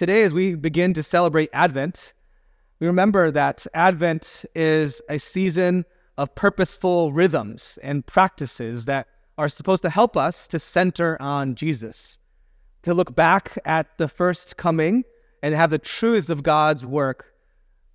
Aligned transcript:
Today, 0.00 0.22
as 0.22 0.32
we 0.32 0.54
begin 0.54 0.94
to 0.94 1.02
celebrate 1.02 1.50
Advent, 1.52 2.14
we 2.78 2.86
remember 2.86 3.30
that 3.32 3.66
Advent 3.74 4.46
is 4.54 5.02
a 5.10 5.18
season 5.18 5.84
of 6.16 6.34
purposeful 6.34 7.12
rhythms 7.12 7.78
and 7.82 8.06
practices 8.06 8.86
that 8.86 9.08
are 9.36 9.50
supposed 9.50 9.82
to 9.82 9.90
help 9.90 10.16
us 10.16 10.48
to 10.48 10.58
center 10.58 11.20
on 11.20 11.54
Jesus, 11.54 12.18
to 12.82 12.94
look 12.94 13.14
back 13.14 13.58
at 13.66 13.98
the 13.98 14.08
first 14.08 14.56
coming 14.56 15.04
and 15.42 15.54
have 15.54 15.68
the 15.68 15.78
truths 15.78 16.30
of 16.30 16.42
God's 16.42 16.86
work 16.86 17.34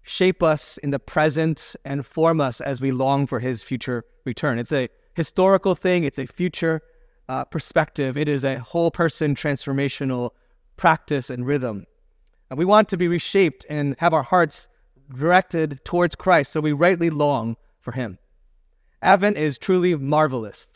shape 0.03 0.43
us 0.43 0.77
in 0.77 0.91
the 0.91 0.99
present 0.99 1.75
and 1.85 2.05
form 2.05 2.39
us 2.39 2.61
as 2.61 2.79
we 2.79 2.91
long 2.91 3.25
for 3.25 3.39
his 3.39 3.63
future 3.63 4.05
return. 4.25 4.59
It's 4.59 4.71
a 4.71 4.89
historical 5.15 5.73
thing, 5.73 6.03
it's 6.03 6.19
a 6.19 6.27
future 6.27 6.83
uh, 7.27 7.45
perspective, 7.45 8.15
it 8.15 8.29
is 8.29 8.43
a 8.43 8.59
whole 8.59 8.91
person 8.91 9.33
transformational 9.33 10.33
practice 10.77 11.31
and 11.31 11.47
rhythm. 11.47 11.87
And 12.49 12.59
we 12.59 12.65
want 12.65 12.89
to 12.89 12.97
be 12.97 13.07
reshaped 13.07 13.65
and 13.69 13.95
have 13.99 14.13
our 14.13 14.23
hearts 14.23 14.69
directed 15.13 15.83
towards 15.83 16.15
Christ 16.15 16.51
so 16.51 16.61
we 16.61 16.71
rightly 16.71 17.09
long 17.09 17.57
for 17.79 17.91
him. 17.91 18.17
Advent 19.01 19.37
is 19.37 19.57
truly 19.57 19.95
marvelous. 19.95 20.67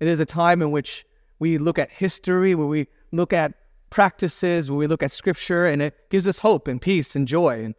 It 0.00 0.08
is 0.08 0.20
a 0.20 0.26
time 0.26 0.62
in 0.62 0.70
which 0.70 1.06
we 1.38 1.58
look 1.58 1.78
at 1.78 1.90
history, 1.90 2.54
where 2.54 2.66
we 2.66 2.86
look 3.12 3.32
at 3.32 3.54
practices, 3.90 4.70
where 4.70 4.78
we 4.78 4.86
look 4.86 5.02
at 5.02 5.10
scripture, 5.10 5.66
and 5.66 5.82
it 5.82 6.10
gives 6.10 6.26
us 6.26 6.38
hope 6.38 6.68
and 6.68 6.80
peace 6.80 7.16
and 7.16 7.26
joy. 7.26 7.64
And 7.64 7.74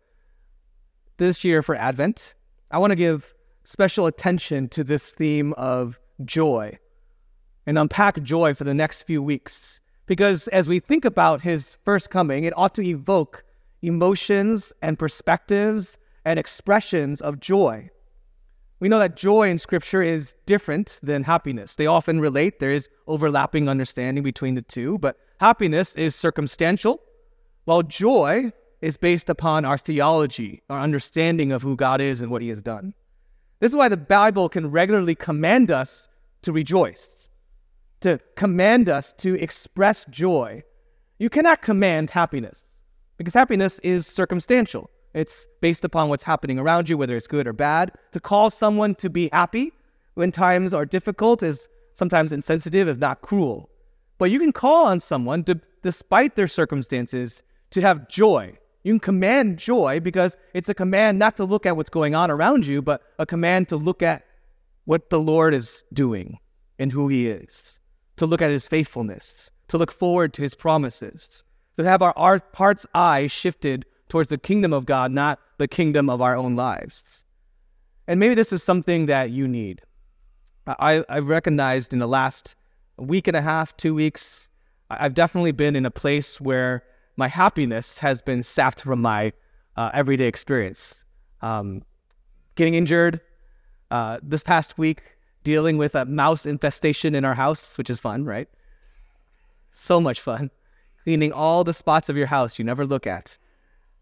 this 1.17 1.43
year 1.43 1.61
for 1.61 1.75
Advent, 1.75 2.33
I 2.71 2.77
want 2.77 2.91
to 2.91 2.95
give 2.95 3.33
special 3.63 4.07
attention 4.07 4.67
to 4.69 4.83
this 4.83 5.11
theme 5.11 5.53
of 5.53 5.99
joy 6.25 6.77
and 7.65 7.77
unpack 7.77 8.21
joy 8.23 8.53
for 8.53 8.63
the 8.63 8.73
next 8.73 9.03
few 9.03 9.21
weeks. 9.21 9.79
Because 10.13 10.47
as 10.49 10.69
we 10.69 10.79
think 10.79 11.05
about 11.05 11.41
his 11.41 11.75
first 11.85 12.11
coming, 12.11 12.43
it 12.43 12.53
ought 12.55 12.75
to 12.75 12.85
evoke 12.85 13.43
emotions 13.81 14.71
and 14.79 14.99
perspectives 14.99 15.97
and 16.23 16.37
expressions 16.37 17.19
of 17.19 17.39
joy. 17.39 17.89
We 18.79 18.89
know 18.89 18.99
that 18.99 19.17
joy 19.17 19.49
in 19.49 19.57
Scripture 19.57 20.03
is 20.03 20.35
different 20.45 20.99
than 21.01 21.23
happiness. 21.23 21.77
They 21.77 21.87
often 21.87 22.19
relate, 22.19 22.59
there 22.59 22.69
is 22.69 22.91
overlapping 23.07 23.67
understanding 23.67 24.23
between 24.23 24.53
the 24.53 24.61
two, 24.61 24.99
but 24.99 25.17
happiness 25.39 25.95
is 25.95 26.13
circumstantial, 26.13 27.01
while 27.65 27.81
joy 27.81 28.53
is 28.81 28.97
based 28.97 29.29
upon 29.29 29.65
our 29.65 29.79
theology, 29.79 30.61
our 30.69 30.79
understanding 30.79 31.51
of 31.51 31.63
who 31.63 31.75
God 31.75 32.01
is 32.01 32.21
and 32.21 32.29
what 32.29 32.43
He 32.43 32.49
has 32.49 32.61
done. 32.61 32.93
This 33.61 33.71
is 33.71 33.75
why 33.75 33.89
the 33.89 33.97
Bible 33.97 34.47
can 34.47 34.69
regularly 34.69 35.15
command 35.15 35.71
us 35.71 36.07
to 36.43 36.51
rejoice, 36.51 37.29
to 38.03 38.19
command 38.35 38.89
us 38.89 39.13
to 39.13 39.35
express 39.35 40.05
joy. 40.05 40.63
You 41.19 41.29
cannot 41.29 41.61
command 41.61 42.09
happiness 42.09 42.63
because 43.17 43.33
happiness 43.33 43.79
is 43.79 44.07
circumstantial. 44.07 44.89
It's 45.13 45.47
based 45.61 45.83
upon 45.83 46.09
what's 46.09 46.23
happening 46.23 46.57
around 46.59 46.89
you, 46.89 46.97
whether 46.97 47.15
it's 47.15 47.27
good 47.27 47.47
or 47.47 47.53
bad. 47.53 47.91
To 48.11 48.19
call 48.19 48.49
someone 48.49 48.95
to 48.95 49.09
be 49.09 49.29
happy 49.31 49.71
when 50.15 50.31
times 50.31 50.73
are 50.73 50.85
difficult 50.85 51.43
is 51.43 51.69
sometimes 51.93 52.31
insensitive, 52.31 52.87
if 52.87 52.97
not 52.97 53.21
cruel. 53.21 53.69
But 54.17 54.31
you 54.31 54.39
can 54.39 54.51
call 54.51 54.87
on 54.87 54.99
someone, 54.99 55.43
to, 55.45 55.59
despite 55.81 56.35
their 56.35 56.47
circumstances, 56.47 57.43
to 57.71 57.81
have 57.81 58.07
joy, 58.07 58.57
you 58.83 58.93
can 58.93 58.99
command 58.99 59.57
joy 59.57 59.99
because 59.99 60.35
it's 60.53 60.69
a 60.69 60.73
command 60.73 61.17
not 61.19 61.37
to 61.37 61.45
look 61.45 61.65
at 61.65 61.77
what's 61.77 61.89
going 61.89 62.15
on 62.15 62.29
around 62.29 62.65
you, 62.65 62.81
but 62.81 63.01
a 63.17 63.25
command 63.25 63.69
to 63.69 63.77
look 63.77 64.01
at 64.01 64.25
what 64.85 65.09
the 65.09 65.19
Lord 65.19 65.53
is 65.53 65.83
doing 65.93 66.39
and 66.79 66.91
who 66.91 67.07
He 67.07 67.27
is, 67.27 67.79
to 68.17 68.25
look 68.25 68.41
at 68.41 68.51
His 68.51 68.67
faithfulness, 68.67 69.51
to 69.69 69.77
look 69.77 69.91
forward 69.91 70.33
to 70.33 70.41
His 70.41 70.55
promises, 70.55 71.43
to 71.77 71.83
have 71.83 72.01
our, 72.01 72.41
heart's 72.53 72.85
eye 72.93 73.27
shifted 73.27 73.85
towards 74.09 74.29
the 74.29 74.37
kingdom 74.37 74.73
of 74.73 74.85
God, 74.85 75.11
not 75.11 75.39
the 75.57 75.67
kingdom 75.67 76.09
of 76.09 76.21
our 76.21 76.35
own 76.35 76.55
lives. 76.55 77.25
And 78.07 78.19
maybe 78.19 78.35
this 78.35 78.53
is 78.53 78.61
something 78.61 79.07
that 79.07 79.31
you 79.31 79.47
need. 79.47 79.81
I, 80.67 81.03
I've 81.09 81.29
recognized 81.29 81.93
in 81.93 81.99
the 81.99 82.07
last 82.07 82.55
week 82.97 83.27
and 83.27 83.35
a 83.35 83.41
half, 83.41 83.75
two 83.75 83.95
weeks, 83.95 84.49
I've 84.89 85.13
definitely 85.13 85.51
been 85.51 85.75
in 85.75 85.85
a 85.85 85.91
place 85.91 86.39
where 86.39 86.83
my 87.17 87.27
happiness 87.27 87.97
has 87.99 88.21
been 88.21 88.43
sapped 88.43 88.81
from 88.81 89.01
my 89.01 89.33
uh, 89.75 89.89
everyday 89.93 90.25
experience. 90.25 91.03
Um, 91.41 91.83
getting 92.55 92.75
injured 92.75 93.21
uh, 93.91 94.19
this 94.21 94.43
past 94.43 94.77
week, 94.77 95.12
dealing 95.43 95.77
with 95.77 95.95
a 95.95 96.05
mouse 96.05 96.45
infestation 96.45 97.15
in 97.15 97.25
our 97.25 97.33
house, 97.35 97.77
which 97.77 97.89
is 97.89 97.99
fun, 97.99 98.25
right? 98.25 98.47
So 99.71 99.99
much 99.99 100.21
fun. 100.21 100.51
Cleaning 101.03 101.33
all 101.33 101.63
the 101.63 101.73
spots 101.73 102.09
of 102.09 102.17
your 102.17 102.27
house 102.27 102.57
you 102.57 102.65
never 102.65 102.85
look 102.85 103.05
at. 103.05 103.37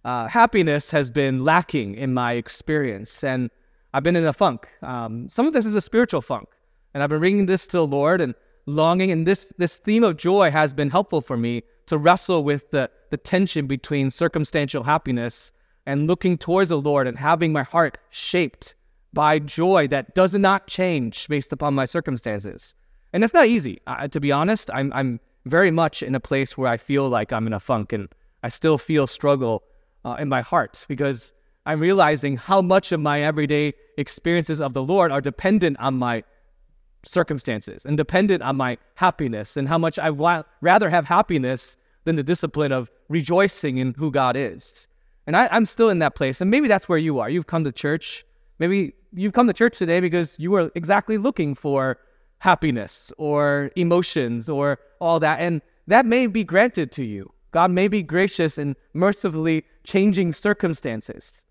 Uh, 0.04 0.28
happiness 0.28 0.92
has 0.92 1.10
been 1.10 1.44
lacking 1.44 1.96
in 1.96 2.14
my 2.14 2.34
experience, 2.34 3.24
and 3.24 3.50
I've 3.94 4.04
been 4.04 4.16
in 4.16 4.26
a 4.26 4.34
funk. 4.34 4.68
Um, 4.82 5.30
some 5.30 5.48
of 5.48 5.54
this 5.54 5.66
is 5.66 5.76
a 5.76 5.82
spiritual 5.82 6.22
funk, 6.22 6.50
and 6.94 7.04
I've 7.04 7.10
been 7.10 7.20
bringing 7.20 7.46
this 7.46 7.68
to 7.68 7.78
the 7.78 7.88
Lord 7.88 8.22
and 8.22 8.34
longing. 8.66 9.12
And 9.12 9.28
this 9.28 9.54
this 9.58 9.80
theme 9.80 10.04
of 10.04 10.18
joy 10.18 10.52
has 10.52 10.74
been 10.74 10.90
helpful 10.90 11.22
for 11.22 11.38
me 11.38 11.64
to 11.88 11.98
wrestle 11.98 12.44
with 12.44 12.72
the, 12.72 12.90
the 13.10 13.18
tension 13.18 13.68
between 13.68 14.10
circumstantial 14.10 14.84
happiness 14.84 15.52
and 15.86 16.08
looking 16.08 16.38
towards 16.38 16.70
the 16.70 16.80
Lord 16.80 17.08
and 17.08 17.18
having 17.18 17.52
my 17.52 17.64
heart 17.64 17.98
shaped 18.10 18.76
by 19.14 19.40
joy 19.40 19.88
that 19.88 20.16
does 20.16 20.34
not 20.34 20.68
change 20.68 21.28
based 21.28 21.52
upon 21.52 21.74
my 21.74 21.86
circumstances. 21.86 22.76
And 23.14 23.24
it's 23.24 23.34
not 23.34 23.48
easy. 23.48 23.82
Uh, 23.88 24.08
to 24.08 24.20
be 24.20 24.32
honest, 24.32 24.70
I'm, 24.74 24.92
I'm 24.94 25.20
very 25.46 25.72
much 25.72 26.02
in 26.02 26.16
a 26.16 26.20
place 26.20 26.58
where 26.58 26.70
I 26.70 26.78
feel 26.78 27.10
like 27.10 27.34
I'm 27.34 27.48
in 27.48 27.54
a 27.54 27.60
funk 27.60 27.94
and 27.94 28.08
I 28.44 28.50
still 28.50 28.78
feel 28.78 29.08
struggle 29.08 29.64
uh, 30.06 30.16
in 30.20 30.30
my 30.30 30.42
heart 30.42 30.86
because 30.88 31.34
I'm 31.66 31.80
realizing 31.80 32.38
how 32.38 32.62
much 32.62 32.92
of 32.92 33.00
my 33.00 33.22
everyday 33.22 33.74
experiences 33.98 34.62
of 34.62 34.74
the 34.74 34.82
Lord 34.82 35.12
are 35.12 35.22
dependent 35.22 35.80
on 35.80 35.96
my 35.96 36.24
circumstances 37.04 37.86
and 37.86 37.98
dependent 37.98 38.44
on 38.44 38.56
my 38.56 38.78
happiness 38.96 39.58
and 39.58 39.68
how 39.68 39.78
much 39.78 40.00
I 40.00 40.10
would 40.10 40.46
rather 40.62 40.90
have 40.90 41.06
happiness 41.06 41.78
than 42.04 42.16
the 42.16 42.24
discipline 42.24 42.72
of 42.72 42.92
rejoicing 43.10 43.78
in 43.78 43.94
who 43.96 44.12
God 44.12 44.36
is. 44.36 44.88
And 45.28 45.36
I, 45.36 45.56
am 45.56 45.66
still 45.66 45.90
in 45.90 46.00
that 46.00 46.16
place. 46.16 46.42
And 46.42 46.50
maybe 46.50 46.68
that's 46.68 46.90
where 46.90 46.98
you 46.98 47.20
are. 47.20 47.30
You've 47.30 47.48
come 47.48 47.64
to 47.64 47.72
church. 47.72 48.26
Maybe 48.62 48.94
you've 49.12 49.34
come 49.34 49.48
to 49.48 49.54
church 49.54 49.80
today 49.80 50.00
because 50.02 50.38
you 50.38 50.52
were 50.52 50.72
exactly 50.76 51.18
looking 51.18 51.56
for 51.56 51.98
happiness 52.38 53.12
or 53.18 53.72
emotions 53.76 54.48
or 54.48 54.78
all 55.00 55.20
that. 55.20 55.40
And 55.40 55.64
that 55.88 56.06
may 56.06 56.28
be 56.28 56.44
granted 56.44 56.92
to 56.92 57.04
you. 57.04 57.34
God 57.50 57.72
may 57.72 57.88
be 57.88 58.04
gracious 58.04 58.60
and 58.60 58.76
mercifully 58.94 59.66
changing 59.84 60.34
circumstances, 60.34 61.48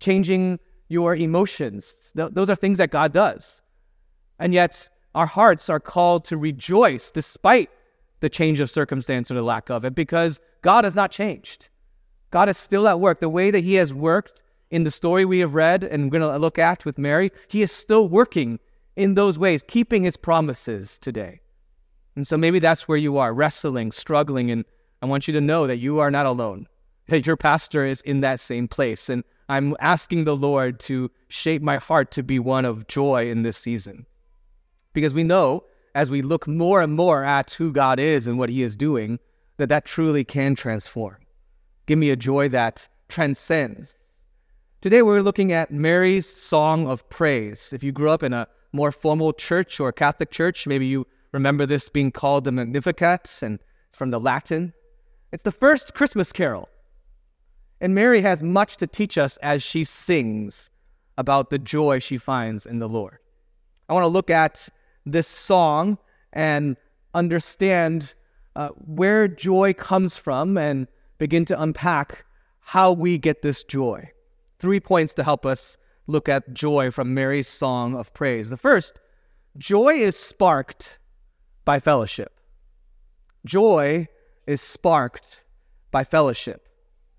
changing 0.00 0.58
your 0.88 1.14
emotions. 1.14 2.12
Th- 2.16 2.30
those 2.32 2.50
are 2.50 2.56
things 2.56 2.78
that 2.78 2.90
God 2.90 3.12
does. 3.12 3.62
And 4.40 4.52
yet, 4.52 4.90
our 5.14 5.26
hearts 5.26 5.70
are 5.70 5.78
called 5.78 6.24
to 6.24 6.36
rejoice 6.36 7.12
despite 7.12 7.70
the 8.18 8.28
change 8.28 8.58
of 8.58 8.68
circumstance 8.68 9.30
or 9.30 9.34
the 9.34 9.42
lack 9.42 9.70
of 9.70 9.84
it 9.84 9.94
because 9.94 10.40
God 10.62 10.82
has 10.82 10.96
not 10.96 11.12
changed. 11.12 11.68
God 12.32 12.48
is 12.48 12.58
still 12.58 12.88
at 12.88 12.98
work. 12.98 13.20
The 13.20 13.28
way 13.28 13.52
that 13.52 13.62
He 13.62 13.74
has 13.74 13.94
worked 13.94 14.42
in 14.74 14.82
the 14.82 14.90
story 14.90 15.24
we 15.24 15.38
have 15.38 15.54
read 15.54 15.84
and 15.84 16.02
we're 16.04 16.18
going 16.18 16.32
to 16.32 16.36
look 16.36 16.58
at 16.58 16.84
with 16.84 16.98
Mary, 16.98 17.30
He 17.46 17.62
is 17.62 17.70
still 17.70 18.08
working 18.08 18.58
in 18.96 19.14
those 19.14 19.38
ways, 19.38 19.62
keeping 19.68 20.02
His 20.02 20.16
promises 20.16 20.98
today. 20.98 21.40
And 22.16 22.26
so 22.26 22.36
maybe 22.36 22.58
that's 22.58 22.88
where 22.88 22.98
you 22.98 23.16
are, 23.16 23.32
wrestling, 23.32 23.92
struggling. 23.92 24.50
And 24.50 24.64
I 25.00 25.06
want 25.06 25.28
you 25.28 25.34
to 25.34 25.40
know 25.40 25.68
that 25.68 25.76
you 25.76 26.00
are 26.00 26.10
not 26.10 26.26
alone, 26.26 26.66
that 27.06 27.24
your 27.24 27.36
pastor 27.36 27.84
is 27.86 28.00
in 28.00 28.20
that 28.22 28.40
same 28.40 28.66
place. 28.66 29.08
And 29.08 29.22
I'm 29.48 29.76
asking 29.78 30.24
the 30.24 30.34
Lord 30.34 30.80
to 30.80 31.08
shape 31.28 31.62
my 31.62 31.76
heart 31.76 32.10
to 32.12 32.24
be 32.24 32.40
one 32.40 32.64
of 32.64 32.88
joy 32.88 33.30
in 33.30 33.42
this 33.42 33.56
season. 33.56 34.06
Because 34.92 35.14
we 35.14 35.22
know 35.22 35.62
as 35.94 36.10
we 36.10 36.20
look 36.20 36.48
more 36.48 36.82
and 36.82 36.94
more 36.94 37.22
at 37.22 37.52
who 37.52 37.70
God 37.70 38.00
is 38.00 38.26
and 38.26 38.40
what 38.40 38.48
He 38.48 38.64
is 38.64 38.76
doing, 38.76 39.20
that 39.58 39.68
that 39.68 39.84
truly 39.84 40.24
can 40.24 40.56
transform. 40.56 41.18
Give 41.86 41.96
me 42.00 42.10
a 42.10 42.16
joy 42.16 42.48
that 42.48 42.88
transcends. 43.08 43.94
Today 44.84 45.00
we're 45.00 45.22
looking 45.22 45.50
at 45.50 45.72
Mary's 45.72 46.26
song 46.26 46.86
of 46.86 47.08
praise. 47.08 47.72
If 47.72 47.82
you 47.82 47.90
grew 47.90 48.10
up 48.10 48.22
in 48.22 48.34
a 48.34 48.46
more 48.74 48.92
formal 48.92 49.32
church 49.32 49.80
or 49.80 49.90
Catholic 49.92 50.30
church, 50.30 50.66
maybe 50.66 50.84
you 50.84 51.06
remember 51.32 51.64
this 51.64 51.88
being 51.88 52.12
called 52.12 52.44
the 52.44 52.52
Magnificat, 52.52 53.38
and 53.40 53.60
it's 53.88 53.96
from 53.96 54.10
the 54.10 54.20
Latin. 54.20 54.74
It's 55.32 55.42
the 55.42 55.52
first 55.52 55.94
Christmas 55.94 56.32
carol. 56.32 56.68
And 57.80 57.94
Mary 57.94 58.20
has 58.20 58.42
much 58.42 58.76
to 58.76 58.86
teach 58.86 59.16
us 59.16 59.38
as 59.38 59.62
she 59.62 59.84
sings 59.84 60.68
about 61.16 61.48
the 61.48 61.58
joy 61.58 61.98
she 61.98 62.18
finds 62.18 62.66
in 62.66 62.78
the 62.78 62.86
Lord. 62.86 63.16
I 63.88 63.94
want 63.94 64.04
to 64.04 64.08
look 64.08 64.28
at 64.28 64.68
this 65.06 65.26
song 65.26 65.96
and 66.34 66.76
understand 67.14 68.12
uh, 68.54 68.68
where 68.84 69.28
joy 69.28 69.72
comes 69.72 70.18
from 70.18 70.58
and 70.58 70.88
begin 71.16 71.46
to 71.46 71.62
unpack 71.62 72.26
how 72.60 72.92
we 72.92 73.16
get 73.16 73.40
this 73.40 73.64
joy. 73.64 74.10
Three 74.64 74.80
points 74.80 75.12
to 75.12 75.24
help 75.24 75.44
us 75.44 75.76
look 76.06 76.26
at 76.26 76.54
joy 76.54 76.90
from 76.90 77.12
Mary's 77.12 77.48
song 77.48 77.94
of 77.94 78.14
praise. 78.14 78.48
The 78.48 78.56
first, 78.56 78.98
joy 79.58 79.96
is 79.96 80.16
sparked 80.16 80.98
by 81.66 81.78
fellowship. 81.78 82.40
Joy 83.44 84.08
is 84.46 84.62
sparked 84.62 85.44
by 85.90 86.02
fellowship. 86.02 86.66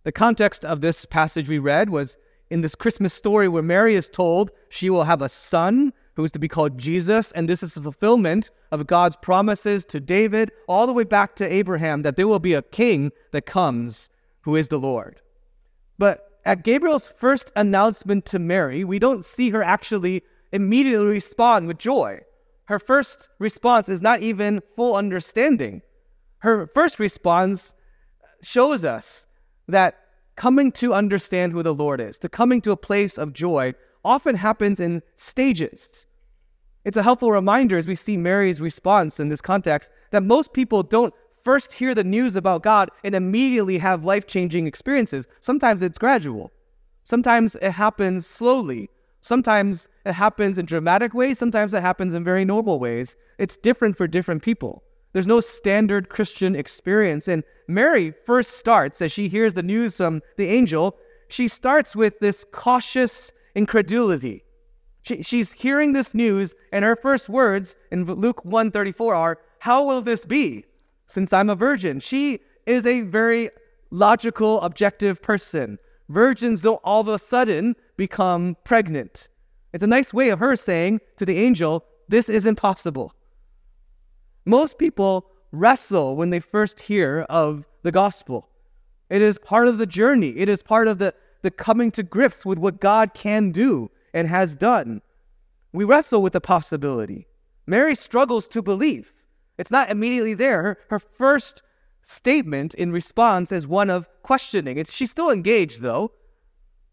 The 0.06 0.12
context 0.12 0.66
of 0.66 0.82
this 0.82 1.06
passage 1.06 1.48
we 1.48 1.60
read 1.60 1.92
was 1.92 2.18
in 2.50 2.62
this 2.62 2.74
Christmas 2.74 3.14
story 3.14 3.48
where 3.48 3.62
Mary 3.62 3.94
is 3.94 4.10
told 4.10 4.50
she 4.70 4.90
will 4.90 5.04
have 5.04 5.22
a 5.22 5.30
son 5.30 5.94
who 6.16 6.24
is 6.24 6.32
to 6.32 6.40
be 6.40 6.48
called 6.48 6.80
Jesus, 6.80 7.32
and 7.34 7.48
this 7.48 7.62
is 7.62 7.76
the 7.76 7.82
fulfillment 7.84 8.50
of 8.72 8.88
God's 8.88 9.18
promises 9.18 9.86
to 9.86 10.00
David 10.00 10.52
all 10.68 10.88
the 10.88 10.94
way 10.94 11.04
back 11.04 11.36
to 11.36 11.54
Abraham 11.54 12.02
that 12.02 12.16
there 12.16 12.28
will 12.28 12.40
be 12.40 12.56
a 12.56 12.64
king 12.64 13.12
that 13.30 13.46
comes 13.46 14.10
who 14.42 14.56
is 14.56 14.70
the 14.70 14.80
Lord. 14.80 15.22
But 16.00 16.32
at 16.46 16.64
Gabriel's 16.64 17.12
first 17.18 17.52
announcement 17.56 18.26
to 18.28 18.40
Mary, 18.40 18.84
we 18.84 19.00
don't 19.00 19.26
see 19.26 19.50
her 19.50 19.64
actually 19.64 20.24
immediately 20.52 21.08
respond 21.08 21.68
with 21.68 21.80
joy. 21.80 22.22
Her 22.66 22.80
first 22.80 23.30
response 23.40 23.90
is 23.90 24.02
not 24.02 24.22
even 24.22 24.62
full 24.76 24.96
understanding. 24.96 25.82
Her 26.40 26.68
first 26.74 27.00
response 27.00 27.74
shows 28.42 28.86
us 28.86 29.26
that 29.68 29.98
coming 30.36 30.72
to 30.74 30.94
understand 30.94 31.52
who 31.52 31.64
the 31.64 31.74
Lord 31.74 32.00
is, 32.00 32.20
to 32.20 32.30
coming 32.30 32.62
to 32.62 32.72
a 32.72 32.78
place 32.78 33.18
of 33.18 33.34
joy, 33.34 33.74
often 34.04 34.36
happens 34.36 34.80
in 34.80 35.02
stages. 35.16 36.06
It's 36.84 36.98
a 36.98 37.04
helpful 37.04 37.32
reminder 37.32 37.78
as 37.78 37.88
we 37.88 37.96
see 37.96 38.18
Mary's 38.18 38.62
response 38.62 39.20
in 39.20 39.30
this 39.30 39.42
context 39.42 39.90
that 40.12 40.22
most 40.22 40.54
people 40.54 40.84
don't 40.84 41.14
first 41.46 41.72
hear 41.72 41.96
the 41.96 42.04
news 42.04 42.36
about 42.36 42.64
God 42.64 42.90
and 43.04 43.16
immediately 43.16 43.78
have 43.78 44.04
life 44.04 44.28
changing 44.28 44.68
experiences. 44.68 45.28
Sometimes 45.40 45.82
it's 45.82 45.98
gradual, 45.98 46.52
sometimes 47.04 47.56
it 47.62 47.72
happens 47.72 48.28
slowly. 48.28 48.90
Sometimes 49.22 49.90
it 50.06 50.14
happens 50.14 50.60
in 50.60 50.68
dramatic 50.68 51.16
ways, 51.16 51.40
sometimes 51.40 51.74
it 51.74 51.82
happens 51.82 52.14
in 52.14 52.24
very 52.24 52.46
normal 52.46 52.78
ways. 52.78 53.16
It's 53.40 53.58
different 53.58 53.98
for 53.98 54.06
different 54.06 54.44
people. 54.44 54.84
There's 55.14 55.26
no 55.26 55.40
standard 55.40 56.10
Christian 56.10 56.56
experience. 56.56 57.28
And 57.28 57.44
Mary 57.68 58.14
first 58.28 58.52
starts, 58.52 59.02
as 59.02 59.12
she 59.12 59.28
hears 59.28 59.56
the 59.56 59.64
news 59.64 59.98
from 59.98 60.22
the 60.38 60.50
angel, 60.50 60.96
she 61.28 61.48
starts 61.48 61.96
with 61.96 62.20
this 62.20 62.46
cautious 62.52 63.34
incredulity. 63.56 64.44
She, 65.02 65.24
she's 65.24 65.52
hearing 65.52 65.94
this 65.94 66.14
news, 66.14 66.54
and 66.72 66.86
her 66.86 66.96
first 66.96 67.28
words 67.28 67.76
in 67.92 68.06
Luke 68.06 68.46
134 68.46 69.16
are, 69.16 69.40
How 69.58 69.88
will 69.88 70.04
this 70.04 70.24
be, 70.24 70.66
since 71.08 71.34
I'm 71.34 71.50
a 71.50 71.56
virgin? 71.56 72.00
She 72.00 72.40
is 72.66 72.86
a 72.86 73.02
very 73.02 73.50
logical, 73.92 74.62
objective 74.62 75.22
person. 75.22 75.78
Virgins 76.10 76.62
don't 76.62 76.82
all 76.84 77.02
of 77.02 77.08
a 77.08 77.20
sudden 77.20 77.76
become 77.98 78.58
pregnant. 78.64 79.30
It's 79.74 79.84
a 79.84 79.88
nice 79.88 80.14
way 80.14 80.30
of 80.30 80.40
her 80.40 80.56
saying 80.56 81.02
to 81.18 81.26
the 81.26 81.38
angel, 81.38 81.86
This 82.08 82.30
isn't 82.30 82.56
possible. 82.56 83.14
Most 84.46 84.78
people 84.78 85.28
wrestle 85.52 86.16
when 86.16 86.30
they 86.30 86.40
first 86.40 86.80
hear 86.80 87.26
of 87.30 87.66
the 87.84 87.92
gospel. 87.92 88.50
It 89.10 89.22
is 89.22 89.38
part 89.38 89.68
of 89.68 89.78
the 89.78 89.86
journey, 89.86 90.30
it 90.38 90.50
is 90.50 90.64
part 90.64 90.88
of 90.88 90.98
the, 90.98 91.14
the 91.42 91.52
coming 91.52 91.92
to 91.92 92.04
grips 92.04 92.46
with 92.46 92.58
what 92.58 92.80
God 92.80 93.14
can 93.14 93.52
do 93.52 93.90
and 94.14 94.28
has 94.28 94.56
done. 94.56 95.02
We 95.74 95.84
wrestle 95.84 96.22
with 96.22 96.34
the 96.34 96.42
possibility. 96.42 97.28
Mary 97.68 97.96
struggles 97.96 98.48
to 98.50 98.62
believe. 98.62 99.12
It's 99.58 99.72
not 99.72 99.90
immediately 99.90 100.34
there. 100.34 100.62
Her, 100.62 100.78
her 100.90 101.00
first 101.00 101.62
statement 102.04 102.74
in 102.76 102.92
response 102.92 103.52
is 103.52 103.68
one 103.68 103.90
of 103.90 104.08
questioning. 104.24 104.78
It's, 104.78 104.92
she's 104.92 105.12
still 105.12 105.32
engaged, 105.32 105.82
though. 105.82 106.12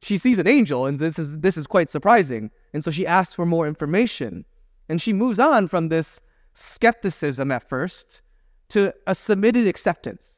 She 0.00 0.18
sees 0.18 0.38
an 0.38 0.48
angel, 0.48 0.86
and 0.86 0.98
this 0.98 1.18
is, 1.18 1.38
this 1.40 1.56
is 1.56 1.66
quite 1.66 1.90
surprising. 1.90 2.50
And 2.72 2.82
so 2.82 2.90
she 2.90 3.06
asks 3.06 3.34
for 3.34 3.46
more 3.46 3.68
information. 3.68 4.44
And 4.88 5.00
she 5.00 5.12
moves 5.12 5.38
on 5.38 5.68
from 5.68 5.88
this 5.88 6.20
skepticism 6.54 7.50
at 7.50 7.68
first 7.68 8.22
to 8.70 8.92
a 9.06 9.14
submitted 9.14 9.66
acceptance. 9.68 10.28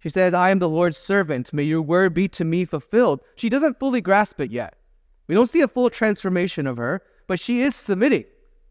She 0.00 0.08
says, 0.08 0.34
I 0.34 0.50
am 0.50 0.60
the 0.60 0.68
Lord's 0.68 0.96
servant. 0.96 1.52
May 1.52 1.64
your 1.64 1.82
word 1.82 2.14
be 2.14 2.28
to 2.28 2.44
me 2.44 2.64
fulfilled. 2.64 3.20
She 3.34 3.48
doesn't 3.48 3.78
fully 3.80 4.00
grasp 4.00 4.40
it 4.40 4.50
yet. 4.50 4.76
We 5.26 5.34
don't 5.34 5.48
see 5.48 5.60
a 5.60 5.68
full 5.68 5.90
transformation 5.90 6.66
of 6.66 6.76
her, 6.76 7.02
but 7.26 7.40
she 7.40 7.62
is 7.62 7.74
submitting. 7.74 8.24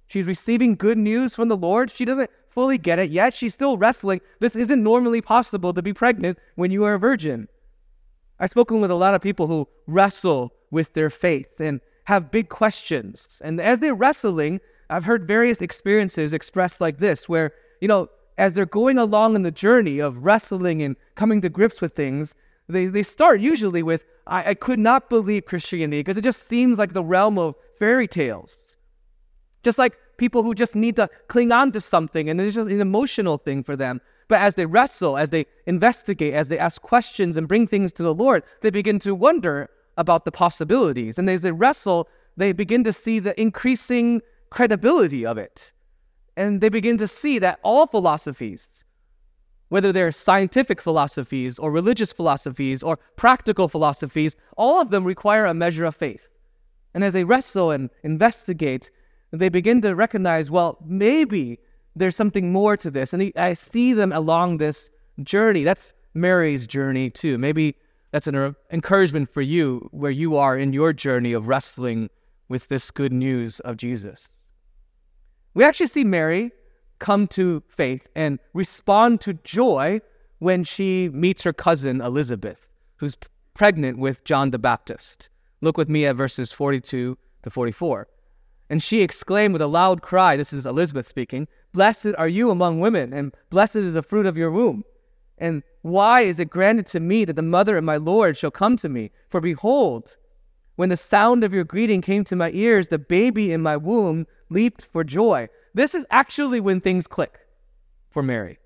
She's 0.08 0.26
receiving 0.26 0.76
good 0.76 0.98
news 0.98 1.36
from 1.36 1.50
the 1.50 1.58
Lord. 1.58 1.92
She 1.92 2.06
doesn't 2.06 2.32
fully 2.58 2.80
get 2.80 2.98
it 2.98 3.12
yet. 3.12 3.36
She's 3.36 3.54
still 3.54 3.78
wrestling. 3.78 4.20
This 4.40 4.56
isn't 4.56 4.82
normally 4.82 5.22
possible 5.22 5.76
to 5.76 5.84
be 5.84 5.94
pregnant 5.94 6.40
when 6.56 6.72
you 6.72 6.86
are 6.86 6.96
a 6.96 7.00
virgin. 7.00 7.48
I've 8.40 8.50
spoken 8.50 8.82
with 8.82 8.90
a 8.90 8.96
lot 8.96 9.14
of 9.14 9.22
people 9.22 9.46
who 9.46 9.68
wrestle 9.86 10.52
with 10.72 10.92
their 10.96 11.12
faith 11.12 11.60
and 11.60 11.82
have 12.06 12.32
big 12.32 12.50
questions. 12.50 13.40
And 13.46 13.62
as 13.62 13.80
they're 13.80 13.94
wrestling, 13.94 14.60
I've 14.90 15.04
heard 15.04 15.28
various 15.28 15.62
experiences 15.62 16.34
expressed 16.34 16.82
like 16.82 16.98
this, 16.98 17.30
where, 17.30 17.54
you 17.80 17.88
know, 17.88 18.10
as 18.40 18.56
they're 18.56 18.66
going 18.66 18.98
along 18.98 19.36
in 19.36 19.44
the 19.44 19.52
journey 19.52 20.00
of 20.00 20.26
wrestling 20.26 20.82
and 20.82 20.96
coming 21.14 21.42
to 21.42 21.50
grips 21.50 21.80
with 21.80 21.94
things, 21.94 22.34
they, 22.68 22.88
they 22.88 23.04
start 23.04 23.40
usually 23.40 23.84
with, 23.84 24.04
I, 24.26 24.50
I 24.50 24.54
could 24.56 24.80
not 24.80 25.12
believe 25.12 25.46
Christianity 25.46 26.00
because 26.00 26.18
it 26.18 26.24
just 26.24 26.48
seems 26.48 26.80
like 26.80 26.94
the 26.94 27.04
realm 27.04 27.38
of 27.38 27.54
fairy 27.78 28.08
tales. 28.08 28.78
Just 29.62 29.78
like 29.78 29.96
people 30.18 30.44
who 30.44 30.54
just 30.54 30.76
need 30.76 30.96
to 30.96 31.10
cling 31.28 31.52
on 31.52 31.72
to 31.72 31.82
something 31.82 32.30
and 32.30 32.40
it's 32.42 32.56
just 32.56 32.70
an 32.70 32.82
emotional 32.82 33.38
thing 33.38 33.64
for 33.64 33.76
them. 33.76 34.02
But 34.28 34.42
as 34.42 34.56
they 34.56 34.66
wrestle, 34.66 35.18
as 35.18 35.30
they 35.30 35.46
investigate, 35.66 36.34
as 36.34 36.50
they 36.50 36.60
ask 36.60 36.82
questions 36.82 37.38
and 37.38 37.48
bring 37.48 37.68
things 37.68 37.94
to 37.94 38.04
the 38.04 38.14
Lord, 38.14 38.44
they 38.62 38.70
begin 38.70 39.00
to 39.00 39.16
wonder 39.16 39.70
about 39.96 40.26
the 40.26 40.32
possibilities. 40.32 41.18
And 41.18 41.30
as 41.30 41.42
they 41.42 41.52
wrestle, 41.52 42.10
they 42.36 42.52
begin 42.52 42.84
to 42.84 42.94
see 42.94 43.20
the 43.20 43.40
increasing 43.40 44.22
credibility 44.50 45.26
of 45.26 45.38
it. 45.38 45.72
And 46.36 46.62
they 46.62 46.70
begin 46.70 46.98
to 47.00 47.08
see 47.08 47.40
that 47.40 47.60
all 47.64 47.88
philosophies, 47.88 48.86
whether 49.70 49.92
they're 49.92 50.12
scientific 50.12 50.82
philosophies 50.82 51.58
or 51.58 51.72
religious 51.72 52.14
philosophies 52.14 52.84
or 52.84 53.00
practical 53.16 53.68
philosophies, 53.68 54.36
all 54.56 54.80
of 54.80 54.92
them 54.92 55.04
require 55.04 55.46
a 55.46 55.54
measure 55.54 55.86
of 55.86 55.96
faith. 55.96 56.30
And 56.94 57.04
as 57.04 57.14
they 57.14 57.24
wrestle 57.24 57.72
and 57.72 57.90
investigate, 58.04 58.92
they 59.32 59.50
begin 59.50 59.82
to 59.82 59.96
recognize, 59.96 60.50
well, 60.50 60.78
maybe 60.86 61.60
there's 61.96 62.16
something 62.16 62.52
more 62.52 62.78
to 62.78 62.90
this. 62.92 63.14
And 63.14 63.32
I 63.36 63.54
see 63.54 63.94
them 63.94 64.12
along 64.12 64.58
this 64.58 64.92
journey. 65.24 65.64
That's 65.64 65.94
Mary's 66.14 66.68
journey 66.68 67.10
too. 67.10 67.38
Maybe 67.38 67.76
that's 68.12 68.28
an 68.28 68.36
er, 68.36 68.56
encouragement 68.72 69.30
for 69.30 69.42
you 69.42 69.90
where 69.92 70.12
you 70.12 70.38
are 70.38 70.58
in 70.58 70.74
your 70.74 70.94
journey 70.94 71.34
of 71.34 71.48
wrestling 71.48 72.10
with 72.50 72.68
this 72.70 72.92
good 72.92 73.12
news 73.12 73.60
of 73.62 73.78
Jesus. 73.78 74.30
We 75.54 75.64
actually 75.64 75.88
see 75.88 76.04
Mary 76.04 76.52
come 77.00 77.28
to 77.28 77.64
faith 77.68 78.08
and 78.16 78.40
respond 78.54 79.22
to 79.22 79.34
joy 79.34 80.02
when 80.40 80.64
she 80.64 81.10
meets 81.10 81.44
her 81.44 81.54
cousin 81.54 82.00
Elizabeth, 82.00 82.68
who's 82.98 83.18
pregnant 83.54 83.98
with 83.98 84.24
John 84.24 84.52
the 84.52 84.60
Baptist. 84.60 85.30
Look 85.62 85.78
with 85.78 85.90
me 85.90 86.06
at 86.06 86.16
verses 86.16 86.52
42 86.52 87.18
to 87.44 87.50
44. 87.50 88.08
And 88.70 88.84
she 88.84 89.02
exclaimed 89.02 89.54
with 89.54 89.62
a 89.62 89.68
loud 89.68 90.02
cry, 90.02 90.36
this 90.36 90.52
is 90.52 90.66
Elizabeth 90.66 91.08
speaking, 91.08 91.48
Blessed 91.74 92.14
are 92.18 92.28
you 92.28 92.50
among 92.52 92.80
women, 92.80 93.14
and 93.14 93.34
blessed 93.50 93.78
is 93.78 93.94
the 93.94 94.04
fruit 94.04 94.26
of 94.26 94.38
your 94.38 94.52
womb. 94.52 94.84
And 95.38 95.64
why 95.84 96.22
is 96.22 96.40
it 96.40 96.50
granted 96.50 96.86
to 96.88 97.00
me 97.00 97.24
that 97.26 97.36
the 97.36 97.42
mother 97.42 97.78
of 97.78 97.84
my 97.84 97.98
Lord 97.98 98.36
shall 98.36 98.52
come 98.52 98.76
to 98.78 98.90
me? 98.90 99.12
For 99.30 99.40
behold, 99.40 100.18
when 100.76 100.90
the 100.90 100.98
sound 100.98 101.44
of 101.44 101.54
your 101.54 101.64
greeting 101.64 102.02
came 102.02 102.24
to 102.26 102.36
my 102.36 102.52
ears, 102.52 102.88
the 102.88 103.00
baby 103.00 103.52
in 103.52 103.62
my 103.62 103.78
womb 103.78 104.28
leaped 104.50 104.86
for 104.92 105.04
joy. 105.04 105.50
This 105.74 105.94
is 105.94 106.06
actually 106.12 106.60
when 106.60 106.82
things 106.82 107.08
click 107.08 107.40
for 108.10 108.24
Mary. 108.24 108.60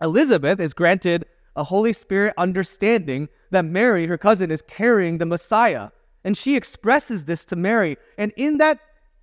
Elizabeth 0.00 0.60
is 0.60 0.74
granted 0.74 1.26
a 1.56 1.64
Holy 1.64 1.92
Spirit 1.92 2.34
understanding 2.36 3.28
that 3.50 3.64
Mary, 3.64 4.06
her 4.06 4.18
cousin, 4.18 4.50
is 4.50 4.62
carrying 4.62 5.18
the 5.18 5.26
Messiah. 5.26 5.90
And 6.24 6.36
she 6.36 6.56
expresses 6.56 7.24
this 7.24 7.44
to 7.46 7.56
Mary. 7.56 7.96
And 8.18 8.32
in 8.36 8.58
that 8.58 8.78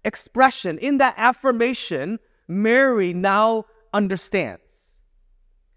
expression, 0.05 0.77
in 0.77 0.97
that 0.97 1.15
affirmation, 1.17 2.19
Mary 2.47 3.13
now 3.13 3.65
understands. 3.93 4.99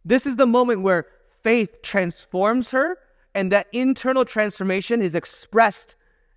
This 0.04 0.26
is 0.26 0.36
the 0.36 0.46
moment 0.46 0.82
where 0.82 1.06
faith 1.42 1.82
transforms 1.82 2.70
her, 2.70 2.98
and 3.34 3.52
that 3.52 3.66
internal 3.72 4.24
transformation 4.24 5.02
is 5.02 5.14
expressed 5.14 5.96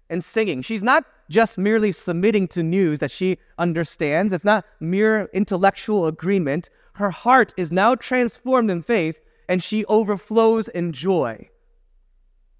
in 0.09 0.21
singing. 0.21 0.61
She's 0.61 0.83
not 0.83 1.05
just 1.29 1.57
merely 1.57 1.91
submitting 1.91 2.47
to 2.49 2.63
news 2.63 2.99
that 2.99 3.11
she 3.11 3.37
understands, 3.57 4.33
it's 4.33 4.43
not 4.43 4.65
mere 4.79 5.29
intellectual 5.33 6.07
agreement. 6.07 6.69
Her 6.93 7.11
heart 7.11 7.53
is 7.55 7.71
now 7.71 7.95
transformed 7.95 8.69
in 8.71 8.81
faith, 8.81 9.19
and 9.47 9.63
she 9.63 9.85
overflows 9.85 10.67
in 10.67 10.91
joy. 10.91 11.49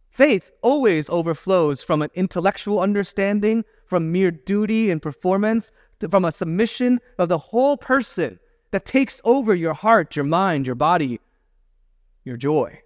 Faith 0.10 0.52
always 0.62 1.10
overflows 1.10 1.84
from 1.84 2.02
an 2.02 2.10
intellectual 2.14 2.80
understanding, 2.80 3.64
from 3.90 4.12
mere 4.12 4.32
duty 4.32 4.92
and 4.92 5.02
performance, 5.02 5.72
to, 6.00 6.08
from 6.08 6.24
a 6.24 6.32
submission 6.32 7.02
of 7.18 7.28
the 7.28 7.38
whole 7.38 7.76
person 7.76 8.40
that 8.72 8.86
takes 8.86 9.20
over 9.24 9.54
your 9.56 9.74
heart, 9.74 10.16
your 10.16 10.26
mind, 10.26 10.66
your 10.66 10.76
body, 10.76 11.20
your 12.24 12.38
joy. 12.38 12.82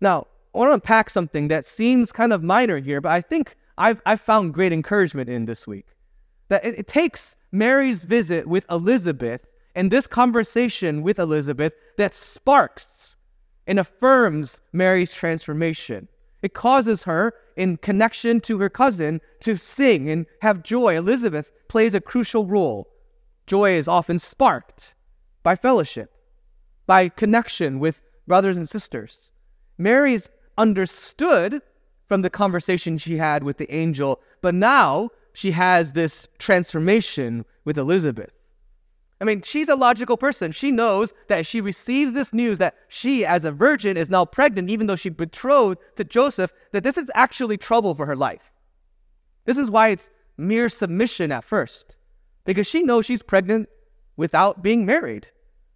Now, 0.00 0.26
I 0.54 0.58
want 0.58 0.70
to 0.70 0.74
unpack 0.74 1.10
something 1.10 1.48
that 1.48 1.66
seems 1.66 2.10
kind 2.10 2.32
of 2.32 2.42
minor 2.42 2.78
here, 2.78 3.00
but 3.00 3.12
I 3.12 3.20
think 3.20 3.54
I've, 3.76 4.00
I've 4.06 4.20
found 4.20 4.54
great 4.54 4.72
encouragement 4.72 5.28
in 5.28 5.44
this 5.44 5.66
week. 5.66 5.86
That 6.48 6.64
it, 6.64 6.78
it 6.78 6.88
takes 6.88 7.36
Mary's 7.52 8.04
visit 8.04 8.46
with 8.46 8.64
Elizabeth 8.70 9.46
and 9.74 9.90
this 9.90 10.06
conversation 10.06 11.02
with 11.02 11.18
Elizabeth 11.18 11.74
that 11.98 12.14
sparks 12.14 13.16
and 13.66 13.78
affirms 13.78 14.58
Mary's 14.72 15.14
transformation. 15.14 16.08
It 16.42 16.54
causes 16.54 17.02
her, 17.04 17.34
in 17.56 17.78
connection 17.78 18.40
to 18.42 18.58
her 18.60 18.68
cousin, 18.68 19.20
to 19.40 19.56
sing 19.56 20.08
and 20.08 20.26
have 20.42 20.62
joy. 20.62 20.96
Elizabeth 20.96 21.50
plays 21.68 21.94
a 21.94 22.00
crucial 22.00 22.46
role. 22.46 22.88
Joy 23.46 23.72
is 23.72 23.88
often 23.88 24.18
sparked 24.18 24.94
by 25.42 25.56
fellowship, 25.56 26.12
by 26.86 27.08
connection 27.08 27.80
with 27.80 28.02
brothers 28.26 28.56
and 28.56 28.68
sisters. 28.68 29.30
Mary's 29.78 30.28
understood 30.56 31.62
from 32.06 32.22
the 32.22 32.30
conversation 32.30 32.98
she 32.98 33.16
had 33.16 33.42
with 33.42 33.58
the 33.58 33.72
angel, 33.74 34.20
but 34.40 34.54
now 34.54 35.10
she 35.32 35.52
has 35.52 35.92
this 35.92 36.28
transformation 36.38 37.44
with 37.64 37.78
Elizabeth. 37.78 38.32
I 39.20 39.24
mean, 39.24 39.42
she's 39.42 39.68
a 39.68 39.74
logical 39.74 40.16
person. 40.16 40.52
She 40.52 40.70
knows 40.70 41.12
that 41.26 41.44
she 41.44 41.60
receives 41.60 42.12
this 42.12 42.32
news 42.32 42.58
that 42.58 42.76
she, 42.86 43.26
as 43.26 43.44
a 43.44 43.50
virgin, 43.50 43.96
is 43.96 44.10
now 44.10 44.24
pregnant, 44.24 44.70
even 44.70 44.86
though 44.86 44.96
she 44.96 45.08
betrothed 45.08 45.80
to 45.96 46.04
Joseph, 46.04 46.52
that 46.72 46.84
this 46.84 46.96
is 46.96 47.10
actually 47.14 47.56
trouble 47.56 47.94
for 47.94 48.06
her 48.06 48.14
life. 48.14 48.52
This 49.44 49.56
is 49.56 49.70
why 49.70 49.88
it's 49.88 50.10
mere 50.36 50.68
submission 50.68 51.32
at 51.32 51.42
first, 51.42 51.96
because 52.44 52.66
she 52.66 52.82
knows 52.82 53.06
she's 53.06 53.22
pregnant 53.22 53.68
without 54.16 54.62
being 54.62 54.86
married. 54.86 55.28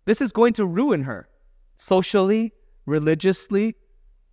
This 0.05 0.21
is 0.21 0.31
going 0.31 0.53
to 0.55 0.67
ruin 0.67 1.03
her 1.03 1.29
socially, 1.77 2.53
religiously, 2.87 3.75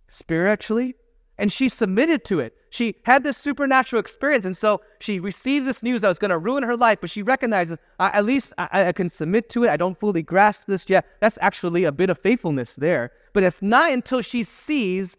spiritually. 0.08 0.94
And 1.36 1.50
she 1.50 1.68
submitted 1.68 2.24
to 2.26 2.40
it. 2.40 2.54
She 2.70 2.94
had 3.04 3.24
this 3.24 3.36
supernatural 3.36 3.98
experience. 4.00 4.44
And 4.44 4.56
so 4.56 4.80
she 5.00 5.18
receives 5.18 5.66
this 5.66 5.82
news 5.82 6.00
that 6.00 6.08
was 6.08 6.20
going 6.20 6.30
to 6.30 6.38
ruin 6.38 6.62
her 6.62 6.76
life, 6.76 6.98
but 7.00 7.10
she 7.10 7.22
recognizes, 7.22 7.76
at 7.98 8.24
least 8.24 8.52
I, 8.58 8.86
I 8.86 8.92
can 8.92 9.08
submit 9.08 9.50
to 9.50 9.64
it. 9.64 9.70
I 9.70 9.76
don't 9.76 9.98
fully 9.98 10.22
grasp 10.22 10.68
this 10.68 10.84
yet. 10.88 11.04
That's 11.20 11.38
actually 11.40 11.84
a 11.84 11.92
bit 11.92 12.10
of 12.10 12.18
faithfulness 12.18 12.76
there. 12.76 13.10
But 13.32 13.42
it's 13.42 13.60
not 13.60 13.92
until 13.92 14.22
she 14.22 14.44
sees 14.44 15.16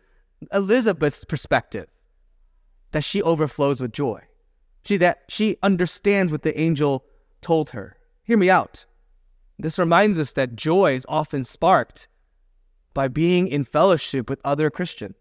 Elizabeth's 0.54 1.26
perspective 1.26 1.88
that 2.92 3.04
she 3.04 3.22
overflows 3.22 3.82
with 3.82 3.92
joy. 3.92 4.22
She, 4.84 4.98
that 4.98 5.24
she 5.28 5.58
understands 5.62 6.32
what 6.32 6.42
the 6.42 6.60
angel 6.60 7.04
told 7.42 7.70
her. 7.72 7.98
Hear 8.24 8.38
me 8.38 8.50
out. 8.50 8.86
This 9.60 9.78
reminds 9.78 10.20
us 10.20 10.34
that 10.34 10.56
joy 10.56 10.96
is 10.96 11.06
often 11.08 11.44
sparked 11.44 12.08
by 12.94 13.08
being 13.08 13.48
in 13.48 13.64
fellowship 13.64 14.30
with 14.30 14.42
other 14.44 14.70
Christians. 14.70 15.16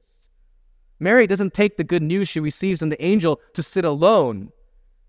Mary 1.01 1.27
doesn't 1.27 1.55
take 1.55 1.79
the 1.79 1.85
good 1.85 2.03
news 2.03 2.29
she 2.29 2.39
receives 2.39 2.81
from 2.81 2.91
the 2.91 3.05
angel 3.05 3.41
to 3.55 3.63
sit 3.63 3.85
alone. 3.85 4.53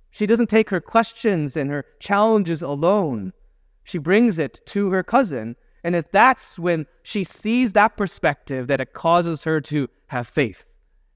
She 0.09 0.25
doesn't 0.25 0.49
take 0.49 0.69
her 0.69 0.81
questions 0.81 1.55
and 1.55 1.69
her 1.69 1.85
challenges 1.99 2.61
alone. 2.61 3.33
She 3.83 3.97
brings 3.97 4.39
it 4.39 4.61
to 4.67 4.91
her 4.91 5.03
cousin. 5.03 5.57
And 5.83 5.95
if 5.95 6.09
that's 6.11 6.57
when 6.57 6.85
she 7.03 7.23
sees 7.23 7.73
that 7.73 7.97
perspective, 7.97 8.67
that 8.67 8.81
it 8.81 8.93
causes 8.93 9.43
her 9.43 9.59
to 9.61 9.89
have 10.07 10.27
faith 10.27 10.63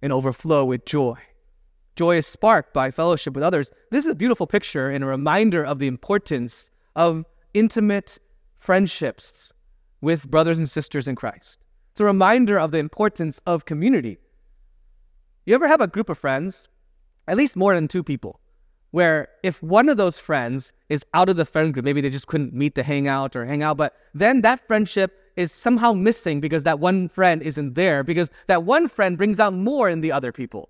and 0.01 0.11
overflow 0.11 0.65
with 0.65 0.85
joy. 0.85 1.17
Joy 1.95 2.17
is 2.17 2.27
sparked 2.27 2.73
by 2.73 2.91
fellowship 2.91 3.33
with 3.33 3.43
others. 3.43 3.71
This 3.91 4.05
is 4.05 4.11
a 4.11 4.15
beautiful 4.15 4.47
picture 4.47 4.89
and 4.89 5.03
a 5.03 5.07
reminder 5.07 5.63
of 5.63 5.79
the 5.79 5.87
importance 5.87 6.69
of 6.95 7.25
intimate 7.53 8.17
friendships 8.57 9.53
with 10.01 10.29
brothers 10.29 10.57
and 10.57 10.69
sisters 10.69 11.07
in 11.07 11.15
Christ. 11.15 11.59
It's 11.91 12.01
a 12.01 12.05
reminder 12.05 12.59
of 12.59 12.71
the 12.71 12.79
importance 12.79 13.39
of 13.45 13.63
community. 13.63 14.17
You 15.45 15.53
ever 15.53 15.67
have 15.67 15.81
a 15.81 15.87
group 15.87 16.09
of 16.09 16.17
friends, 16.17 16.67
at 17.27 17.37
least 17.37 17.55
more 17.55 17.75
than 17.75 17.87
two 17.87 18.03
people, 18.03 18.39
where 18.89 19.27
if 19.43 19.61
one 19.61 19.89
of 19.89 19.97
those 19.97 20.17
friends 20.17 20.73
is 20.89 21.05
out 21.13 21.29
of 21.29 21.35
the 21.35 21.45
friend 21.45 21.71
group, 21.71 21.85
maybe 21.85 22.01
they 22.01 22.09
just 22.09 22.25
couldn't 22.25 22.53
meet 22.53 22.73
to 22.75 22.83
hang 22.83 23.07
out 23.07 23.35
or 23.35 23.45
hang 23.45 23.61
out, 23.61 23.77
but 23.77 23.95
then 24.15 24.41
that 24.41 24.65
friendship 24.65 25.13
is 25.35 25.51
somehow 25.51 25.93
missing 25.93 26.39
because 26.39 26.63
that 26.63 26.79
one 26.79 27.07
friend 27.09 27.43
isn't 27.43 27.75
there, 27.75 28.03
because 28.03 28.31
that 28.47 28.63
one 28.63 28.87
friend 28.87 29.17
brings 29.17 29.39
out 29.39 29.53
more 29.53 29.87
in 29.87 30.01
the 30.01 30.11
other 30.11 30.31
people. 30.31 30.69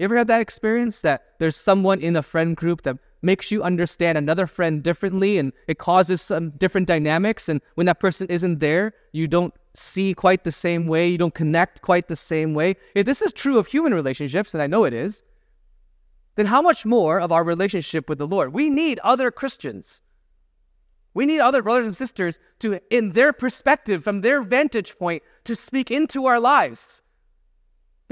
You 0.00 0.04
ever 0.04 0.16
had 0.16 0.26
that 0.26 0.40
experience 0.40 1.02
that 1.02 1.22
there's 1.38 1.54
someone 1.54 2.00
in 2.00 2.16
a 2.16 2.22
friend 2.22 2.56
group 2.56 2.82
that 2.82 2.98
makes 3.22 3.52
you 3.52 3.62
understand 3.62 4.18
another 4.18 4.48
friend 4.48 4.82
differently 4.82 5.38
and 5.38 5.52
it 5.68 5.78
causes 5.78 6.20
some 6.20 6.50
different 6.50 6.88
dynamics. 6.88 7.48
And 7.48 7.60
when 7.76 7.86
that 7.86 8.00
person 8.00 8.26
isn't 8.28 8.58
there, 8.58 8.94
you 9.12 9.28
don't 9.28 9.54
see 9.74 10.14
quite 10.14 10.44
the 10.44 10.52
same 10.52 10.86
way, 10.86 11.08
you 11.08 11.18
don't 11.18 11.34
connect 11.34 11.82
quite 11.82 12.08
the 12.08 12.16
same 12.16 12.54
way. 12.54 12.76
If 12.94 13.06
this 13.06 13.22
is 13.22 13.32
true 13.32 13.58
of 13.58 13.66
human 13.66 13.94
relationships, 13.94 14.54
and 14.54 14.62
I 14.62 14.66
know 14.66 14.84
it 14.84 14.92
is, 14.92 15.22
then 16.34 16.46
how 16.46 16.62
much 16.62 16.84
more 16.84 17.20
of 17.20 17.32
our 17.32 17.44
relationship 17.44 18.08
with 18.08 18.18
the 18.18 18.26
Lord? 18.26 18.52
We 18.52 18.70
need 18.70 18.98
other 19.00 19.30
Christians. 19.30 20.02
We 21.14 21.26
need 21.26 21.40
other 21.40 21.62
brothers 21.62 21.86
and 21.86 21.96
sisters 21.96 22.38
to, 22.60 22.80
in 22.90 23.10
their 23.10 23.32
perspective, 23.32 24.02
from 24.02 24.20
their 24.20 24.42
vantage 24.42 24.98
point, 24.98 25.22
to 25.44 25.54
speak 25.54 25.90
into 25.90 26.26
our 26.26 26.40
lives 26.40 27.02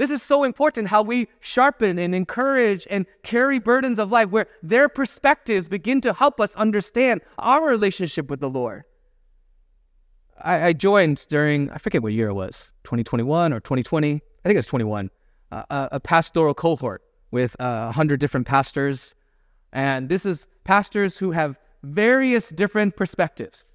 this 0.01 0.09
is 0.09 0.23
so 0.23 0.43
important 0.43 0.87
how 0.87 1.03
we 1.03 1.27
sharpen 1.41 1.99
and 1.99 2.15
encourage 2.15 2.87
and 2.89 3.05
carry 3.21 3.59
burdens 3.59 3.99
of 3.99 4.11
life 4.11 4.31
where 4.31 4.47
their 4.63 4.89
perspectives 4.89 5.67
begin 5.67 6.01
to 6.01 6.11
help 6.11 6.41
us 6.41 6.55
understand 6.55 7.21
our 7.37 7.67
relationship 7.67 8.27
with 8.27 8.39
the 8.39 8.49
Lord. 8.49 8.83
I, 10.43 10.67
I 10.67 10.73
joined 10.73 11.25
during, 11.29 11.69
I 11.71 11.77
forget 11.77 12.01
what 12.03 12.13
year 12.13 12.29
it 12.29 12.33
was, 12.33 12.73
2021 12.83 13.53
or 13.53 13.59
2020. 13.59 14.15
I 14.15 14.19
think 14.43 14.55
it 14.55 14.57
was 14.57 14.65
21, 14.65 15.09
uh, 15.51 15.63
a, 15.69 15.89
a, 15.93 15.99
pastoral 15.99 16.53
cohort 16.53 17.03
with 17.31 17.55
uh, 17.59 17.85
100 17.85 18.19
different 18.19 18.47
pastors. 18.47 19.15
And 19.73 20.09
this 20.09 20.25
is 20.25 20.47
pastors 20.63 21.17
who 21.17 21.31
have 21.31 21.57
various 21.83 22.49
different 22.49 22.95
perspectives, 22.95 23.65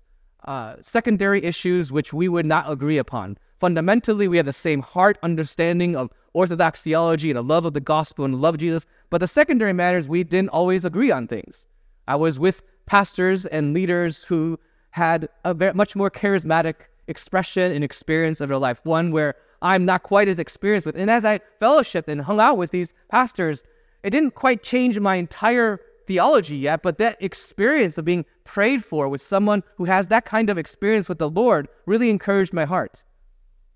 uh, 0.44 0.76
secondary 0.80 1.42
issues 1.44 1.92
which 1.92 2.12
we 2.12 2.28
would 2.28 2.46
not 2.46 2.70
agree 2.70 2.98
upon 2.98 3.38
Fundamentally, 3.58 4.28
we 4.28 4.36
have 4.36 4.46
the 4.46 4.52
same 4.52 4.82
heart 4.82 5.18
understanding 5.22 5.96
of 5.96 6.10
Orthodox 6.34 6.82
theology 6.82 7.30
and 7.30 7.38
a 7.38 7.42
love 7.42 7.64
of 7.64 7.72
the 7.72 7.80
gospel 7.80 8.24
and 8.26 8.40
love 8.40 8.56
of 8.56 8.60
Jesus. 8.60 8.86
But 9.08 9.18
the 9.18 9.28
secondary 9.28 9.72
matters, 9.72 10.08
we 10.08 10.24
didn't 10.24 10.50
always 10.50 10.84
agree 10.84 11.10
on 11.10 11.26
things. 11.26 11.66
I 12.06 12.16
was 12.16 12.38
with 12.38 12.62
pastors 12.84 13.46
and 13.46 13.72
leaders 13.72 14.24
who 14.24 14.58
had 14.96 15.28
a 15.44 15.52
very, 15.52 15.74
much 15.74 15.94
more 15.94 16.10
charismatic 16.10 16.74
expression 17.06 17.70
and 17.70 17.84
experience 17.84 18.40
of 18.40 18.48
their 18.48 18.56
life, 18.56 18.80
one 18.84 19.12
where 19.12 19.34
I'm 19.60 19.84
not 19.84 20.02
quite 20.04 20.26
as 20.26 20.38
experienced 20.38 20.86
with. 20.86 20.96
And 20.96 21.10
as 21.10 21.22
I 21.22 21.40
fellowshipped 21.60 22.08
and 22.08 22.22
hung 22.22 22.40
out 22.40 22.56
with 22.56 22.70
these 22.70 22.94
pastors, 23.10 23.62
it 24.02 24.08
didn't 24.08 24.34
quite 24.34 24.62
change 24.62 24.98
my 24.98 25.16
entire 25.16 25.80
theology 26.06 26.56
yet, 26.56 26.82
but 26.82 26.96
that 26.96 27.18
experience 27.20 27.98
of 27.98 28.06
being 28.06 28.24
prayed 28.44 28.82
for 28.82 29.06
with 29.06 29.20
someone 29.20 29.62
who 29.76 29.84
has 29.84 30.06
that 30.06 30.24
kind 30.24 30.48
of 30.48 30.56
experience 30.56 31.10
with 31.10 31.18
the 31.18 31.28
Lord 31.28 31.68
really 31.84 32.08
encouraged 32.08 32.54
my 32.54 32.64
heart. 32.64 33.04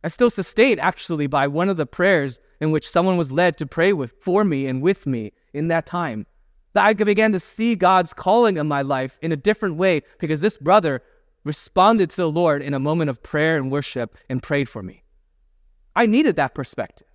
I 0.02 0.08
still 0.08 0.30
sustained 0.30 0.80
actually 0.80 1.26
by 1.26 1.46
one 1.46 1.68
of 1.68 1.76
the 1.76 1.84
prayers 1.84 2.40
in 2.62 2.70
which 2.70 2.88
someone 2.88 3.18
was 3.18 3.30
led 3.30 3.58
to 3.58 3.66
pray 3.66 3.92
with 3.92 4.12
for 4.22 4.42
me 4.42 4.66
and 4.66 4.80
with 4.80 5.06
me 5.06 5.32
in 5.52 5.68
that 5.68 5.84
time. 5.84 6.24
That 6.72 6.84
I 6.84 6.94
began 6.94 7.32
to 7.32 7.40
see 7.40 7.74
God's 7.74 8.14
calling 8.14 8.56
in 8.56 8.68
my 8.68 8.82
life 8.82 9.18
in 9.22 9.32
a 9.32 9.36
different 9.36 9.76
way 9.76 10.02
because 10.18 10.40
this 10.40 10.56
brother 10.56 11.02
responded 11.44 12.10
to 12.10 12.16
the 12.16 12.30
Lord 12.30 12.62
in 12.62 12.74
a 12.74 12.78
moment 12.78 13.10
of 13.10 13.22
prayer 13.22 13.56
and 13.56 13.70
worship 13.70 14.18
and 14.28 14.42
prayed 14.42 14.68
for 14.68 14.82
me. 14.82 15.02
I 15.96 16.06
needed 16.06 16.36
that 16.36 16.54
perspective. 16.54 17.06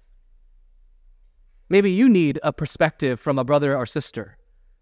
Maybe 1.70 1.92
you 1.92 2.08
need 2.10 2.40
a 2.44 2.54
perspective 2.54 3.20
from 3.20 3.40
a 3.40 3.44
brother 3.44 3.76
or 3.76 3.86
sister. 3.86 4.38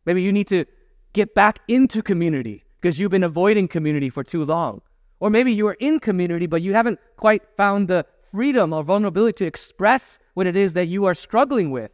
Maybe 0.05 0.21
you 0.21 0.33
need 0.33 0.47
to 0.47 0.65
get 1.13 1.33
back 1.35 1.59
into 1.67 2.01
community 2.01 2.63
because 2.81 2.99
you've 2.99 3.11
been 3.11 3.23
avoiding 3.23 3.67
community 3.67 4.09
for 4.09 4.23
too 4.23 4.43
long. 4.43 4.81
Or 5.19 5.29
maybe 5.29 5.53
you 5.53 5.67
are 5.67 5.77
in 5.79 5.99
community, 5.99 6.47
but 6.47 6.61
you 6.61 6.73
haven't 6.73 6.99
quite 7.15 7.43
found 7.55 7.87
the 7.87 8.05
freedom 8.31 8.73
or 8.73 8.83
vulnerability 8.83 9.37
to 9.37 9.45
express 9.45 10.19
what 10.33 10.47
it 10.47 10.55
is 10.55 10.73
that 10.73 10.87
you 10.87 11.05
are 11.05 11.13
struggling 11.13 11.71
with. 11.71 11.91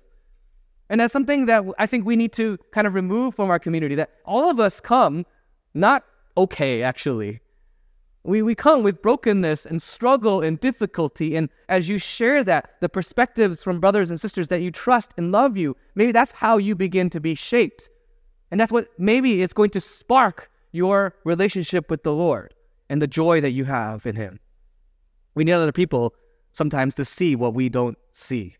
And 0.89 0.99
that's 0.99 1.13
something 1.13 1.45
that 1.45 1.63
I 1.77 1.85
think 1.85 2.05
we 2.05 2.15
need 2.15 2.33
to 2.33 2.57
kind 2.71 2.87
of 2.87 2.95
remove 2.95 3.35
from 3.35 3.51
our 3.51 3.59
community 3.59 3.93
that 3.95 4.09
all 4.25 4.49
of 4.49 4.59
us 4.59 4.79
come 4.79 5.25
not 5.75 6.03
okay, 6.39 6.81
actually. 6.81 7.41
We, 8.23 8.41
we 8.41 8.55
come 8.55 8.83
with 8.83 9.01
brokenness 9.01 9.65
and 9.65 9.81
struggle 9.81 10.41
and 10.41 10.59
difficulty. 10.59 11.35
And 11.35 11.49
as 11.69 11.87
you 11.87 11.97
share 11.97 12.43
that, 12.43 12.75
the 12.81 12.89
perspectives 12.89 13.63
from 13.63 13.79
brothers 13.79 14.09
and 14.09 14.19
sisters 14.19 14.49
that 14.49 14.61
you 14.61 14.71
trust 14.71 15.13
and 15.17 15.31
love 15.31 15.57
you, 15.57 15.75
maybe 15.95 16.11
that's 16.11 16.31
how 16.31 16.57
you 16.57 16.75
begin 16.75 17.09
to 17.11 17.19
be 17.19 17.35
shaped. 17.35 17.89
And 18.51 18.59
that's 18.59 18.71
what 18.71 18.89
maybe 18.97 19.41
is 19.41 19.53
going 19.53 19.69
to 19.71 19.79
spark 19.79 20.49
your 20.71 21.15
relationship 21.23 21.89
with 21.89 22.03
the 22.03 22.13
Lord 22.13 22.53
and 22.89 23.01
the 23.01 23.07
joy 23.07 23.41
that 23.41 23.51
you 23.51 23.65
have 23.65 24.05
in 24.05 24.15
Him. 24.15 24.39
We 25.35 25.43
need 25.43 25.53
other 25.53 25.71
people 25.71 26.13
sometimes 26.51 26.95
to 26.95 27.05
see 27.05 27.35
what 27.35 27.53
we 27.53 27.69
don't 27.69 27.97
see. 28.11 28.55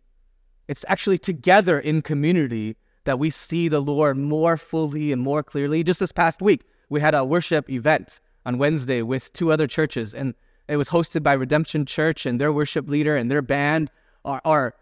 It's 0.67 0.86
actually 0.88 1.17
together 1.17 1.79
in 1.79 2.01
community 2.01 2.77
that 3.05 3.19
we 3.19 3.29
see 3.29 3.67
the 3.67 3.81
Lord 3.81 4.17
more 4.17 4.55
fully 4.55 5.12
and 5.12 5.21
more 5.21 5.43
clearly. 5.43 5.83
Just 5.83 6.00
this 6.00 6.12
past 6.12 6.41
week, 6.41 6.63
we 6.89 7.00
had 7.00 7.15
a 7.15 7.24
worship 7.24 7.69
event 7.69 8.19
on 8.46 8.58
Wednesday 8.58 9.01
with 9.01 9.31
two 9.34 9.51
other 9.51 9.67
churches, 9.67 10.13
and 10.13 10.34
it 10.67 10.77
was 10.77 10.89
hosted 10.89 11.24
by 11.24 11.34
Redemption 11.34 11.86
Church, 11.86 12.25
and 12.25 12.39
their 12.39 12.51
worship 12.51 12.89
leader 12.89 13.15
and 13.15 13.29
their 13.29 13.41
band 13.41 13.89
are, 14.25 14.41
are 14.46 14.74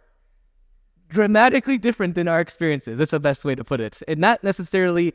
dramatically 1.09 1.77
different 1.77 2.15
than 2.15 2.27
our 2.27 2.39
experiences. 2.39 2.97
That's 2.97 3.11
the 3.11 3.19
best 3.19 3.45
way 3.45 3.55
to 3.55 3.63
put 3.63 3.79
it. 3.79 4.01
And 4.07 4.19
not 4.19 4.43
necessarily 4.43 5.13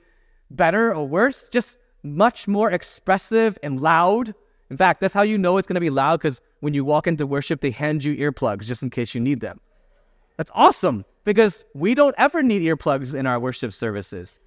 better 0.51 0.95
or 0.95 1.07
worse, 1.07 1.49
just 1.49 1.79
much 2.03 2.49
more 2.49 2.71
expressive 2.71 3.59
and 3.63 3.81
loud 3.81 4.35
In 4.73 4.79
fact, 4.79 5.03
that's 5.03 5.13
how 5.13 5.21
you 5.21 5.37
know 5.37 5.59
it's 5.59 5.67
going 5.67 5.75
to 5.75 5.83
be 5.83 5.91
loud 5.91 6.19
because 6.19 6.41
when 6.61 6.73
you 6.73 6.83
walk 6.83 7.07
into 7.07 7.27
worship, 7.27 7.61
they 7.61 7.71
hand 7.71 8.03
you 8.03 8.17
earplugs 8.17 8.65
just 8.65 8.83
in 8.83 8.89
case 8.89 9.15
you 9.15 9.21
need 9.21 9.41
them. 9.41 9.61
That's 10.39 10.51
awesome 10.55 11.05
because 11.25 11.67
we 11.75 11.95
don't 11.95 12.15
ever 12.17 12.43
need 12.43 12.63
earplugs 12.63 13.15
in 13.15 13.27
our 13.27 13.39
worship 13.39 13.75
services. 13.75 14.41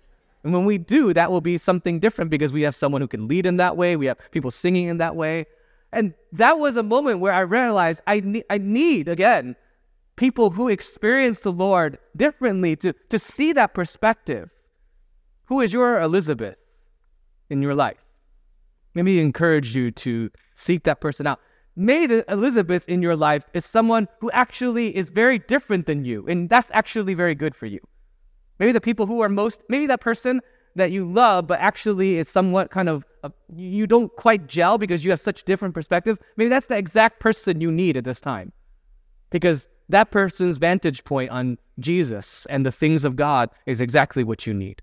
And 0.46 0.54
when 0.54 0.64
we 0.64 0.78
do, 0.78 1.12
that 1.12 1.32
will 1.32 1.42
be 1.42 1.58
something 1.58 2.00
different 2.00 2.30
because 2.30 2.54
we 2.54 2.62
have 2.62 2.75
someone 2.75 3.02
who 3.02 3.08
can 3.08 3.28
lead 3.28 3.48
in 3.48 3.58
that 3.58 3.78
way. 3.78 3.96
We 3.96 4.06
have 4.06 4.20
people 4.30 4.52
singing 4.52 4.88
in 4.88 5.00
that 5.00 5.16
way. 5.16 5.48
And 5.92 6.14
that 6.34 6.60
was 6.60 6.75
a 6.75 6.84
moment 6.84 7.20
where 7.20 7.34
I 7.34 7.40
realized 7.40 8.02
I, 8.06 8.20
ne- 8.20 8.44
I 8.52 8.60
need, 8.60 9.08
again, 9.08 9.56
people 10.18 10.52
who 10.52 10.70
experience 10.70 11.40
the 11.40 11.52
Lord 11.52 11.98
differently 12.16 12.75
to, 12.75 12.94
to 13.10 13.18
see 13.18 13.54
that 13.54 13.74
perspective. 13.74 14.52
Who 15.46 15.62
is 15.62 15.74
your 15.74 16.00
Elizabeth 16.00 16.58
in 17.50 17.64
your 17.64 17.74
life? 17.74 18.06
Maybe 18.94 19.20
encourage 19.20 19.75
you 19.75 19.90
to 19.90 20.30
seek 20.54 20.84
that 20.84 21.02
person 21.02 21.25
out. 21.25 21.40
Maybe 21.75 22.06
the 22.06 22.32
Elizabeth 22.32 22.88
in 22.88 23.02
your 23.02 23.16
life 23.16 23.46
is 23.56 23.66
someone 23.66 24.08
who 24.20 24.30
actually 24.30 24.96
is 24.96 25.10
very 25.10 25.40
different 25.40 25.88
than 25.88 26.06
you, 26.06 26.28
and 26.28 26.50
that's 26.50 26.70
actually 26.72 27.16
very 27.16 27.34
good 27.34 27.56
for 27.56 27.66
you. 27.66 27.80
Maybe 28.60 28.72
the 28.72 28.82
people 28.82 29.06
who 29.06 29.22
are 29.22 29.30
most, 29.30 29.62
maybe 29.70 29.88
that 29.88 30.02
person 30.02 30.42
that 30.76 30.92
you 30.92 31.10
love, 31.10 31.48
but 31.48 31.60
actually 31.60 32.18
is 32.18 32.28
somewhat 32.28 32.70
kind 32.70 32.90
of, 32.90 33.06
uh, 33.24 33.30
you 33.56 33.88
don't 33.88 34.14
quite 34.16 34.48
gel 34.48 34.78
because 34.78 35.04
you 35.06 35.12
have 35.12 35.20
such 35.20 35.44
different 35.44 35.74
perspective. 35.74 36.20
Maybe 36.38 36.50
that's 36.50 36.68
the 36.68 36.78
exact 36.78 37.20
person 37.20 37.62
you 37.62 37.72
need 37.72 37.98
at 37.98 38.04
this 38.04 38.20
time. 38.22 38.52
Because 39.30 39.68
that 39.90 40.12
person's 40.12 40.58
vantage 40.58 41.04
point 41.04 41.30
on 41.32 41.58
Jesus 41.80 42.46
and 42.48 42.66
the 42.66 42.72
things 42.72 43.06
of 43.06 43.16
God 43.16 43.50
is 43.66 43.82
exactly 43.82 44.24
what 44.24 44.46
you 44.46 44.54
need. 44.54 44.82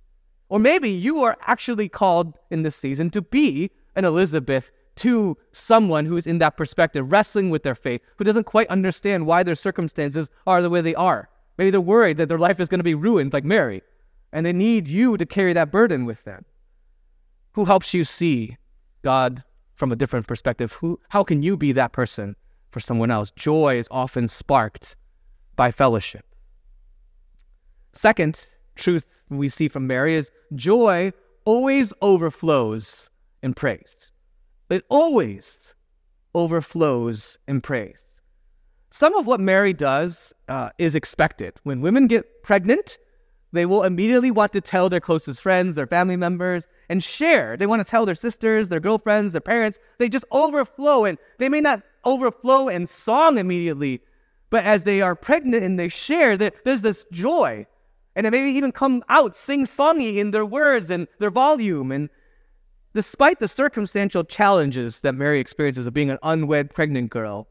Or 0.49 0.59
maybe 0.59 0.91
you 0.91 1.23
are 1.23 1.37
actually 1.43 1.88
called 1.88 2.38
in 2.50 2.62
this 2.62 2.76
season 2.76 3.11
to 3.11 3.23
be 3.23 3.71
an 3.97 4.05
Elizabeth 4.05 4.71
to 4.97 5.37
someone 5.52 6.05
who 6.05 6.17
is 6.17 6.26
in 6.26 6.38
that 6.38 6.57
perspective, 6.57 7.11
wrestling 7.11 7.49
with 7.50 7.62
their 7.62 7.75
faith, 7.75 8.02
who 8.17 8.25
doesn't 8.25 8.45
quite 8.45 8.69
understand 8.69 9.26
why 9.26 9.43
their 9.43 9.55
circumstances 9.55 10.31
are 10.47 10.61
the 10.61 10.69
way 10.71 10.81
they 10.81 10.95
are. 10.95 11.31
Maybe 11.62 11.71
they're 11.71 11.81
worried 11.81 12.16
that 12.16 12.28
their 12.28 12.40
life 12.40 12.59
is 12.59 12.69
going 12.69 12.81
to 12.81 12.83
be 12.83 12.97
ruined, 12.97 13.33
like 13.33 13.45
Mary, 13.45 13.83
and 14.33 14.45
they 14.45 14.52
need 14.52 14.88
you 14.88 15.16
to 15.16 15.25
carry 15.25 15.52
that 15.52 15.71
burden 15.71 16.04
with 16.04 16.25
them. 16.25 16.45
Who 17.52 17.66
helps 17.66 17.95
you 17.95 18.02
see 18.02 18.57
God 19.02 19.45
from 19.76 19.92
a 19.92 19.95
different 19.95 20.26
perspective? 20.26 20.73
Who, 20.73 20.99
how 21.11 21.23
can 21.23 21.45
you 21.45 21.57
be 21.57 21.71
that 21.71 21.92
person 21.92 22.35
for 22.73 22.81
someone 22.81 23.12
else? 23.12 23.31
Joy 23.31 23.76
is 23.76 23.87
often 23.92 24.26
sparked 24.26 24.97
by 25.54 25.71
fellowship. 25.71 26.26
Second 27.92 28.49
truth 28.75 29.07
we 29.28 29.49
see 29.49 29.69
from 29.69 29.87
Mary 29.87 30.16
is 30.16 30.33
joy 30.57 31.12
always 31.45 31.92
overflows 32.02 33.09
in 33.40 33.54
praise. 33.54 34.11
It 34.69 34.85
always 34.88 35.75
overflows 36.35 37.38
in 37.47 37.61
praise. 37.61 38.12
Some 38.92 39.14
of 39.14 39.26
what 39.26 39.40
Mary 39.40 39.72
does 39.72 40.34
uh, 40.49 40.68
is 40.76 40.94
expected. 40.94 41.54
When 41.62 41.80
women 41.80 42.08
get 42.08 42.42
pregnant, 42.42 42.99
they 43.50 43.64
will 43.64 43.84
immediately 43.84 44.30
want 44.30 44.52
to 44.52 44.61
tell 44.61 44.90
their 44.90 45.00
closest 45.00 45.40
friends, 45.40 45.75
their 45.75 45.87
family 45.87 46.16
members, 46.16 46.68
and 46.90 47.02
share. 47.02 47.56
They 47.56 47.64
want 47.64 47.80
to 47.84 47.90
tell 47.90 48.04
their 48.04 48.14
sisters, 48.14 48.68
their 48.68 48.80
girlfriends, 48.80 49.32
their 49.32 49.40
parents. 49.40 49.78
They 49.96 50.11
just 50.11 50.26
overflow, 50.30 51.06
and 51.06 51.16
they 51.38 51.49
may 51.49 51.62
not 51.62 51.82
overflow 52.04 52.68
in 52.68 52.87
song 52.87 53.38
immediately, 53.38 54.02
but 54.50 54.64
as 54.64 54.84
they 54.84 55.00
are 55.00 55.14
pregnant 55.14 55.62
and 55.64 55.78
they 55.78 55.88
share, 55.88 56.37
there's 56.37 56.82
this 56.82 57.06
joy. 57.11 57.66
And 58.14 58.26
it 58.26 58.30
may 58.30 58.50
even 58.50 58.72
come 58.72 59.02
out 59.08 59.34
sing 59.34 59.64
songy 59.64 60.18
in 60.18 60.32
their 60.32 60.44
words 60.44 60.90
and 60.90 61.08
their 61.18 61.30
volume. 61.30 61.92
And 61.92 62.11
Despite 62.94 63.40
the 63.40 63.49
circumstantial 63.49 64.22
challenges 64.22 65.00
that 65.00 65.14
Mary 65.14 65.40
experiences 65.40 65.87
of 65.87 65.94
being 65.94 66.11
an 66.11 66.18
unwed 66.22 66.75
pregnant 66.75 67.08
girl, 67.08 67.49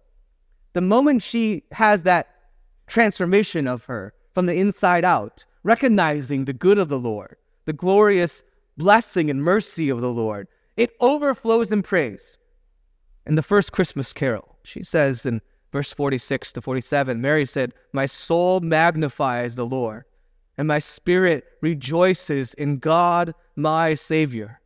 the 0.73 0.81
moment 0.81 1.23
she 1.23 1.63
has 1.71 2.03
that 2.03 2.27
transformation 2.87 3.67
of 3.67 3.85
her 3.85 4.13
from 4.33 4.45
the 4.45 4.55
inside 4.55 5.03
out, 5.03 5.45
recognizing 5.63 6.45
the 6.45 6.53
good 6.53 6.77
of 6.77 6.89
the 6.89 6.99
Lord, 6.99 7.37
the 7.65 7.73
glorious 7.73 8.43
blessing 8.77 9.29
and 9.29 9.43
mercy 9.43 9.89
of 9.89 10.01
the 10.01 10.11
Lord, 10.11 10.47
it 10.77 10.91
overflows 10.99 11.71
in 11.71 11.83
praise. 11.83 12.37
In 13.27 13.35
the 13.35 13.43
first 13.43 13.71
Christmas 13.71 14.13
carol, 14.13 14.57
she 14.63 14.83
says 14.83 15.25
in 15.25 15.41
verse 15.71 15.93
46 15.93 16.53
to 16.53 16.61
47, 16.61 17.21
Mary 17.21 17.45
said, 17.45 17.73
My 17.93 18.05
soul 18.05 18.59
magnifies 18.61 19.55
the 19.55 19.65
Lord, 19.65 20.05
and 20.57 20.67
my 20.67 20.79
spirit 20.79 21.45
rejoices 21.61 22.53
in 22.55 22.77
God 22.77 23.33
my 23.55 23.93
Savior 23.93 24.61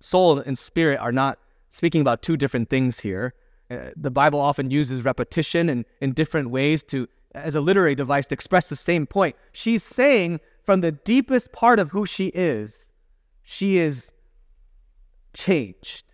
soul 0.00 0.38
and 0.38 0.56
spirit 0.56 0.98
are 0.98 1.12
not 1.12 1.38
speaking 1.70 2.00
about 2.00 2.22
two 2.22 2.36
different 2.36 2.70
things 2.70 3.00
here. 3.00 3.34
Uh, 3.70 3.90
the 3.96 4.10
Bible 4.10 4.40
often 4.40 4.70
uses 4.70 5.04
repetition 5.04 5.68
in, 5.68 5.84
in 6.00 6.12
different 6.12 6.50
ways 6.50 6.82
to 6.84 7.08
as 7.34 7.54
a 7.54 7.60
literary 7.60 7.94
device 7.94 8.26
to 8.28 8.34
express 8.34 8.68
the 8.68 8.76
same 8.76 9.06
point. 9.06 9.36
She's 9.52 9.82
saying 9.82 10.40
from 10.64 10.80
the 10.80 10.92
deepest 10.92 11.52
part 11.52 11.78
of 11.78 11.90
who 11.90 12.06
she 12.06 12.28
is, 12.28 12.88
she 13.42 13.78
is 13.78 14.12
changed. 15.34 16.04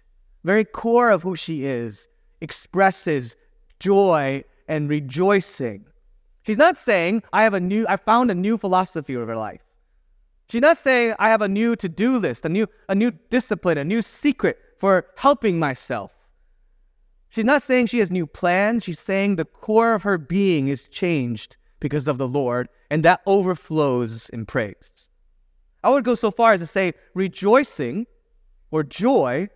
Very 0.42 0.64
core 0.64 1.10
of 1.10 1.22
who 1.22 1.36
she 1.36 1.64
is 1.64 2.08
expresses 2.40 3.36
joy 3.80 4.44
and 4.68 4.88
rejoicing. 4.88 5.84
She's 6.42 6.58
not 6.58 6.76
saying, 6.76 7.22
I 7.32 7.42
have 7.42 7.54
a 7.54 7.60
new 7.60 7.86
I 7.88 7.96
found 7.96 8.30
a 8.30 8.34
new 8.34 8.58
philosophy 8.58 9.14
of 9.14 9.26
her 9.28 9.36
life. 9.36 9.62
She's 10.48 10.60
not 10.60 10.76
saying 10.76 11.14
I 11.18 11.28
have 11.30 11.40
a 11.40 11.48
new 11.48 11.74
to-do 11.74 12.18
list, 12.18 12.44
a 12.44 12.48
new, 12.48 12.66
a 12.88 12.94
new 12.94 13.12
discipline, 13.30 13.78
a 13.78 13.84
new 13.84 14.02
secret 14.02 14.58
for 14.78 15.06
helping 15.16 15.58
myself. 15.58 16.10
She's 17.34 17.44
not 17.44 17.64
saying 17.64 17.86
she 17.86 17.98
has 17.98 18.12
new 18.12 18.28
plans. 18.28 18.84
She's 18.84 19.00
saying 19.00 19.34
the 19.34 19.44
core 19.44 19.94
of 19.94 20.04
her 20.04 20.18
being 20.18 20.68
is 20.68 20.86
changed 20.86 21.56
because 21.80 22.06
of 22.06 22.16
the 22.16 22.28
Lord, 22.28 22.68
and 22.92 23.04
that 23.04 23.22
overflows 23.26 24.28
in 24.28 24.46
praise. 24.46 25.08
I 25.82 25.90
would 25.90 26.04
go 26.04 26.14
so 26.14 26.30
far 26.30 26.52
as 26.52 26.60
to 26.60 26.66
say 26.66 26.92
rejoicing 27.12 28.06
or 28.70 28.84
joy 28.84 29.48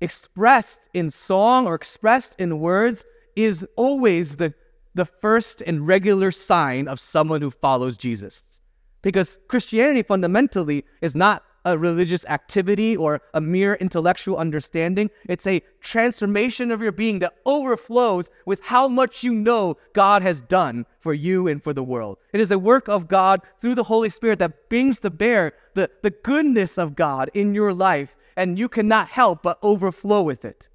expressed 0.00 0.80
in 0.94 1.10
song 1.10 1.66
or 1.66 1.74
expressed 1.74 2.36
in 2.38 2.58
words 2.58 3.04
is 3.36 3.66
always 3.76 4.38
the, 4.38 4.54
the 4.94 5.04
first 5.04 5.60
and 5.60 5.86
regular 5.86 6.30
sign 6.30 6.88
of 6.88 6.98
someone 6.98 7.42
who 7.42 7.50
follows 7.50 7.98
Jesus. 7.98 8.62
Because 9.02 9.36
Christianity 9.46 10.02
fundamentally 10.02 10.86
is 11.02 11.14
not 11.14 11.42
a 11.64 11.76
religious 11.76 12.24
activity 12.26 12.96
or 12.96 13.20
a 13.34 13.40
mere 13.40 13.74
intellectual 13.74 14.36
understanding. 14.36 15.10
It's 15.28 15.46
a 15.46 15.62
transformation 15.80 16.70
of 16.70 16.80
your 16.80 16.92
being 16.92 17.18
that 17.20 17.34
overflows 17.44 18.30
with 18.46 18.60
how 18.62 18.88
much 18.88 19.22
you 19.22 19.34
know 19.34 19.76
God 19.92 20.22
has 20.22 20.40
done 20.40 20.86
for 20.98 21.14
you 21.14 21.48
and 21.48 21.62
for 21.62 21.72
the 21.72 21.82
world. 21.82 22.18
It 22.32 22.40
is 22.40 22.48
the 22.48 22.58
work 22.58 22.88
of 22.88 23.08
God 23.08 23.42
through 23.60 23.74
the 23.74 23.84
Holy 23.84 24.10
Spirit 24.10 24.38
that 24.38 24.68
brings 24.68 25.00
to 25.00 25.10
bear 25.10 25.52
the, 25.74 25.90
the 26.02 26.10
goodness 26.10 26.78
of 26.78 26.96
God 26.96 27.30
in 27.34 27.54
your 27.54 27.72
life, 27.72 28.16
and 28.36 28.58
you 28.58 28.68
cannot 28.68 29.08
help 29.08 29.42
but 29.42 29.58
overflow 29.62 30.22
with 30.22 30.44
it. 30.44 30.68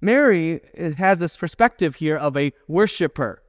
Mary 0.00 0.60
uh, 0.78 0.90
has 0.92 1.18
this 1.18 1.36
perspective 1.36 1.96
here 1.96 2.16
of 2.16 2.36
a 2.36 2.52
worshiper. 2.68 3.42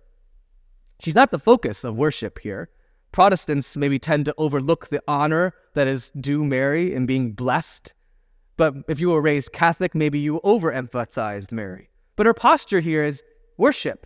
She's 1.00 1.16
not 1.16 1.32
the 1.32 1.40
focus 1.40 1.84
of 1.84 1.96
worship 1.96 2.40
here. 2.40 2.70
Protestants 3.12 3.76
maybe 3.76 4.00
tend 4.00 4.26
to 4.26 4.36
overlook 4.38 4.90
the 4.90 5.02
honor 5.08 5.54
that 5.74 5.88
is 5.88 6.12
due 6.12 6.44
Mary 6.44 6.94
in 6.94 7.06
being 7.06 7.32
blessed. 7.32 7.94
But 8.58 8.76
if 8.88 9.00
you 9.00 9.10
were 9.10 9.22
raised 9.22 9.54
Catholic, 9.54 9.96
maybe 9.96 10.20
you 10.20 10.40
overemphasized 10.44 11.52
Mary. 11.52 11.90
But 12.16 12.26
her 12.26 12.34
posture 12.34 12.82
here 12.82 13.04
is 13.04 13.24
worship 13.58 14.06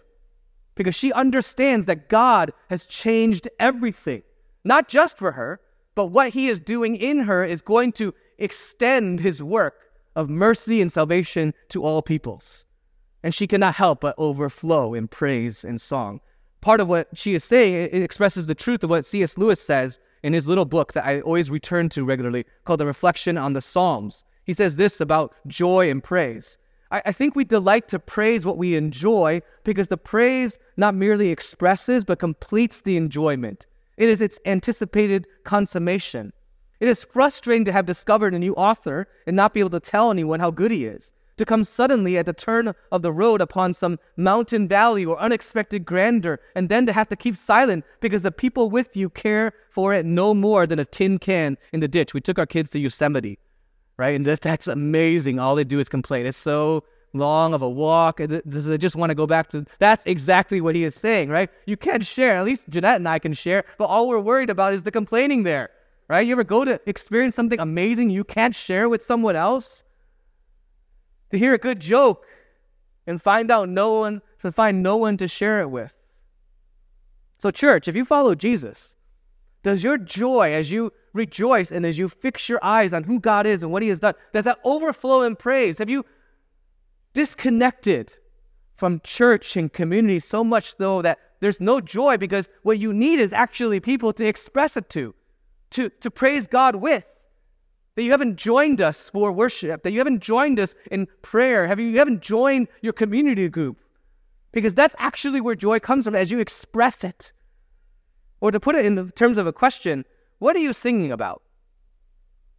because 0.75 0.95
she 0.95 1.11
understands 1.11 1.85
that 1.85 2.09
God 2.09 2.53
has 2.69 2.85
changed 2.85 3.47
everything, 3.59 4.23
not 4.63 4.87
just 4.87 5.17
for 5.17 5.31
her, 5.33 5.59
but 5.95 6.07
what 6.07 6.29
he 6.29 6.47
is 6.47 6.59
doing 6.59 6.95
in 6.95 7.19
her 7.19 7.43
is 7.43 7.61
going 7.61 7.91
to 7.93 8.13
extend 8.37 9.19
his 9.19 9.43
work 9.43 9.91
of 10.15 10.29
mercy 10.29 10.81
and 10.81 10.91
salvation 10.91 11.53
to 11.69 11.83
all 11.83 12.01
peoples. 12.01 12.65
And 13.21 13.33
she 13.33 13.47
cannot 13.47 13.75
help 13.75 14.01
but 14.01 14.15
overflow 14.17 14.93
in 14.93 15.07
praise 15.07 15.63
and 15.63 15.79
song 15.79 16.21
part 16.63 16.80
of 16.80 16.88
what 16.88 17.10
she 17.13 17.34
is 17.36 17.43
saying, 17.43 17.89
it 17.91 18.02
expresses 18.02 18.45
the 18.45 18.56
truth 18.56 18.84
of 18.84 18.89
what 18.89 19.06
C.S. 19.06 19.38
Lewis 19.38 19.60
says 19.60 19.99
in 20.23 20.32
his 20.32 20.47
little 20.47 20.65
book 20.65 20.93
that 20.93 21.06
I 21.06 21.19
always 21.19 21.52
return 21.52 21.89
to 21.89 22.06
regularly 22.06 22.45
called 22.63 22.80
The 22.80 22.86
Reflection 22.86 23.38
on 23.38 23.52
the 23.52 23.62
Psalms. 23.62 24.23
He 24.45 24.54
says 24.54 24.78
this 24.78 25.02
about 25.02 25.36
joy 25.45 25.91
and 25.91 26.02
praise. 26.02 26.58
I, 26.89 27.02
I 27.08 27.12
think 27.12 27.36
we 27.36 27.43
delight 27.43 27.89
to 27.89 27.99
praise 27.99 28.45
what 28.45 28.58
we 28.58 28.76
enjoy 28.76 29.41
because 29.65 29.89
the 29.89 29.97
praise 29.97 30.58
not 30.78 30.95
merely 30.95 31.30
expresses 31.30 32.06
but 32.06 32.19
completes 32.19 32.82
the 32.82 32.95
enjoyment. 32.95 33.67
It 33.97 34.08
is 34.08 34.21
its 34.21 34.39
anticipated 34.45 35.28
consummation. 35.43 36.32
It 36.80 36.88
is 36.88 37.04
frustrating 37.04 37.65
to 37.65 37.73
have 37.73 37.86
discovered 37.86 38.34
a 38.34 38.39
new 38.39 38.54
author 38.56 39.08
and 39.28 39.36
not 39.36 39.54
be 39.54 39.60
able 39.60 39.69
to 39.71 39.80
tell 39.82 40.12
anyone 40.12 40.39
how 40.39 40.49
good 40.49 40.71
he 40.71 40.86
is 40.86 41.13
to 41.38 41.46
come 41.46 41.63
suddenly 41.63 42.17
at 42.17 42.26
the 42.26 42.34
turn 42.34 42.74
of 42.91 43.02
the 43.02 43.12
road 43.12 43.41
upon 43.41 43.74
some 43.74 44.00
mountain 44.17 44.67
valley 44.67 45.04
or 45.06 45.19
unexpected 45.19 45.86
grandeur, 45.86 46.39
and 46.56 46.69
then 46.69 46.86
to 46.86 46.93
have 46.93 47.10
to 47.10 47.15
keep 47.15 47.36
silent 47.38 47.84
because 48.02 48.22
the 48.22 48.32
people 48.32 48.69
with 48.69 48.96
you 48.96 49.10
care 49.10 49.54
for 49.69 49.93
it 49.93 50.06
no 50.06 50.34
more 50.34 50.67
than 50.67 50.80
a 50.80 50.86
tin 50.86 51.17
can 51.19 51.58
in 51.72 51.80
the 51.80 51.88
ditch. 51.88 52.13
We 52.13 52.22
took 52.22 52.38
our 52.38 52.46
kids 52.46 52.69
to 52.72 52.80
Yosemite. 52.80 53.39
right? 53.98 54.15
And 54.15 54.26
that, 54.26 54.41
that's 54.41 54.67
amazing. 54.67 55.39
All 55.39 55.56
they 55.56 55.63
do 55.63 55.80
is 55.80 55.89
complain. 55.89 56.26
It's 56.26 56.38
so 56.38 56.84
long 57.13 57.54
of 57.54 57.62
a 57.62 57.69
walk. 57.69 58.17
They 58.17 58.78
just 58.78 58.96
want 58.96 59.12
to 59.12 59.15
go 59.15 59.28
back 59.28 59.50
to. 59.50 59.65
That's 59.80 60.06
exactly 60.06 60.62
what 60.62 60.76
he 60.76 60.84
is 60.84 60.96
saying, 60.96 61.30
right? 61.30 61.50
You 61.65 61.78
can't 61.78 62.06
share. 62.06 62.38
At 62.38 62.46
least 62.46 62.69
Jeanette 62.69 62.98
and 62.98 63.08
I 63.08 63.19
can 63.19 63.34
share. 63.34 63.63
But 63.78 63.86
all 63.86 64.08
we're 64.08 64.19
worried 64.19 64.50
about 64.50 64.74
is 64.74 64.84
the 64.84 64.91
complaining 64.91 65.43
there, 65.43 65.69
right? 66.08 66.26
You 66.26 66.34
ever 66.34 66.43
go 66.43 66.65
to 66.65 66.80
experience 66.88 67.36
something 67.36 67.60
amazing 67.60 68.10
you 68.10 68.24
can't 68.24 68.56
share 68.56 68.89
with 68.89 69.04
someone 69.04 69.36
else? 69.36 69.84
To 71.34 71.39
hear 71.39 71.56
a 71.56 71.58
good 71.58 71.80
joke 71.80 72.28
and 73.08 73.19
find 73.19 73.50
out 73.50 73.67
no 73.67 73.93
one 73.93 74.22
to 74.41 74.52
find 74.52 74.84
no 74.84 74.98
one 74.98 75.17
to 75.17 75.28
share 75.28 75.62
it 75.62 75.72
with. 75.72 75.98
So, 77.39 77.50
church, 77.50 77.88
if 77.88 77.96
you 77.96 78.06
follow 78.06 78.36
Jesus, 78.36 78.96
does 79.63 79.84
your 79.84 79.98
joy 79.98 80.54
as 80.54 80.72
you 80.72 80.93
rejoice 81.12 81.72
and 81.72 81.88
as 81.88 81.98
you 81.98 82.08
fix 82.08 82.48
your 82.48 82.63
eyes 82.63 82.93
on 82.93 83.04
who 83.04 83.19
God 83.19 83.48
is 83.48 83.63
and 83.63 83.72
what 83.72 83.82
He 83.82 83.89
has 83.89 84.00
done, 84.00 84.13
does 84.32 84.46
that 84.46 84.60
overflow 84.63 85.24
in 85.24 85.36
praise? 85.36 85.80
Have 85.80 85.89
you 85.89 86.06
disconnected 87.15 88.13
from 88.76 89.02
church 89.04 89.58
and 89.58 89.74
community 89.74 90.19
so 90.19 90.43
much 90.43 90.78
though 90.78 91.02
that 91.02 91.17
there's 91.39 91.60
no 91.60 91.82
joy 91.82 92.15
because 92.15 92.48
what 92.62 92.78
you 92.78 92.93
need 92.93 93.17
is 93.17 93.34
actually 93.34 93.80
people 93.80 94.13
to 94.13 94.26
express 94.28 94.78
it 94.78 94.88
to, 94.91 95.15
to, 95.72 95.89
to 95.89 96.12
praise 96.12 96.46
God 96.46 96.76
with. 96.76 97.06
That 97.95 98.03
you 98.03 98.12
haven't 98.12 98.38
joined 98.38 98.82
us 98.82 99.10
for 99.10 99.32
worship, 99.32 99.84
that 99.84 99.91
you 99.91 99.99
haven't 99.99 100.19
joined 100.19 100.60
us 100.60 100.75
in 100.89 101.08
prayer, 101.21 101.67
have 101.67 101.79
you, 101.79 101.88
you 101.88 101.99
haven't 101.99 102.21
joined 102.21 102.67
your 102.82 102.93
community 102.93 103.47
group. 103.49 103.77
Because 104.51 104.75
that's 104.75 104.95
actually 104.97 105.41
where 105.41 105.56
joy 105.56 105.79
comes 105.79 106.06
from 106.06 106.15
as 106.15 106.32
you 106.32 106.39
express 106.39 107.03
it. 107.03 107.32
Or 108.41 108.51
to 108.51 108.60
put 108.60 108.75
it 108.75 108.86
in 108.86 109.10
terms 109.12 109.38
of 109.38 109.47
a 109.47 109.53
question, 109.53 110.06
what 110.39 110.56
are 110.56 110.60
you 110.60 110.73
singing 110.73 111.12
about? 111.12 111.41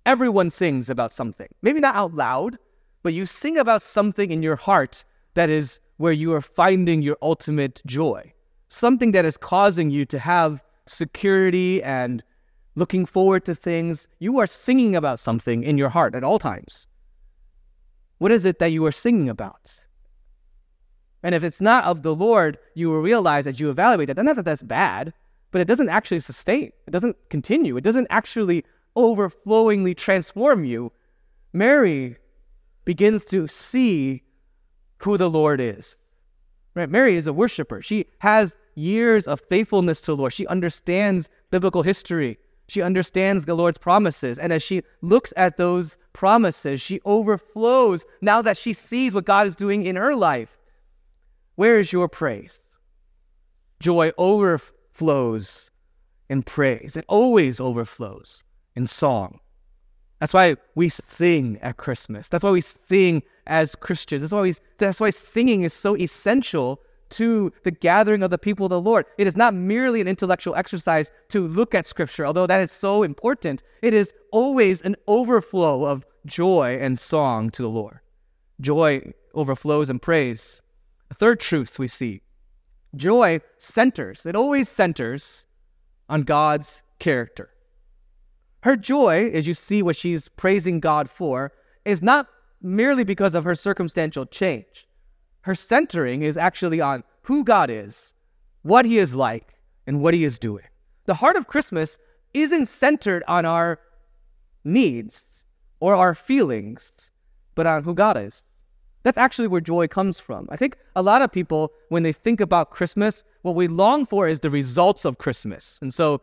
Everyone 0.06 0.50
sings 0.50 0.88
about 0.88 1.12
something. 1.12 1.48
Maybe 1.62 1.80
not 1.80 1.94
out 1.94 2.14
loud, 2.14 2.58
but 3.02 3.14
you 3.14 3.26
sing 3.26 3.58
about 3.58 3.82
something 3.82 4.30
in 4.30 4.42
your 4.42 4.56
heart 4.56 5.04
that 5.34 5.50
is 5.50 5.80
where 5.96 6.12
you 6.12 6.32
are 6.32 6.40
finding 6.40 7.02
your 7.02 7.16
ultimate 7.22 7.82
joy. 7.86 8.32
Something 8.68 9.12
that 9.12 9.24
is 9.24 9.36
causing 9.36 9.90
you 9.90 10.04
to 10.06 10.18
have 10.18 10.62
security 10.86 11.82
and 11.82 12.22
looking 12.74 13.06
forward 13.06 13.44
to 13.44 13.54
things. 13.54 14.08
You 14.18 14.38
are 14.38 14.46
singing 14.46 14.96
about 14.96 15.18
something 15.18 15.62
in 15.62 15.78
your 15.78 15.88
heart 15.88 16.14
at 16.14 16.24
all 16.24 16.38
times. 16.38 16.86
What 18.18 18.32
is 18.32 18.44
it 18.44 18.58
that 18.58 18.72
you 18.72 18.84
are 18.86 18.92
singing 18.92 19.28
about? 19.28 19.76
And 21.22 21.34
if 21.34 21.42
it's 21.42 21.60
not 21.60 21.84
of 21.84 22.02
the 22.02 22.14
Lord, 22.14 22.58
you 22.74 22.90
will 22.90 23.00
realize 23.00 23.46
as 23.46 23.58
you 23.58 23.70
evaluate 23.70 24.08
that, 24.08 24.22
not 24.22 24.36
that 24.36 24.44
that's 24.44 24.62
bad, 24.62 25.12
but 25.50 25.60
it 25.60 25.66
doesn't 25.66 25.88
actually 25.88 26.20
sustain. 26.20 26.72
It 26.86 26.90
doesn't 26.90 27.16
continue. 27.30 27.76
It 27.76 27.84
doesn't 27.84 28.08
actually 28.10 28.64
overflowingly 28.96 29.94
transform 29.94 30.64
you. 30.64 30.92
Mary 31.52 32.16
begins 32.84 33.24
to 33.26 33.46
see 33.48 34.22
who 34.98 35.16
the 35.16 35.30
Lord 35.30 35.60
is. 35.60 35.96
Right? 36.74 36.90
Mary 36.90 37.16
is 37.16 37.26
a 37.26 37.32
worshiper. 37.32 37.80
She 37.80 38.06
has 38.18 38.56
years 38.74 39.26
of 39.26 39.40
faithfulness 39.48 40.00
to 40.02 40.12
the 40.12 40.16
Lord. 40.16 40.32
She 40.32 40.46
understands 40.48 41.30
biblical 41.50 41.82
history. 41.82 42.38
She 42.66 42.82
understands 42.82 43.44
the 43.44 43.54
Lord's 43.54 43.78
promises. 43.78 44.38
And 44.38 44.52
as 44.52 44.62
she 44.62 44.82
looks 45.02 45.32
at 45.36 45.56
those 45.56 45.98
promises, 46.12 46.80
she 46.80 47.00
overflows 47.04 48.04
now 48.20 48.42
that 48.42 48.56
she 48.56 48.72
sees 48.72 49.14
what 49.14 49.24
God 49.26 49.46
is 49.46 49.56
doing 49.56 49.84
in 49.84 49.96
her 49.96 50.14
life. 50.14 50.56
Where 51.56 51.78
is 51.78 51.92
your 51.92 52.08
praise? 52.08 52.60
Joy 53.80 54.12
overflows 54.16 55.70
in 56.30 56.42
praise, 56.42 56.96
it 56.96 57.04
always 57.06 57.60
overflows 57.60 58.44
in 58.74 58.86
song. 58.86 59.40
That's 60.20 60.32
why 60.32 60.56
we 60.74 60.88
sing 60.88 61.58
at 61.60 61.76
Christmas. 61.76 62.30
That's 62.30 62.42
why 62.42 62.50
we 62.50 62.62
sing 62.62 63.22
as 63.46 63.74
Christians. 63.74 64.22
That's 64.22 64.32
why, 64.32 64.40
we, 64.40 64.54
that's 64.78 65.00
why 65.00 65.10
singing 65.10 65.62
is 65.62 65.74
so 65.74 65.96
essential 65.96 66.80
to 67.14 67.52
the 67.62 67.70
gathering 67.70 68.22
of 68.22 68.30
the 68.30 68.38
people 68.38 68.66
of 68.66 68.70
the 68.70 68.80
Lord. 68.80 69.06
It 69.18 69.26
is 69.26 69.36
not 69.36 69.54
merely 69.54 70.00
an 70.00 70.08
intellectual 70.08 70.54
exercise 70.54 71.10
to 71.28 71.46
look 71.46 71.74
at 71.74 71.86
Scripture, 71.86 72.26
although 72.26 72.46
that 72.46 72.60
is 72.60 72.72
so 72.72 73.02
important. 73.02 73.62
It 73.82 73.94
is 73.94 74.12
always 74.32 74.82
an 74.82 74.96
overflow 75.06 75.84
of 75.84 76.04
joy 76.26 76.78
and 76.80 76.98
song 76.98 77.50
to 77.50 77.62
the 77.62 77.68
Lord. 77.68 78.00
Joy 78.60 79.12
overflows 79.34 79.90
in 79.90 79.98
praise. 79.98 80.62
A 81.10 81.14
third 81.14 81.40
truth 81.40 81.78
we 81.78 81.88
see 81.88 82.20
joy 82.96 83.40
centers, 83.58 84.24
it 84.24 84.36
always 84.36 84.68
centers 84.68 85.46
on 86.08 86.22
God's 86.22 86.82
character. 86.98 87.50
Her 88.62 88.76
joy, 88.76 89.30
as 89.34 89.46
you 89.46 89.54
see 89.54 89.82
what 89.82 89.96
she's 89.96 90.28
praising 90.28 90.80
God 90.80 91.10
for, 91.10 91.52
is 91.84 92.02
not 92.02 92.28
merely 92.62 93.04
because 93.04 93.34
of 93.34 93.44
her 93.44 93.54
circumstantial 93.54 94.26
change. 94.26 94.86
Her 95.44 95.54
centering 95.54 96.22
is 96.22 96.38
actually 96.38 96.80
on 96.80 97.04
who 97.22 97.44
God 97.44 97.68
is, 97.68 98.14
what 98.62 98.86
He 98.86 98.96
is 98.96 99.14
like, 99.14 99.58
and 99.86 100.00
what 100.00 100.14
He 100.14 100.24
is 100.24 100.38
doing. 100.38 100.64
The 101.04 101.14
heart 101.14 101.36
of 101.36 101.48
Christmas 101.48 101.98
isn't 102.32 102.66
centered 102.66 103.22
on 103.28 103.44
our 103.44 103.78
needs 104.64 105.44
or 105.80 105.94
our 105.94 106.14
feelings, 106.14 107.10
but 107.54 107.66
on 107.66 107.84
who 107.84 107.92
God 107.92 108.16
is. 108.16 108.42
That's 109.02 109.18
actually 109.18 109.48
where 109.48 109.60
joy 109.60 109.86
comes 109.86 110.18
from. 110.18 110.48
I 110.50 110.56
think 110.56 110.78
a 110.96 111.02
lot 111.02 111.20
of 111.20 111.30
people, 111.30 111.72
when 111.90 112.04
they 112.04 112.12
think 112.14 112.40
about 112.40 112.70
Christmas, 112.70 113.22
what 113.42 113.54
we 113.54 113.68
long 113.68 114.06
for 114.06 114.26
is 114.26 114.40
the 114.40 114.48
results 114.48 115.04
of 115.04 115.18
Christmas. 115.18 115.78
And 115.82 115.92
so 115.92 116.22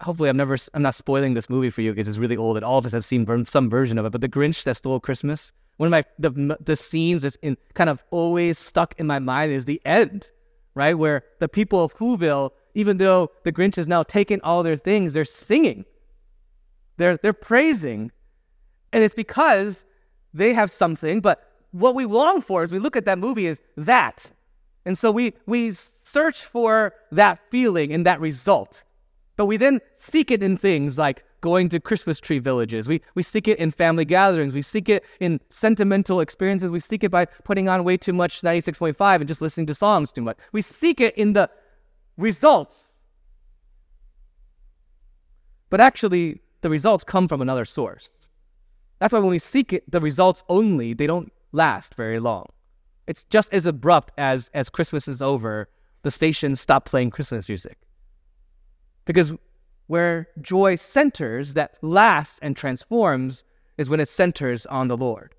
hopefully 0.00 0.28
I'm 0.28 0.36
never 0.36 0.56
I'm 0.74 0.82
not 0.82 0.94
spoiling 0.94 1.34
this 1.34 1.50
movie 1.50 1.70
for 1.70 1.82
you 1.82 1.90
because 1.90 2.06
it's 2.06 2.18
really 2.18 2.36
old 2.36 2.56
and 2.56 2.64
all 2.64 2.78
of 2.78 2.86
us 2.86 2.92
have 2.92 3.04
seen 3.04 3.26
some 3.46 3.68
version 3.68 3.98
of 3.98 4.06
it. 4.06 4.12
But 4.12 4.20
The 4.20 4.28
Grinch 4.28 4.62
That 4.62 4.76
Stole 4.76 5.00
Christmas, 5.00 5.52
one 5.80 5.86
of 5.86 5.92
my 5.92 6.04
the 6.18 6.58
the 6.62 6.76
scenes 6.76 7.22
that's 7.22 7.36
in 7.36 7.56
kind 7.72 7.88
of 7.88 8.04
always 8.10 8.58
stuck 8.58 8.94
in 8.98 9.06
my 9.06 9.18
mind 9.18 9.50
is 9.50 9.64
the 9.64 9.80
end, 9.86 10.30
right 10.74 10.92
where 10.92 11.24
the 11.38 11.48
people 11.48 11.82
of 11.82 11.94
Whoville, 11.94 12.50
even 12.74 12.98
though 12.98 13.30
the 13.44 13.50
Grinch 13.50 13.76
has 13.76 13.88
now 13.88 14.02
taken 14.02 14.42
all 14.42 14.62
their 14.62 14.76
things, 14.76 15.14
they're 15.14 15.24
singing, 15.24 15.86
they're 16.98 17.16
they're 17.16 17.32
praising, 17.32 18.12
and 18.92 19.02
it's 19.02 19.14
because 19.14 19.86
they 20.34 20.52
have 20.52 20.70
something. 20.70 21.22
But 21.22 21.50
what 21.70 21.94
we 21.94 22.04
long 22.04 22.42
for 22.42 22.62
as 22.62 22.72
we 22.72 22.78
look 22.78 22.94
at 22.94 23.06
that 23.06 23.18
movie 23.18 23.46
is 23.46 23.62
that, 23.78 24.30
and 24.84 24.98
so 24.98 25.10
we 25.10 25.32
we 25.46 25.72
search 25.72 26.44
for 26.44 26.92
that 27.10 27.38
feeling 27.50 27.90
and 27.90 28.04
that 28.04 28.20
result. 28.20 28.84
But 29.38 29.46
we 29.46 29.56
then 29.56 29.80
seek 29.96 30.30
it 30.30 30.42
in 30.42 30.58
things 30.58 30.98
like 30.98 31.24
going 31.40 31.68
to 31.70 31.80
Christmas 31.80 32.20
tree 32.20 32.38
villages. 32.38 32.88
We, 32.88 33.00
we 33.14 33.22
seek 33.22 33.48
it 33.48 33.58
in 33.58 33.70
family 33.70 34.04
gatherings. 34.04 34.54
We 34.54 34.62
seek 34.62 34.88
it 34.88 35.04
in 35.20 35.40
sentimental 35.48 36.20
experiences. 36.20 36.70
We 36.70 36.80
seek 36.80 37.04
it 37.04 37.10
by 37.10 37.26
putting 37.26 37.68
on 37.68 37.84
way 37.84 37.96
too 37.96 38.12
much 38.12 38.42
96.5 38.42 39.16
and 39.16 39.28
just 39.28 39.40
listening 39.40 39.66
to 39.66 39.74
songs 39.74 40.12
too 40.12 40.22
much. 40.22 40.38
We 40.52 40.62
seek 40.62 41.00
it 41.00 41.16
in 41.16 41.32
the 41.32 41.50
results. 42.16 43.00
But 45.70 45.80
actually, 45.80 46.40
the 46.60 46.70
results 46.70 47.04
come 47.04 47.28
from 47.28 47.40
another 47.40 47.64
source. 47.64 48.10
That's 48.98 49.12
why 49.12 49.20
when 49.20 49.30
we 49.30 49.38
seek 49.38 49.72
it, 49.72 49.90
the 49.90 50.00
results 50.00 50.44
only, 50.48 50.94
they 50.94 51.06
don't 51.06 51.32
last 51.52 51.94
very 51.94 52.20
long. 52.20 52.46
It's 53.06 53.24
just 53.24 53.52
as 53.52 53.66
abrupt 53.66 54.12
as 54.18 54.50
as 54.54 54.68
Christmas 54.68 55.08
is 55.08 55.22
over, 55.22 55.68
the 56.02 56.10
stations 56.10 56.60
stop 56.60 56.84
playing 56.84 57.10
Christmas 57.10 57.48
music. 57.48 57.78
Because 59.04 59.32
where 59.90 60.28
joy 60.40 60.76
centers, 60.76 61.54
that 61.54 61.76
lasts 61.82 62.38
and 62.42 62.56
transforms, 62.56 63.42
is 63.76 63.90
when 63.90 63.98
it 63.98 64.08
centers 64.08 64.64
on 64.66 64.86
the 64.86 64.96
Lord. 64.96 65.34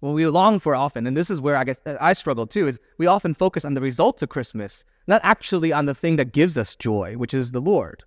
What 0.00 0.14
we 0.14 0.26
long 0.26 0.58
for 0.58 0.74
often, 0.74 1.06
and 1.06 1.16
this 1.16 1.30
is 1.30 1.40
where 1.40 1.54
I 1.54 1.62
guess 1.62 1.78
I 2.00 2.12
struggle 2.12 2.48
too, 2.48 2.66
is 2.66 2.80
we 2.98 3.06
often 3.06 3.34
focus 3.34 3.64
on 3.64 3.74
the 3.74 3.80
results 3.80 4.20
of 4.24 4.30
Christmas, 4.30 4.84
not 5.06 5.20
actually 5.22 5.72
on 5.72 5.86
the 5.86 5.94
thing 5.94 6.16
that 6.16 6.32
gives 6.32 6.58
us 6.58 6.74
joy, 6.74 7.14
which 7.14 7.32
is 7.32 7.52
the 7.52 7.60
Lord. 7.60 8.02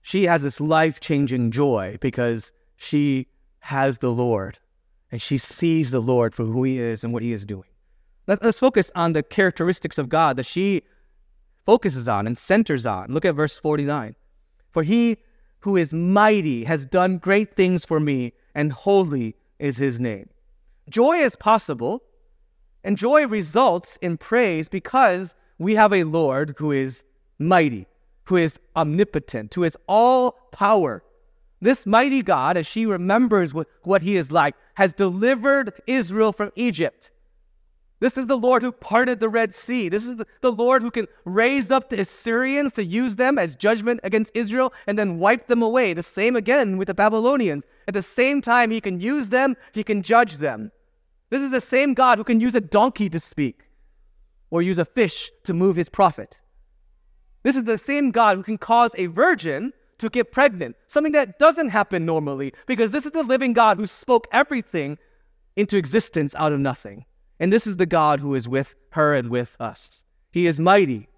She 0.00 0.24
has 0.24 0.42
this 0.42 0.60
life 0.60 0.98
changing 0.98 1.52
joy 1.52 1.98
because 2.00 2.52
she 2.74 3.28
has 3.60 3.98
the 3.98 4.10
Lord 4.10 4.58
and 5.12 5.22
she 5.22 5.38
sees 5.38 5.92
the 5.92 6.02
Lord 6.02 6.34
for 6.34 6.44
who 6.44 6.64
he 6.64 6.80
is 6.80 7.04
and 7.04 7.12
what 7.12 7.22
he 7.22 7.30
is 7.30 7.46
doing. 7.46 7.70
Let's 8.26 8.58
focus 8.58 8.90
on 8.96 9.12
the 9.12 9.22
characteristics 9.22 9.96
of 9.96 10.08
God 10.08 10.36
that 10.38 10.46
she 10.46 10.82
focuses 11.64 12.08
on 12.08 12.26
and 12.26 12.36
centers 12.36 12.86
on. 12.86 13.12
Look 13.12 13.24
at 13.24 13.34
verse 13.34 13.58
49. 13.58 14.14
For 14.70 14.82
he 14.82 15.18
who 15.60 15.76
is 15.76 15.94
mighty 15.94 16.64
has 16.64 16.84
done 16.84 17.18
great 17.18 17.54
things 17.54 17.84
for 17.84 18.00
me, 18.00 18.32
and 18.54 18.72
holy 18.72 19.36
is 19.58 19.76
his 19.76 20.00
name. 20.00 20.28
Joy 20.90 21.18
is 21.18 21.36
possible, 21.36 22.02
and 22.82 22.98
joy 22.98 23.26
results 23.28 23.96
in 24.02 24.16
praise 24.16 24.68
because 24.68 25.36
we 25.58 25.76
have 25.76 25.92
a 25.92 26.02
Lord 26.02 26.56
who 26.58 26.72
is 26.72 27.04
mighty, 27.38 27.86
who 28.24 28.36
is 28.36 28.58
omnipotent, 28.74 29.54
who 29.54 29.62
is 29.62 29.76
all 29.86 30.32
power. 30.50 31.04
This 31.60 31.86
mighty 31.86 32.22
God, 32.22 32.56
as 32.56 32.66
she 32.66 32.86
remembers 32.86 33.54
what, 33.54 34.02
he 34.02 34.16
is 34.16 34.32
like, 34.32 34.56
has 34.74 34.92
delivered 34.92 35.72
Israel 35.86 36.32
from 36.32 36.50
Egypt. 36.56 37.11
This 38.02 38.18
is 38.18 38.26
the 38.26 38.36
Lord 38.36 38.62
who 38.62 38.72
parted 38.72 39.20
the 39.20 39.28
Red 39.28 39.54
Sea. 39.54 39.88
This 39.88 40.04
is 40.04 40.16
the, 40.40 40.50
Lord 40.50 40.82
who 40.82 40.90
can 40.90 41.06
raise 41.24 41.70
up 41.70 41.88
the 41.88 42.00
Assyrians 42.00 42.72
to 42.72 42.84
use 42.84 43.14
them 43.14 43.38
as 43.38 43.54
judgment 43.54 44.00
against 44.02 44.32
Israel 44.34 44.72
and 44.88 44.98
then 44.98 45.20
wipe 45.20 45.46
them 45.46 45.62
away. 45.62 45.94
The 45.94 46.02
same 46.02 46.34
again 46.34 46.78
with 46.78 46.88
the 46.88 46.94
Babylonians. 46.94 47.64
At 47.86 47.94
the 47.94 48.02
same 48.02 48.42
time, 48.42 48.72
he 48.72 48.80
can 48.80 48.98
use 48.98 49.28
them, 49.28 49.56
he 49.70 49.84
can 49.84 50.02
judge 50.02 50.38
them. 50.38 50.72
This 51.30 51.42
is 51.42 51.52
the 51.52 51.60
same 51.60 51.94
God 51.94 52.18
who 52.18 52.24
can 52.24 52.40
use 52.40 52.56
a 52.56 52.60
donkey 52.60 53.08
to 53.08 53.20
speak 53.20 53.68
or 54.50 54.62
use 54.62 54.78
a 54.78 54.84
fish 54.84 55.30
to 55.44 55.54
move 55.54 55.76
his 55.76 55.88
prophet. 55.88 56.40
This 57.44 57.54
is 57.54 57.62
the 57.62 57.78
same 57.78 58.10
God 58.10 58.36
who 58.36 58.42
can 58.42 58.58
cause 58.58 58.96
a 58.98 59.06
virgin 59.06 59.72
to 59.98 60.10
get 60.10 60.32
pregnant, 60.32 60.74
something 60.88 61.12
that 61.12 61.38
doesn't 61.38 61.68
happen 61.68 62.04
normally, 62.04 62.52
because 62.66 62.90
this 62.90 63.06
is 63.06 63.12
the 63.12 63.22
living 63.22 63.52
God 63.52 63.76
who 63.76 63.86
spoke 63.86 64.26
everything 64.32 64.98
into 65.54 65.76
existence 65.76 66.34
out 66.34 66.52
of 66.52 66.58
nothing. 66.58 67.04
And 67.42 67.52
this 67.52 67.66
is 67.66 67.76
the 67.76 67.86
God 67.86 68.20
who 68.20 68.36
is 68.36 68.48
with 68.48 68.76
her 68.90 69.16
and 69.16 69.28
with 69.28 69.56
us. 69.58 70.04
He 70.30 70.46
is 70.46 70.60
mighty. 70.60 71.08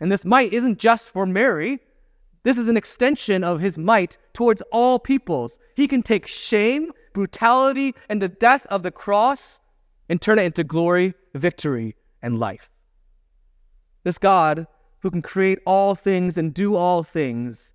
And 0.00 0.10
this 0.10 0.24
might 0.24 0.52
isn't 0.52 0.80
just 0.80 1.08
for 1.08 1.24
Mary, 1.24 1.78
this 2.42 2.58
is 2.58 2.66
an 2.66 2.76
extension 2.76 3.44
of 3.44 3.60
his 3.60 3.78
might 3.78 4.18
towards 4.32 4.60
all 4.72 4.98
peoples. 4.98 5.60
He 5.76 5.86
can 5.86 6.02
take 6.02 6.26
shame, 6.26 6.90
brutality, 7.14 7.94
and 8.08 8.20
the 8.20 8.28
death 8.28 8.66
of 8.70 8.82
the 8.82 8.90
cross 8.90 9.60
and 10.08 10.20
turn 10.20 10.40
it 10.40 10.46
into 10.46 10.64
glory, 10.64 11.14
victory, 11.36 11.94
and 12.22 12.40
life. 12.40 12.68
This 14.02 14.18
God 14.18 14.66
who 14.98 15.12
can 15.12 15.22
create 15.22 15.60
all 15.64 15.94
things 15.94 16.36
and 16.36 16.52
do 16.52 16.74
all 16.74 17.04
things 17.04 17.72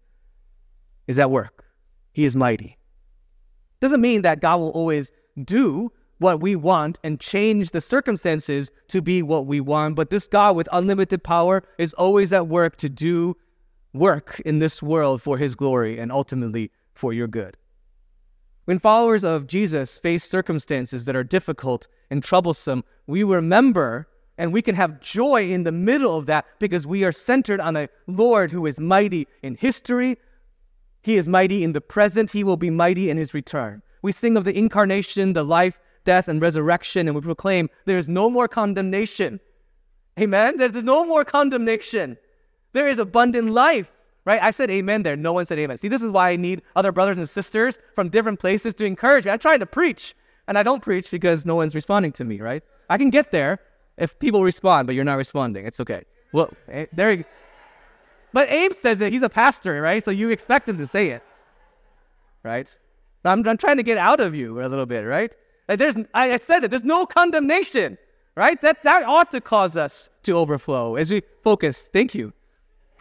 is 1.08 1.18
at 1.20 1.32
work. 1.32 1.64
He 2.12 2.26
is 2.26 2.36
mighty. 2.36 2.78
Doesn't 3.80 4.02
mean 4.02 4.24
that 4.24 4.42
God 4.42 4.58
will 4.58 4.72
always 4.72 5.14
do 5.42 5.94
what 6.20 6.42
we 6.42 6.56
want 6.56 7.00
and 7.04 7.20
change 7.20 7.72
the 7.72 7.82
circumstances 7.82 8.72
to 8.90 9.02
be 9.02 9.22
what 9.22 9.46
we 9.46 9.60
want. 9.60 9.96
But 9.96 10.10
this 10.10 10.28
God 10.28 10.56
with 10.56 10.70
unlimited 10.72 11.24
power 11.24 11.64
is 11.78 11.94
always 11.94 12.34
at 12.34 12.48
work 12.48 12.78
to 12.78 12.90
do 12.90 13.36
work 13.94 14.42
in 14.46 14.60
this 14.60 14.82
world 14.82 15.22
for 15.22 15.38
his 15.38 15.56
glory 15.56 16.00
and 16.00 16.12
ultimately 16.12 16.72
for 16.94 17.14
your 17.14 17.28
good. 17.28 17.58
When 18.66 18.80
followers 18.80 19.24
of 19.24 19.48
Jesus 19.48 19.98
face 19.98 20.24
circumstances 20.24 21.06
that 21.06 21.16
are 21.16 21.24
difficult 21.24 21.88
and 22.10 22.24
troublesome, 22.24 22.84
we 23.08 23.24
remember 23.24 24.08
and 24.38 24.54
we 24.54 24.62
can 24.62 24.76
have 24.76 25.00
joy 25.00 25.50
in 25.50 25.64
the 25.64 25.72
middle 25.72 26.16
of 26.16 26.26
that 26.28 26.46
because 26.60 26.86
we 26.86 27.04
are 27.04 27.12
centered 27.12 27.60
on 27.60 27.76
a 27.76 27.90
Lord 28.08 28.52
who 28.52 28.66
is 28.66 28.80
mighty 28.80 29.28
in 29.42 29.56
history. 29.56 30.18
He 31.02 31.16
is 31.16 31.28
mighty 31.28 31.64
in 31.64 31.72
the 31.72 31.82
present. 31.82 32.30
He 32.30 32.44
will 32.44 32.58
be 32.58 32.70
mighty 32.70 33.10
in 33.10 33.18
his 33.18 33.34
return. 33.34 33.82
We 34.02 34.12
sing 34.12 34.38
of 34.38 34.44
the 34.44 34.56
incarnation, 34.56 35.34
the 35.34 35.44
life, 35.44 35.80
death, 36.08 36.28
and 36.30 36.42
resurrection, 36.42 37.08
and 37.08 37.14
we 37.16 37.22
proclaim 37.22 37.70
there 37.86 38.00
is 38.00 38.08
no 38.08 38.30
more 38.30 38.48
condemnation. 38.48 39.40
Amen? 40.18 40.58
There's 40.58 40.84
no 40.96 41.06
more 41.06 41.24
condemnation. 41.24 42.18
There 42.72 42.88
is 42.88 42.98
abundant 42.98 43.50
life, 43.52 43.92
right? 44.26 44.42
I 44.42 44.52
said 44.52 44.70
amen 44.72 45.04
there. 45.04 45.18
No 45.18 45.34
one 45.34 45.46
said 45.46 45.60
amen. 45.60 45.78
See, 45.78 45.90
this 45.90 46.02
is 46.02 46.10
why 46.10 46.30
I 46.30 46.38
need 46.38 46.62
other 46.76 46.92
brothers 46.92 47.18
and 47.18 47.30
sisters 47.30 47.78
from 47.94 48.10
different 48.10 48.40
places 48.40 48.74
to 48.76 48.86
encourage 48.86 49.26
me. 49.26 49.32
I'm 49.32 49.40
trying 49.40 49.60
to 49.60 49.66
preach, 49.66 50.16
and 50.48 50.58
I 50.58 50.64
don't 50.64 50.82
preach 50.82 51.12
because 51.12 51.46
no 51.46 51.56
one's 51.56 51.76
responding 51.76 52.14
to 52.14 52.24
me, 52.24 52.40
right? 52.40 52.64
I 52.90 52.98
can 52.98 53.10
get 53.10 53.32
there 53.32 53.60
if 53.98 54.18
people 54.18 54.44
respond, 54.44 54.88
but 54.88 54.96
you're 54.96 55.12
not 55.12 55.18
responding. 55.18 55.66
It's 55.66 55.82
okay. 55.82 56.04
Well, 56.32 56.50
eh, 56.70 56.86
there 56.94 57.12
you 57.12 57.18
go. 57.18 57.30
But 58.34 58.50
Abe 58.50 58.74
says 58.74 59.02
it. 59.02 59.12
He's 59.12 59.24
a 59.24 59.30
pastor, 59.44 59.82
right? 59.82 60.04
So 60.04 60.12
you 60.12 60.30
expect 60.30 60.70
him 60.70 60.78
to 60.78 60.88
say 60.88 61.10
it, 61.10 61.24
right? 62.44 62.70
I'm, 63.26 63.46
I'm 63.48 63.58
trying 63.58 63.78
to 63.78 63.84
get 63.84 63.98
out 63.98 64.20
of 64.20 64.34
you 64.36 64.62
a 64.62 64.68
little 64.68 64.86
bit, 64.86 65.02
right? 65.02 65.34
Like 65.68 65.80
there's, 65.80 65.96
I 66.14 66.38
said 66.38 66.64
it, 66.64 66.70
there's 66.70 66.84
no 66.84 67.06
condemnation, 67.06 67.98
right? 68.36 68.60
That, 68.62 68.84
that 68.84 69.04
ought 69.04 69.32
to 69.32 69.42
cause 69.42 69.76
us 69.76 70.10
to 70.24 70.32
overflow 70.34 70.96
as 70.96 71.12
we 71.12 71.22
focus. 71.44 71.90
Thank 71.92 72.16
you, 72.16 72.34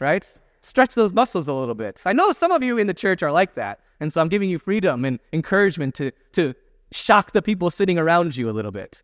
right? 0.01 0.27
Stretch 0.63 0.95
those 0.95 1.13
muscles 1.13 1.47
a 1.47 1.53
little 1.53 1.77
bit. 1.77 2.03
I 2.05 2.13
know 2.13 2.33
some 2.33 2.51
of 2.51 2.63
you 2.63 2.79
in 2.79 2.87
the 2.87 2.95
church 2.95 3.23
are 3.23 3.31
like 3.31 3.55
that. 3.55 3.81
And 4.01 4.13
so 4.13 4.21
I'm 4.21 4.29
giving 4.29 4.51
you 4.51 4.59
freedom 4.59 5.05
and 5.05 5.19
encouragement 5.33 5.95
to, 5.95 6.11
to 6.33 6.55
shock 6.93 7.33
the 7.33 7.41
people 7.41 7.71
sitting 7.71 7.99
around 7.99 8.37
you 8.37 8.51
a 8.51 8.53
little 8.53 8.73
bit 8.73 9.03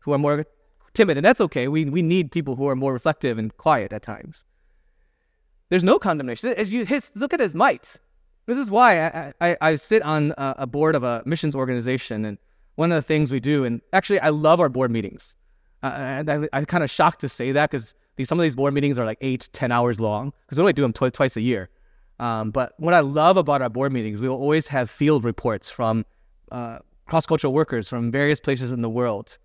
who 0.00 0.12
are 0.12 0.18
more 0.18 0.46
timid. 0.94 1.16
And 1.18 1.24
that's 1.24 1.40
okay. 1.40 1.68
We, 1.68 1.84
we 1.84 2.02
need 2.02 2.30
people 2.30 2.56
who 2.56 2.68
are 2.68 2.76
more 2.76 2.92
reflective 2.92 3.36
and 3.36 3.54
quiet 3.56 3.92
at 3.92 4.02
times. 4.02 4.44
There's 5.68 5.84
no 5.84 5.98
condemnation. 5.98 6.50
As 6.50 6.72
you 6.72 6.84
hit, 6.84 7.10
look 7.14 7.32
at 7.34 7.40
his 7.40 7.54
might. 7.54 7.96
This 8.46 8.58
is 8.58 8.70
why 8.70 9.06
I, 9.06 9.32
I, 9.40 9.56
I 9.60 9.74
sit 9.74 10.02
on 10.02 10.32
a, 10.38 10.54
a 10.58 10.66
board 10.66 10.94
of 10.94 11.02
a 11.02 11.22
missions 11.24 11.54
organization. 11.54 12.24
And 12.24 12.38
one 12.76 12.90
of 12.92 12.96
the 12.96 13.02
things 13.02 13.30
we 13.30 13.40
do, 13.40 13.64
and 13.64 13.80
actually, 13.92 14.20
I 14.20 14.30
love 14.30 14.60
our 14.60 14.68
board 14.68 14.90
meetings. 14.90 15.36
Uh, 15.82 15.86
and 15.86 16.30
I, 16.30 16.48
I'm 16.52 16.64
kind 16.64 16.84
of 16.84 16.90
shocked 16.90 17.20
to 17.20 17.28
say 17.28 17.52
that 17.52 17.70
because 17.70 17.94
some 18.24 18.38
of 18.38 18.42
these 18.42 18.54
board 18.54 18.72
meetings 18.72 18.98
are 18.98 19.04
like 19.04 19.18
eight, 19.20 19.48
ten 19.52 19.72
hours 19.72 20.00
long 20.00 20.32
because 20.46 20.58
we 20.58 20.62
only 20.62 20.72
do 20.72 20.82
them 20.82 20.92
tw- 20.92 21.12
twice 21.12 21.36
a 21.36 21.40
year. 21.40 21.70
Um, 22.20 22.50
but 22.50 22.74
what 22.78 22.94
I 22.94 23.00
love 23.00 23.36
about 23.36 23.62
our 23.62 23.68
board 23.68 23.92
meetings, 23.92 24.20
we 24.20 24.28
will 24.28 24.36
always 24.36 24.68
have 24.68 24.88
field 24.90 25.24
reports 25.24 25.68
from 25.70 26.06
uh, 26.52 26.78
cross 27.06 27.26
cultural 27.26 27.52
workers 27.52 27.88
from 27.88 28.12
various 28.12 28.38
places 28.38 28.70
in 28.70 28.80
the 28.80 28.88
world. 28.88 29.38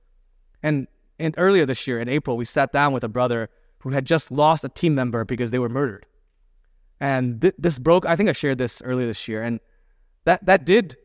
And, 0.62 0.88
and 1.18 1.34
earlier 1.38 1.66
this 1.66 1.88
year, 1.88 2.00
in 2.00 2.08
April, 2.08 2.38
we 2.38 2.46
sat 2.46 2.72
down 2.72 2.94
with 2.94 3.04
a 3.04 3.08
brother 3.08 3.50
who 3.80 3.90
had 3.90 4.06
just 4.06 4.32
lost 4.32 4.63
a 4.63 4.70
team 4.70 4.94
member 4.94 5.26
because 5.26 5.50
they 5.50 5.60
were 5.60 5.70
murdered. 5.70 6.06
And 7.00 7.42
th- 7.42 7.56
this 7.58 7.80
broke, 7.80 8.06
I 8.06 8.16
think 8.16 8.30
I 8.30 8.34
shared 8.34 8.58
this 8.58 8.82
earlier 8.84 9.08
this 9.08 9.28
year. 9.28 9.42
And 9.42 9.60
that, 10.26 10.46
that 10.46 10.66
did, 10.66 10.98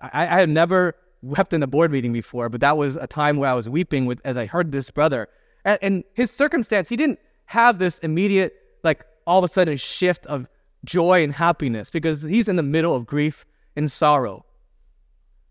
I, 0.00 0.22
I 0.22 0.38
had 0.40 0.48
never 0.48 0.94
wept 1.22 1.52
in 1.52 1.62
a 1.62 1.66
board 1.66 1.90
meeting 1.90 2.12
before, 2.12 2.48
but 2.48 2.60
that 2.60 2.76
was 2.76 2.96
a 2.96 3.06
time 3.06 3.36
where 3.36 3.50
I 3.50 3.54
was 3.54 3.68
weeping 3.68 4.06
with 4.06 4.20
as 4.24 4.36
I 4.36 4.46
heard 4.46 4.72
this 4.72 4.90
brother. 4.90 5.28
And, 5.64 5.78
and 5.82 6.04
his 6.14 6.30
circumstance, 6.30 6.88
he 6.88 6.96
didn't 6.96 7.18
have 7.46 7.78
this 7.78 7.98
immediate, 7.98 8.54
like 8.82 9.04
all 9.26 9.38
of 9.38 9.44
a 9.44 9.48
sudden 9.48 9.76
shift 9.76 10.26
of 10.26 10.48
joy 10.84 11.22
and 11.22 11.32
happiness 11.32 11.90
because 11.90 12.22
he's 12.22 12.48
in 12.48 12.56
the 12.56 12.62
middle 12.62 12.94
of 12.94 13.06
grief 13.06 13.44
and 13.76 13.90
sorrow. 13.90 14.44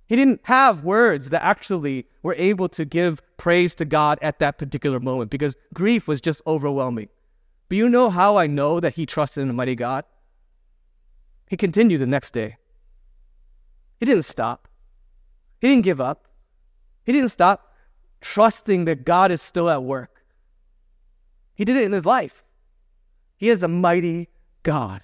He 0.08 0.16
didn't 0.16 0.42
have 0.44 0.84
words 0.84 1.30
that 1.30 1.44
actually 1.44 2.08
were 2.24 2.34
able 2.36 2.68
to 2.70 2.84
give 2.84 3.22
praise 3.38 3.76
to 3.76 3.86
God 3.86 4.18
at 4.24 4.40
that 4.40 4.58
particular 4.58 5.00
moment 5.00 5.30
because 5.30 5.56
grief 5.74 6.08
was 6.08 6.20
just 6.20 6.42
overwhelming. 6.48 7.10
But 7.68 7.78
you 7.78 7.88
know 7.90 8.10
how 8.10 8.38
I 8.38 8.48
know 8.48 8.80
that 8.80 8.96
he 8.96 9.06
trusted 9.06 9.44
in 9.44 9.56
mighty 9.56 9.76
God? 9.76 10.04
He 11.48 11.58
continued 11.58 12.00
the 12.00 12.08
next 12.08 12.32
day. 12.32 12.58
He 14.00 14.06
didn't 14.06 14.24
stop. 14.24 14.69
He 15.60 15.68
didn't 15.68 15.84
give 15.84 16.02
up. 16.02 16.28
He 17.06 17.12
didn't 17.12 17.30
stop 17.30 17.74
trusting 18.22 18.86
that 18.86 19.06
God 19.06 19.32
is 19.32 19.42
still 19.42 19.70
at 19.70 19.84
work. 19.84 20.24
He 21.56 21.66
did 21.66 21.78
it 21.78 21.84
in 21.84 21.92
his 21.92 22.06
life. 22.06 22.44
He 23.38 23.50
is 23.50 23.64
a 23.64 23.68
mighty 23.68 24.30
God. 24.64 25.02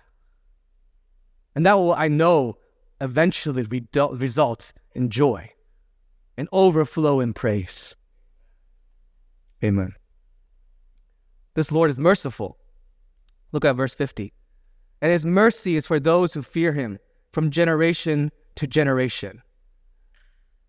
And 1.55 1.65
that 1.65 1.73
will, 1.73 1.93
I 1.93 2.07
know, 2.07 2.57
eventually 3.01 3.63
result 3.63 4.73
in 4.93 5.09
joy 5.09 5.51
and 6.37 6.47
overflow 6.51 7.19
in 7.19 7.33
praise. 7.33 7.95
Amen. 9.63 9.93
This 11.53 11.71
Lord 11.71 11.89
is 11.89 11.99
merciful. 11.99 12.57
Look 13.51 13.63
at 13.65 13.75
verse 13.75 13.95
50. 13.95 14.33
And 15.01 15.11
his 15.11 15.25
mercy 15.25 15.75
is 15.75 15.87
for 15.87 15.99
those 15.99 16.33
who 16.33 16.41
fear 16.41 16.73
him 16.73 16.99
from 17.31 17.49
generation 17.49 18.31
to 18.55 18.67
generation. 18.67 19.41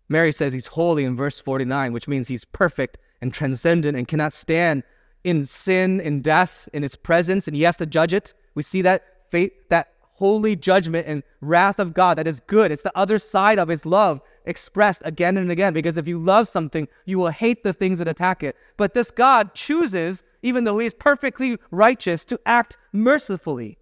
Mary 0.09 0.31
says 0.31 0.53
he's 0.53 0.67
holy 0.67 1.03
in 1.03 1.15
verse 1.15 1.39
49, 1.39 1.91
which 1.91 2.07
means 2.07 2.27
he's 2.27 2.45
perfect 2.45 2.97
and 3.21 3.33
transcendent 3.33 3.97
and 3.97 4.07
cannot 4.07 4.33
stand 4.33 4.83
in 5.23 5.45
sin, 5.45 5.99
in 5.99 6.21
death, 6.21 6.69
in 6.73 6.83
his 6.83 6.95
presence, 6.95 7.47
and 7.47 7.55
he 7.55 7.63
has 7.63 7.77
to 7.77 7.85
judge 7.85 8.13
it. 8.13 8.33
We 8.55 8.63
see 8.63 8.81
that 8.83 9.03
fate, 9.29 9.69
that 9.69 9.93
holy 10.13 10.55
judgment 10.55 11.05
and 11.07 11.21
wrath 11.41 11.77
of 11.79 11.93
God 11.93 12.17
that 12.17 12.27
is 12.27 12.39
good. 12.39 12.71
It's 12.71 12.81
the 12.81 12.97
other 12.97 13.19
side 13.19 13.59
of 13.59 13.67
his 13.67 13.85
love 13.85 14.21
expressed 14.45 15.01
again 15.05 15.37
and 15.37 15.51
again. 15.51 15.73
Because 15.73 15.97
if 15.97 16.07
you 16.07 16.17
love 16.17 16.47
something, 16.47 16.87
you 17.05 17.19
will 17.19 17.29
hate 17.29 17.63
the 17.63 17.73
things 17.73 17.99
that 17.99 18.07
attack 18.07 18.41
it. 18.41 18.55
But 18.77 18.93
this 18.93 19.11
God 19.11 19.53
chooses, 19.53 20.23
even 20.41 20.63
though 20.63 20.79
he 20.79 20.87
is 20.87 20.93
perfectly 20.93 21.57
righteous, 21.69 22.25
to 22.25 22.39
act 22.45 22.77
mercifully. 22.93 23.77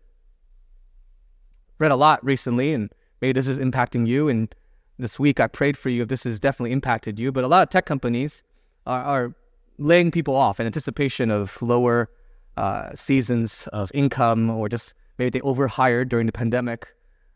Read 1.77 1.91
a 1.91 1.95
lot 1.95 2.23
recently, 2.25 2.73
and 2.73 2.91
maybe 3.21 3.33
this 3.33 3.47
is 3.47 3.59
impacting 3.59 4.07
you 4.07 4.27
and 4.27 4.53
this 4.97 5.19
week 5.19 5.39
I 5.39 5.47
prayed 5.47 5.77
for 5.77 5.89
you 5.89 6.03
if 6.03 6.07
this 6.07 6.23
has 6.23 6.39
definitely 6.39 6.71
impacted 6.71 7.19
you. 7.19 7.31
But 7.31 7.43
a 7.43 7.47
lot 7.47 7.63
of 7.63 7.69
tech 7.69 7.85
companies 7.85 8.43
are, 8.85 9.03
are 9.03 9.35
laying 9.77 10.11
people 10.11 10.35
off 10.35 10.59
in 10.59 10.65
anticipation 10.65 11.31
of 11.31 11.61
lower 11.61 12.09
uh, 12.57 12.95
seasons 12.95 13.67
of 13.73 13.91
income 13.93 14.49
or 14.49 14.69
just 14.69 14.95
maybe 15.17 15.29
they 15.31 15.41
overhired 15.41 16.09
during 16.09 16.25
the 16.25 16.31
pandemic. 16.31 16.87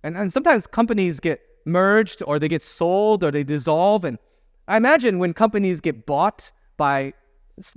And, 0.04 0.16
and 0.16 0.32
sometimes 0.32 0.68
companies 0.68 1.20
get 1.20 1.42
merged 1.66 2.24
or 2.26 2.40
they 2.40 2.48
get 2.48 2.62
sold 2.62 3.24
or 3.24 3.32
they 3.32 3.44
dissolve. 3.44 4.06
And 4.06 4.18
I 4.68 4.78
imagine 4.78 5.20
when 5.20 5.34
companies 5.34 5.82
get 5.82 6.06
bought 6.06 6.52
by 6.78 7.14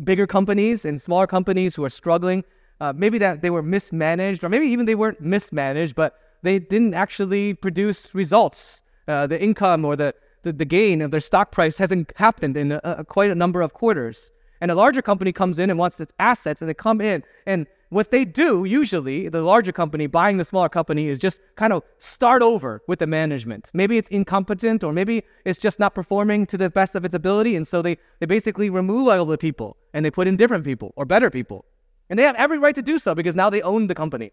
bigger 0.04 0.26
companies 0.26 0.84
and 0.84 1.00
smaller 1.00 1.26
companies 1.26 1.74
who 1.74 1.84
are 1.84 1.90
struggling, 1.90 2.44
uh, 2.80 2.92
maybe 2.94 3.18
that 3.18 3.42
they 3.42 3.50
were 3.50 3.62
mismanaged 3.62 4.44
or 4.44 4.48
maybe 4.48 4.66
even 4.66 4.86
they 4.86 4.94
weren't 4.94 5.20
mismanaged, 5.20 5.96
but 5.96 6.18
they 6.42 6.58
didn't 6.58 6.94
actually 6.94 7.54
produce 7.54 8.14
results 8.14 8.81
uh, 9.08 9.26
the 9.26 9.42
income 9.42 9.84
or 9.84 9.96
the, 9.96 10.14
the, 10.42 10.52
the, 10.52 10.64
gain 10.64 11.02
of 11.02 11.10
their 11.10 11.20
stock 11.20 11.52
price 11.52 11.78
hasn't 11.78 12.12
happened 12.16 12.56
in 12.56 12.72
a, 12.72 12.80
a, 12.84 13.04
quite 13.04 13.30
a 13.30 13.34
number 13.34 13.62
of 13.62 13.74
quarters. 13.74 14.32
And 14.60 14.70
a 14.70 14.74
larger 14.74 15.02
company 15.02 15.32
comes 15.32 15.58
in 15.58 15.70
and 15.70 15.78
wants 15.78 15.98
its 15.98 16.12
assets, 16.18 16.62
and 16.62 16.68
they 16.68 16.74
come 16.74 17.00
in. 17.00 17.24
And 17.46 17.66
what 17.88 18.10
they 18.10 18.24
do, 18.24 18.64
usually, 18.64 19.28
the 19.28 19.42
larger 19.42 19.72
company 19.72 20.06
buying 20.06 20.38
the 20.38 20.44
smaller 20.44 20.70
company, 20.70 21.08
is 21.08 21.18
just 21.18 21.40
kind 21.56 21.72
of 21.72 21.82
start 21.98 22.40
over 22.40 22.80
with 22.86 23.00
the 23.00 23.06
management. 23.06 23.70
Maybe 23.74 23.98
it's 23.98 24.08
incompetent, 24.08 24.82
or 24.82 24.92
maybe 24.92 25.24
it's 25.44 25.58
just 25.58 25.78
not 25.78 25.94
performing 25.94 26.46
to 26.46 26.56
the 26.56 26.70
best 26.70 26.94
of 26.94 27.04
its 27.04 27.14
ability. 27.14 27.54
And 27.54 27.66
so 27.66 27.82
they, 27.82 27.98
they 28.20 28.26
basically 28.26 28.70
remove 28.70 29.08
all 29.08 29.26
the 29.26 29.36
people 29.36 29.76
and 29.92 30.04
they 30.04 30.10
put 30.10 30.26
in 30.26 30.36
different 30.36 30.64
people 30.64 30.94
or 30.96 31.04
better 31.04 31.28
people. 31.28 31.66
And 32.08 32.18
they 32.18 32.22
have 32.22 32.36
every 32.36 32.58
right 32.58 32.74
to 32.74 32.82
do 32.82 32.98
so 32.98 33.14
because 33.14 33.34
now 33.34 33.50
they 33.50 33.60
own 33.60 33.88
the 33.88 33.94
company. 33.94 34.32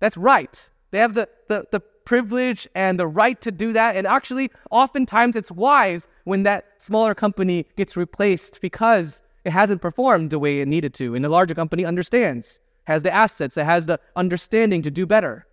That's 0.00 0.16
right. 0.16 0.70
They 0.92 0.98
have 0.98 1.14
the, 1.14 1.28
the, 1.48 1.66
the 1.72 1.82
privilege 2.04 2.68
and 2.74 2.98
the 2.98 3.06
right 3.06 3.40
to 3.40 3.50
do 3.50 3.72
that. 3.72 3.96
And 3.96 4.06
actually, 4.06 4.50
oftentimes 4.70 5.36
it's 5.36 5.50
wise 5.50 6.08
when 6.24 6.42
that 6.44 6.66
smaller 6.78 7.14
company 7.14 7.66
gets 7.76 7.96
replaced 7.96 8.60
because 8.60 9.22
it 9.44 9.50
hasn't 9.50 9.82
performed 9.82 10.30
the 10.30 10.38
way 10.38 10.60
it 10.60 10.68
needed 10.68 10.94
to. 10.94 11.14
And 11.14 11.24
the 11.24 11.28
larger 11.28 11.54
company 11.54 11.84
understands, 11.84 12.60
has 12.84 13.02
the 13.02 13.12
assets, 13.12 13.56
it 13.56 13.64
has 13.64 13.86
the 13.86 14.00
understanding 14.16 14.82
to 14.82 14.90
do 14.90 15.06
better. 15.06 15.46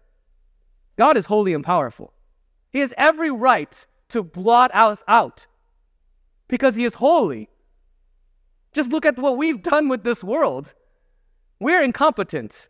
God 0.98 1.18
is 1.18 1.26
holy 1.26 1.54
and 1.54 1.64
powerful. 1.64 2.14
He 2.72 2.80
has 2.80 2.94
every 2.98 3.32
right 3.32 3.86
to 4.10 4.24
blot 4.24 4.72
us 4.74 5.04
out 5.08 5.48
because 6.48 6.76
He 6.76 6.84
is 6.84 6.96
holy. 6.96 7.50
Just 8.74 8.92
look 8.92 9.06
at 9.06 9.18
what 9.18 9.38
we've 9.38 9.64
done 9.64 9.88
with 9.88 10.04
this 10.04 10.24
world. 10.24 10.74
We're 11.60 11.82
incompetent. 11.82 12.70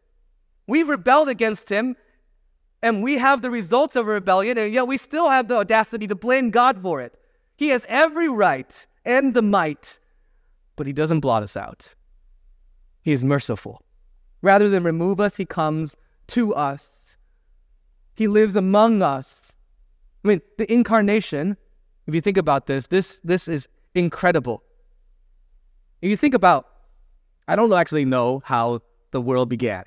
We've 0.67 0.87
rebelled 0.87 1.29
against 1.29 1.69
Him, 1.69 1.95
and 2.81 3.03
we 3.03 3.17
have 3.17 3.41
the 3.41 3.49
results 3.49 3.95
of 3.95 4.05
rebellion, 4.07 4.57
and 4.57 4.73
yet 4.73 4.87
we 4.87 4.97
still 4.97 5.29
have 5.29 5.47
the 5.47 5.57
audacity 5.57 6.07
to 6.07 6.15
blame 6.15 6.49
God 6.49 6.81
for 6.81 7.01
it. 7.01 7.13
He 7.57 7.69
has 7.69 7.85
every 7.89 8.29
right 8.29 8.85
and 9.05 9.33
the 9.33 9.41
might, 9.41 9.99
but 10.75 10.87
He 10.87 10.93
doesn't 10.93 11.19
blot 11.19 11.43
us 11.43 11.57
out. 11.57 11.93
He 13.01 13.11
is 13.11 13.23
merciful. 13.23 13.83
Rather 14.41 14.69
than 14.69 14.83
remove 14.83 15.19
us, 15.19 15.35
He 15.35 15.45
comes 15.45 15.97
to 16.27 16.55
us. 16.55 17.17
He 18.15 18.27
lives 18.27 18.55
among 18.55 19.01
us. 19.01 19.55
I 20.23 20.27
mean, 20.27 20.41
the 20.57 20.71
incarnation, 20.71 21.57
if 22.07 22.15
you 22.15 22.21
think 22.21 22.37
about 22.37 22.65
this, 22.67 22.87
this, 22.87 23.19
this 23.23 23.47
is 23.47 23.67
incredible. 23.95 24.63
If 26.01 26.09
you 26.09 26.17
think 26.17 26.33
about, 26.33 26.67
I 27.47 27.55
don't 27.55 27.71
actually 27.73 28.05
know 28.05 28.41
how 28.45 28.81
the 29.11 29.19
world 29.19 29.49
began, 29.49 29.83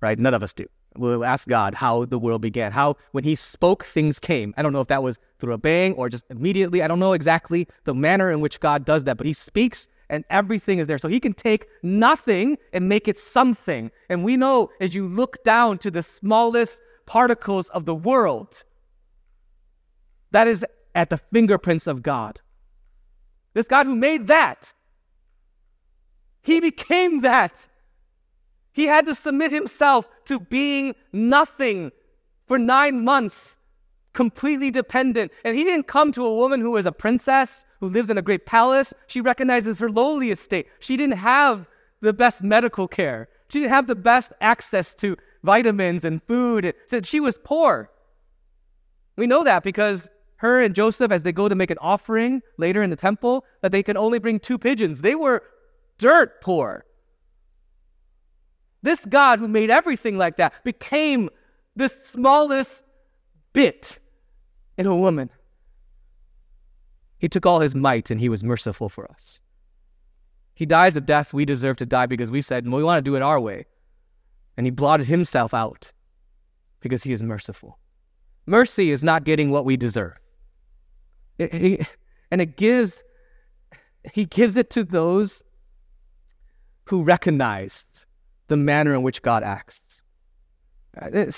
right? 0.00 0.18
None 0.18 0.34
of 0.34 0.42
us 0.42 0.52
do. 0.52 0.66
We'll 0.96 1.24
ask 1.24 1.46
God 1.46 1.74
how 1.74 2.04
the 2.04 2.18
world 2.18 2.42
began, 2.42 2.72
how 2.72 2.96
when 3.12 3.24
He 3.24 3.34
spoke, 3.34 3.84
things 3.84 4.18
came. 4.18 4.52
I 4.56 4.62
don't 4.62 4.72
know 4.72 4.80
if 4.80 4.88
that 4.88 5.02
was 5.02 5.18
through 5.38 5.52
a 5.52 5.58
bang 5.58 5.94
or 5.94 6.08
just 6.08 6.24
immediately. 6.30 6.82
I 6.82 6.88
don't 6.88 6.98
know 6.98 7.12
exactly 7.12 7.68
the 7.84 7.94
manner 7.94 8.30
in 8.30 8.40
which 8.40 8.58
God 8.58 8.84
does 8.84 9.04
that, 9.04 9.16
but 9.16 9.26
He 9.26 9.32
speaks 9.32 9.88
and 10.08 10.24
everything 10.30 10.80
is 10.80 10.88
there. 10.88 10.98
So 10.98 11.08
He 11.08 11.20
can 11.20 11.32
take 11.32 11.66
nothing 11.82 12.58
and 12.72 12.88
make 12.88 13.06
it 13.06 13.16
something. 13.16 13.90
And 14.08 14.24
we 14.24 14.36
know 14.36 14.70
as 14.80 14.94
you 14.94 15.06
look 15.06 15.42
down 15.44 15.78
to 15.78 15.90
the 15.90 16.02
smallest 16.02 16.82
particles 17.06 17.68
of 17.68 17.84
the 17.84 17.94
world, 17.94 18.64
that 20.32 20.48
is 20.48 20.64
at 20.94 21.10
the 21.10 21.18
fingerprints 21.18 21.86
of 21.86 22.02
God. 22.02 22.40
This 23.54 23.68
God 23.68 23.86
who 23.86 23.94
made 23.94 24.26
that, 24.26 24.72
He 26.42 26.60
became 26.60 27.20
that. 27.20 27.68
He 28.72 28.86
had 28.86 29.06
to 29.06 29.14
submit 29.14 29.52
himself 29.52 30.08
to 30.26 30.40
being 30.40 30.94
nothing 31.12 31.92
for 32.46 32.58
nine 32.58 33.04
months, 33.04 33.58
completely 34.12 34.70
dependent. 34.70 35.32
And 35.44 35.56
he 35.56 35.64
didn't 35.64 35.86
come 35.86 36.12
to 36.12 36.24
a 36.24 36.34
woman 36.34 36.60
who 36.60 36.72
was 36.72 36.86
a 36.86 36.92
princess, 36.92 37.64
who 37.80 37.88
lived 37.88 38.10
in 38.10 38.18
a 38.18 38.22
great 38.22 38.46
palace. 38.46 38.92
She 39.06 39.20
recognizes 39.20 39.78
her 39.78 39.90
lowly 39.90 40.30
estate. 40.30 40.66
She 40.80 40.96
didn't 40.96 41.18
have 41.18 41.66
the 42.00 42.12
best 42.12 42.42
medical 42.42 42.88
care, 42.88 43.28
she 43.50 43.60
didn't 43.60 43.72
have 43.72 43.86
the 43.86 43.94
best 43.94 44.32
access 44.40 44.94
to 44.96 45.16
vitamins 45.42 46.04
and 46.04 46.22
food. 46.22 46.74
She 47.02 47.20
was 47.20 47.38
poor. 47.42 47.90
We 49.16 49.26
know 49.26 49.44
that 49.44 49.62
because 49.62 50.08
her 50.36 50.60
and 50.60 50.74
Joseph, 50.74 51.12
as 51.12 51.22
they 51.22 51.32
go 51.32 51.48
to 51.48 51.54
make 51.54 51.70
an 51.70 51.78
offering 51.80 52.40
later 52.56 52.82
in 52.82 52.90
the 52.90 52.96
temple, 52.96 53.44
that 53.60 53.72
they 53.72 53.82
can 53.82 53.96
only 53.96 54.18
bring 54.18 54.38
two 54.38 54.56
pigeons. 54.56 55.02
They 55.02 55.14
were 55.14 55.42
dirt 55.98 56.40
poor. 56.40 56.84
This 58.82 59.04
God 59.04 59.38
who 59.38 59.48
made 59.48 59.70
everything 59.70 60.16
like 60.16 60.36
that 60.36 60.52
became 60.64 61.28
the 61.76 61.88
smallest 61.88 62.82
bit 63.52 63.98
in 64.78 64.86
a 64.86 64.96
woman. 64.96 65.30
He 67.18 67.28
took 67.28 67.44
all 67.44 67.60
his 67.60 67.74
might 67.74 68.10
and 68.10 68.20
he 68.20 68.28
was 68.28 68.42
merciful 68.42 68.88
for 68.88 69.10
us. 69.10 69.40
He 70.54 70.66
dies 70.66 70.94
the 70.94 71.00
death 71.00 71.32
we 71.32 71.44
deserve 71.44 71.76
to 71.78 71.86
die 71.86 72.06
because 72.06 72.30
we 72.30 72.42
said, 72.42 72.68
we 72.68 72.82
want 72.82 72.98
to 72.98 73.08
do 73.08 73.16
it 73.16 73.22
our 73.22 73.40
way. 73.40 73.66
And 74.56 74.66
he 74.66 74.70
blotted 74.70 75.06
himself 75.06 75.54
out 75.54 75.92
because 76.80 77.02
he 77.02 77.12
is 77.12 77.22
merciful. 77.22 77.78
Mercy 78.46 78.90
is 78.90 79.04
not 79.04 79.24
getting 79.24 79.50
what 79.50 79.64
we 79.64 79.76
deserve. 79.76 80.18
It, 81.38 81.54
it, 81.54 81.96
and 82.30 82.40
it 82.40 82.56
gives, 82.56 83.02
he 84.12 84.24
gives 84.24 84.56
it 84.56 84.70
to 84.70 84.84
those 84.84 85.44
who 86.84 87.02
recognized 87.02 88.06
the 88.50 88.56
manner 88.56 88.92
in 88.92 89.02
which 89.02 89.22
God 89.22 89.44
acts. 89.44 90.02
Uh, 91.00 91.30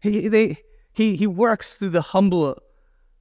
he, 0.00 0.28
they, 0.28 0.56
he, 0.92 1.16
he 1.16 1.26
works 1.26 1.76
through 1.76 1.90
the 1.90 2.00
humble, 2.00 2.56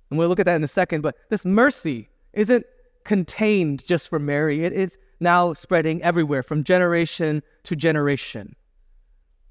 and 0.09 0.19
we'll 0.19 0.29
look 0.29 0.39
at 0.39 0.45
that 0.45 0.55
in 0.55 0.63
a 0.63 0.67
second, 0.67 1.01
but 1.01 1.15
this 1.29 1.45
mercy 1.45 2.09
isn't 2.33 2.63
contained 3.05 3.83
just 3.83 4.07
for 4.07 4.19
Mary. 4.19 4.63
It 4.63 4.71
is 4.71 4.99
now 5.19 5.53
spreading 5.53 6.01
everywhere 6.03 6.43
from 6.43 6.63
generation 6.63 7.41
to 7.63 7.75
generation. 7.75 8.55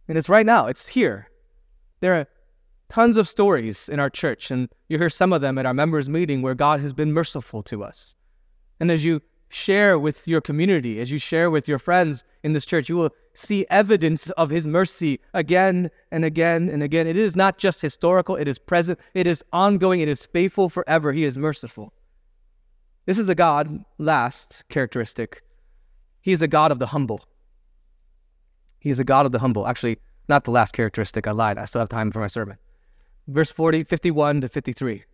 And 0.06 0.16
it's 0.16 0.28
right 0.28 0.46
now, 0.46 0.66
it's 0.66 0.86
here. 0.86 1.28
There 1.98 2.14
are 2.14 2.26
tons 2.88 3.16
of 3.16 3.26
stories 3.26 3.88
in 3.88 3.98
our 3.98 4.08
church, 4.08 4.52
and 4.52 4.68
you 4.88 4.96
hear 4.96 5.10
some 5.10 5.32
of 5.32 5.40
them 5.40 5.58
at 5.58 5.66
our 5.66 5.74
members' 5.74 6.08
meeting 6.08 6.40
where 6.40 6.54
God 6.54 6.78
has 6.80 6.92
been 6.92 7.12
merciful 7.12 7.64
to 7.64 7.82
us. 7.82 8.14
And 8.78 8.92
as 8.92 9.04
you 9.04 9.22
share 9.48 9.98
with 9.98 10.28
your 10.28 10.40
community, 10.40 11.00
as 11.00 11.10
you 11.10 11.18
share 11.18 11.50
with 11.50 11.68
your 11.68 11.78
friends 11.78 12.24
in 12.42 12.52
this 12.52 12.66
church, 12.66 12.88
you 12.88 12.96
will 12.96 13.10
see 13.34 13.66
evidence 13.70 14.30
of 14.30 14.50
his 14.50 14.66
mercy 14.66 15.20
again 15.32 15.90
and 16.10 16.24
again 16.24 16.68
and 16.68 16.82
again. 16.82 17.06
It 17.06 17.16
is 17.16 17.36
not 17.36 17.58
just 17.58 17.80
historical, 17.80 18.36
it 18.36 18.48
is 18.48 18.58
present, 18.58 18.98
it 19.14 19.26
is 19.26 19.44
ongoing, 19.52 20.00
it 20.00 20.08
is 20.08 20.26
faithful 20.26 20.68
forever. 20.68 21.12
He 21.12 21.24
is 21.24 21.38
merciful. 21.38 21.92
This 23.06 23.18
is 23.18 23.26
the 23.26 23.34
God, 23.34 23.84
last 23.96 24.64
characteristic. 24.68 25.42
He 26.20 26.32
is 26.32 26.42
a 26.42 26.48
God 26.48 26.72
of 26.72 26.78
the 26.78 26.88
humble. 26.88 27.24
He 28.80 28.90
is 28.90 29.00
a 29.00 29.04
God 29.04 29.24
of 29.24 29.32
the 29.32 29.38
humble. 29.38 29.66
Actually, 29.66 29.98
not 30.28 30.44
the 30.44 30.50
last 30.50 30.72
characteristic. 30.72 31.26
I 31.26 31.32
lied. 31.32 31.58
I 31.58 31.64
still 31.64 31.80
have 31.80 31.88
time 31.88 32.10
for 32.10 32.20
my 32.20 32.26
sermon. 32.26 32.58
Verse 33.26 33.50
40, 33.50 33.84
51 33.84 34.42
to 34.42 34.48
53. 34.48 35.04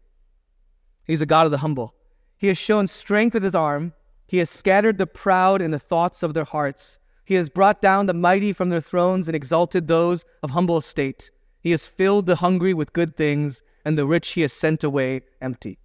He's 1.05 1.21
a 1.21 1.27
God 1.27 1.45
of 1.47 1.53
the 1.53 1.59
humble. 1.59 1.95
He 2.37 2.49
has 2.49 2.59
shown 2.59 2.87
strength 2.87 3.35
with 3.35 3.45
his 3.45 3.55
arm. 3.55 3.93
He 4.27 4.39
has 4.39 4.51
scattered 4.51 4.99
the 4.99 5.07
proud 5.07 5.61
in 5.61 5.71
the 5.71 5.79
thoughts 5.79 6.23
of 6.23 6.35
their 6.35 6.45
hearts. 6.45 6.99
He 7.25 7.35
has 7.35 7.49
brought 7.49 7.81
down 7.81 8.07
the 8.07 8.15
mighty 8.15 8.53
from 8.53 8.71
their 8.71 8.81
thrones 8.81 9.29
and 9.29 9.35
exalted 9.35 9.87
those 9.87 10.25
of 10.43 10.51
humble 10.51 10.79
estate. 10.79 11.31
He 11.61 11.71
has 11.71 11.87
filled 11.87 12.27
the 12.27 12.37
hungry 12.37 12.75
with 12.75 12.93
good 12.93 13.17
things, 13.17 13.63
and 13.85 13.97
the 13.97 14.07
rich 14.07 14.31
he 14.31 14.43
has 14.43 14.53
sent 14.53 14.85
away 14.85 15.23
empty. 15.41 15.79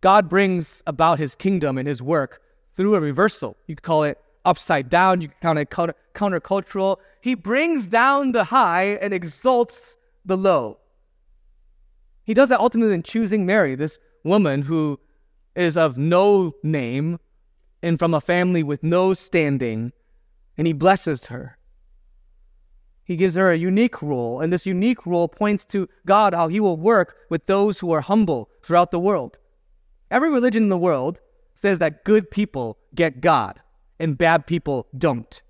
God 0.00 0.28
brings 0.28 0.82
about 0.86 1.18
his 1.18 1.34
kingdom 1.34 1.78
and 1.78 1.88
his 1.88 2.02
work 2.02 2.42
through 2.74 2.94
a 2.94 3.00
reversal. 3.00 3.56
You 3.66 3.74
could 3.74 3.82
call 3.82 4.04
it 4.04 4.18
upside 4.44 4.88
down, 4.88 5.20
you 5.20 5.28
could 5.28 5.40
call 5.40 5.56
it 5.58 5.70
counter, 5.70 5.94
countercultural. 6.14 6.98
He 7.20 7.34
brings 7.34 7.86
down 7.88 8.32
the 8.32 8.44
high 8.44 8.98
and 9.00 9.12
exalts 9.12 9.96
the 10.24 10.36
low. 10.36 10.78
He 12.24 12.34
does 12.34 12.48
that 12.48 12.60
ultimately 12.60 12.94
in 12.94 13.02
choosing 13.02 13.46
Mary, 13.46 13.74
this 13.74 13.98
woman 14.24 14.62
who 14.62 14.98
is 15.56 15.76
of 15.76 15.98
no 15.98 16.54
name, 16.62 17.18
and 17.82 17.98
from 17.98 18.14
a 18.14 18.20
family 18.20 18.62
with 18.62 18.82
no 18.82 19.14
standing, 19.14 19.92
and 20.56 20.66
he 20.66 20.72
blesses 20.72 21.26
her. 21.26 21.58
He 23.04 23.16
gives 23.16 23.36
her 23.36 23.52
a 23.52 23.56
unique 23.56 24.02
role, 24.02 24.40
and 24.40 24.52
this 24.52 24.66
unique 24.66 25.06
role 25.06 25.28
points 25.28 25.64
to 25.66 25.88
God, 26.04 26.34
how 26.34 26.48
he 26.48 26.60
will 26.60 26.76
work 26.76 27.16
with 27.30 27.46
those 27.46 27.78
who 27.78 27.92
are 27.92 28.00
humble 28.00 28.50
throughout 28.62 28.90
the 28.90 28.98
world. 28.98 29.38
Every 30.10 30.30
religion 30.30 30.64
in 30.64 30.68
the 30.68 30.78
world 30.78 31.20
says 31.54 31.78
that 31.78 32.04
good 32.04 32.30
people 32.30 32.78
get 32.94 33.20
God 33.20 33.60
and 33.98 34.18
bad 34.18 34.46
people 34.46 34.86
don't. 34.96 35.40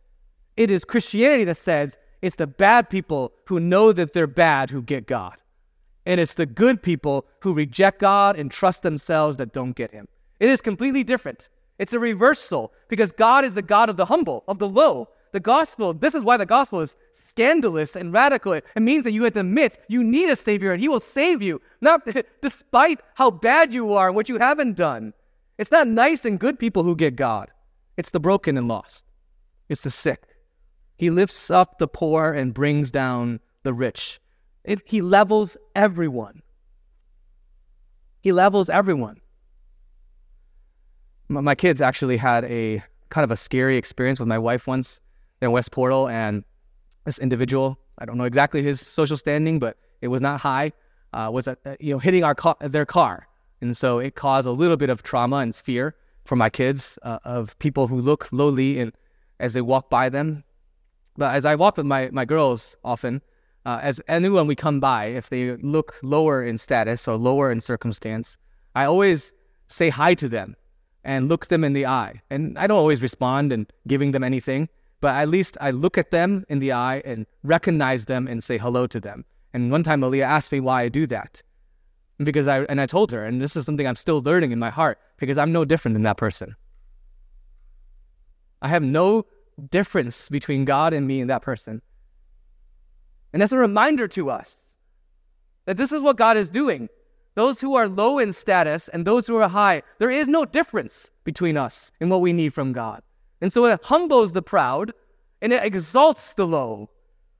It 0.57 0.71
is 0.71 0.85
Christianity 0.85 1.45
that 1.45 1.57
says 1.57 1.99
it's 2.23 2.37
the 2.37 2.47
bad 2.47 2.89
people 2.89 3.33
who 3.47 3.61
know 3.61 3.93
that 3.93 4.13
they're 4.13 4.27
bad 4.27 4.71
who 4.71 4.83
get 4.83 5.07
God. 5.07 5.37
And 6.07 6.21
it's 6.21 6.35
the 6.35 6.47
good 6.47 6.83
people 6.83 7.27
who 7.41 7.53
reject 7.53 8.01
God 8.01 8.39
and 8.39 8.51
trust 8.51 8.83
themselves 8.83 9.37
that 9.37 9.53
don't 9.53 9.77
get 9.77 9.91
him. 9.91 10.07
It 10.39 10.49
is 10.49 10.61
completely 10.61 11.03
different. 11.03 11.49
It's 11.79 11.93
a 11.93 11.99
reversal 11.99 12.73
because 12.89 13.13
God 13.13 13.45
is 13.45 13.55
the 13.55 13.63
God 13.63 13.91
of 13.91 13.97
the 13.97 14.07
humble, 14.07 14.45
of 14.49 14.59
the 14.59 14.69
low. 14.69 15.09
The 15.33 15.41
gospel, 15.41 15.93
this 15.93 16.15
is 16.15 16.25
why 16.25 16.37
the 16.37 16.47
gospel 16.47 16.81
is 16.81 16.97
scandalous 17.13 17.97
and 17.97 18.13
radical. 18.13 18.53
It 18.53 18.65
means 18.77 19.05
that 19.05 19.13
you 19.13 19.25
have 19.25 19.35
to 19.35 19.41
admit 19.41 19.81
you 19.89 20.03
need 20.03 20.31
a 20.31 20.37
savior 20.37 20.73
and 20.73 20.81
he 20.81 20.89
will 20.89 21.01
save 21.01 21.43
you, 21.43 21.61
not 21.81 22.09
despite 22.41 23.01
how 23.15 23.31
bad 23.31 23.75
you 23.75 23.93
are 23.93 24.07
and 24.07 24.17
what 24.17 24.29
you 24.29 24.39
haven't 24.39 24.77
done. 24.77 25.13
It's 25.59 25.73
not 25.73 25.89
nice 25.89 26.25
and 26.25 26.39
good 26.39 26.59
people 26.59 26.85
who 26.85 26.97
get 26.97 27.17
God. 27.17 27.51
It's 27.97 28.11
the 28.11 28.21
broken 28.21 28.57
and 28.57 28.69
lost. 28.69 29.05
It's 29.69 29.83
the 29.83 29.91
sick. 29.91 30.23
He 30.97 31.11
lifts 31.11 31.51
up 31.51 31.79
the 31.79 31.89
poor 31.89 32.33
and 32.33 32.55
brings 32.55 32.91
down 32.91 33.41
the 33.63 33.75
rich. 33.75 34.21
It, 34.67 34.83
he 34.85 35.01
levels 35.01 35.57
everyone. 35.75 36.43
He 38.21 38.33
levels 38.33 38.69
everyone. 38.69 39.21
My, 41.29 41.41
my 41.41 41.55
kids 41.55 41.81
actually 41.81 42.17
had 42.17 42.45
a 42.45 42.83
kind 43.09 43.23
of 43.23 43.31
a 43.31 43.37
scary 43.37 43.77
experience 43.77 44.19
with 44.19 44.29
my 44.29 44.39
wife 44.39 44.67
once 44.67 45.01
in 45.41 45.53
West 45.53 45.71
Portal, 45.71 46.09
and 46.09 46.45
this 47.05 47.21
individual, 47.21 47.79
I 47.99 48.05
don't 48.05 48.19
know 48.19 48.25
exactly 48.25 48.63
his 48.63 48.85
social 48.85 49.17
standing, 49.17 49.61
but 49.61 49.77
it 50.01 50.09
was 50.09 50.21
not 50.21 50.41
high, 50.41 50.73
uh, 51.13 51.31
was 51.33 51.49
you 51.79 51.93
know 51.93 52.01
hitting 52.01 52.25
our 52.25 52.35
car, 52.35 52.57
their 52.61 52.85
car, 52.85 53.29
and 53.61 53.77
so 53.77 54.01
it 54.01 54.17
caused 54.17 54.49
a 54.49 54.51
little 54.51 54.77
bit 54.77 54.91
of 54.91 55.05
trauma 55.05 55.37
and 55.37 55.55
fear 55.55 55.95
for 56.25 56.35
my 56.35 56.51
kids 56.51 56.99
uh, 57.03 57.21
of 57.25 57.57
people 57.61 57.87
who 57.87 58.01
look 58.01 58.29
lowly 58.33 58.81
and 58.81 58.93
as 59.39 59.53
they 59.53 59.61
walk 59.61 59.89
by 59.89 60.09
them. 60.09 60.43
But 61.17 61.35
as 61.35 61.45
I 61.45 61.55
walk 61.55 61.77
with 61.77 61.87
my, 61.87 62.11
my 62.13 62.25
girls 62.25 62.77
often, 62.85 63.23
uh, 63.67 63.81
as 63.83 64.01
anyone 64.07 64.47
we 64.47 64.55
come 64.55 64.79
by, 64.79 65.07
if 65.07 65.29
they 65.29 65.57
look 65.57 65.99
lower 66.03 66.43
in 66.43 66.57
status 66.57 67.09
or 67.09 67.17
lower 67.17 67.51
in 67.51 67.61
circumstance, 67.61 68.39
I 68.77 68.85
always 68.85 69.33
say 69.67 69.89
hi 69.89 70.15
to 70.15 70.29
them 70.29 70.55
and 71.03 71.29
look 71.29 71.49
them 71.49 71.65
in 71.65 71.73
the 71.73 71.85
eye. 71.85 72.23
And 72.31 72.57
I 72.59 72.69
don't 72.69 72.79
always 72.79 73.03
respond 73.03 73.53
and 73.53 73.67
giving 73.89 74.13
them 74.13 74.23
anything, 74.23 74.69
but 75.01 75.17
at 75.17 75.29
least 75.29 75.57
I 75.61 75.73
look 75.73 75.99
at 75.99 76.13
them 76.13 76.45
in 76.49 76.61
the 76.61 76.73
eye 76.73 77.03
and 77.05 77.27
recognize 77.43 78.05
them 78.05 78.29
and 78.29 78.43
say 78.43 78.57
hello 78.57 78.87
to 78.87 79.01
them. 79.01 79.25
And 79.53 79.73
one 79.73 79.83
time 79.83 80.01
Aaliyah 80.01 80.23
asked 80.23 80.53
me 80.53 80.61
why 80.61 80.83
I 80.83 80.89
do 80.89 81.07
that 81.09 81.43
because 82.19 82.47
I 82.47 82.61
and 82.65 82.81
I 82.81 82.87
told 82.87 83.11
her, 83.11 83.25
and 83.25 83.43
this 83.43 83.57
is 83.57 83.67
something 83.67 83.87
I'm 83.87 83.97
still 83.97 84.23
learning 84.23 84.53
in 84.53 84.61
my 84.61 84.71
heart 84.71 84.99
because 85.19 85.39
I'm 85.39 85.51
no 85.51 85.65
different 85.65 85.97
than 85.97 86.05
that 86.05 86.19
person. 86.19 86.55
I 88.63 88.69
have 88.69 88.85
no 88.85 89.27
difference 89.71 90.29
between 90.29 90.65
God 90.65 90.93
and 90.93 91.07
me 91.07 91.21
and 91.21 91.29
that 91.31 91.43
person. 91.43 91.83
And 93.37 93.43
that's 93.43 93.53
a 93.53 93.59
reminder 93.59 94.09
to 94.09 94.31
us 94.31 94.57
that 95.67 95.77
this 95.77 95.93
is 95.93 96.01
what 96.01 96.17
God 96.17 96.39
is 96.39 96.49
doing. 96.49 96.89
Those 97.35 97.61
who 97.61 97.75
are 97.75 97.87
low 97.87 98.19
in 98.19 98.33
status 98.33 98.89
and 98.89 99.07
those 99.07 99.27
who 99.27 99.37
are 99.37 99.47
high, 99.47 99.83
there 99.99 100.11
is 100.11 100.27
no 100.27 100.47
difference 100.47 101.11
between 101.23 101.59
us 101.59 101.93
in 102.01 102.09
what 102.09 102.23
we 102.23 102.33
need 102.33 102.55
from 102.55 102.73
God. 102.73 103.03
And 103.43 103.53
so 103.53 103.67
it 103.67 103.85
humbles 103.85 104.33
the 104.33 104.41
proud 104.41 104.95
and 105.43 105.53
it 105.53 105.63
exalts 105.63 106.33
the 106.33 106.47
low. 106.47 106.89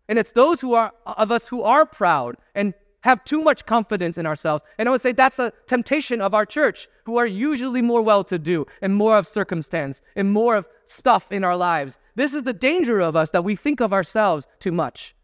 And 0.07 0.19
it's 0.19 0.33
those 0.33 0.61
who 0.61 0.75
are 0.75 0.93
of 1.07 1.33
us 1.33 1.49
who 1.49 1.63
are 1.63 1.87
proud 1.87 2.37
and 2.55 2.75
have 3.01 3.25
too 3.25 3.41
much 3.41 3.65
confidence 3.65 4.19
in 4.19 4.27
ourselves. 4.27 4.65
And 4.77 4.91
I 4.91 4.93
would 4.93 5.01
say 5.01 5.13
that's 5.13 5.39
a 5.39 5.51
temptation 5.67 6.21
of 6.21 6.35
our 6.35 6.45
church, 6.45 6.89
who 7.07 7.17
are 7.17 7.25
usually 7.25 7.81
more 7.81 8.03
well 8.03 8.23
to 8.25 8.39
do 8.39 8.67
and 8.83 8.95
more 8.95 9.17
of 9.17 9.27
circumstance 9.27 10.03
and 10.15 10.31
more 10.31 10.57
of 10.57 10.69
stuff 10.89 11.33
in 11.33 11.43
our 11.43 11.57
lives. 11.57 11.99
This 12.17 12.35
is 12.35 12.43
the 12.43 12.53
danger 12.53 13.01
of 13.01 13.17
us 13.17 13.31
that 13.31 13.45
we 13.45 13.57
think 13.57 13.81
of 13.81 13.95
ourselves 13.95 14.47
too 14.61 14.73
much. 14.73 15.16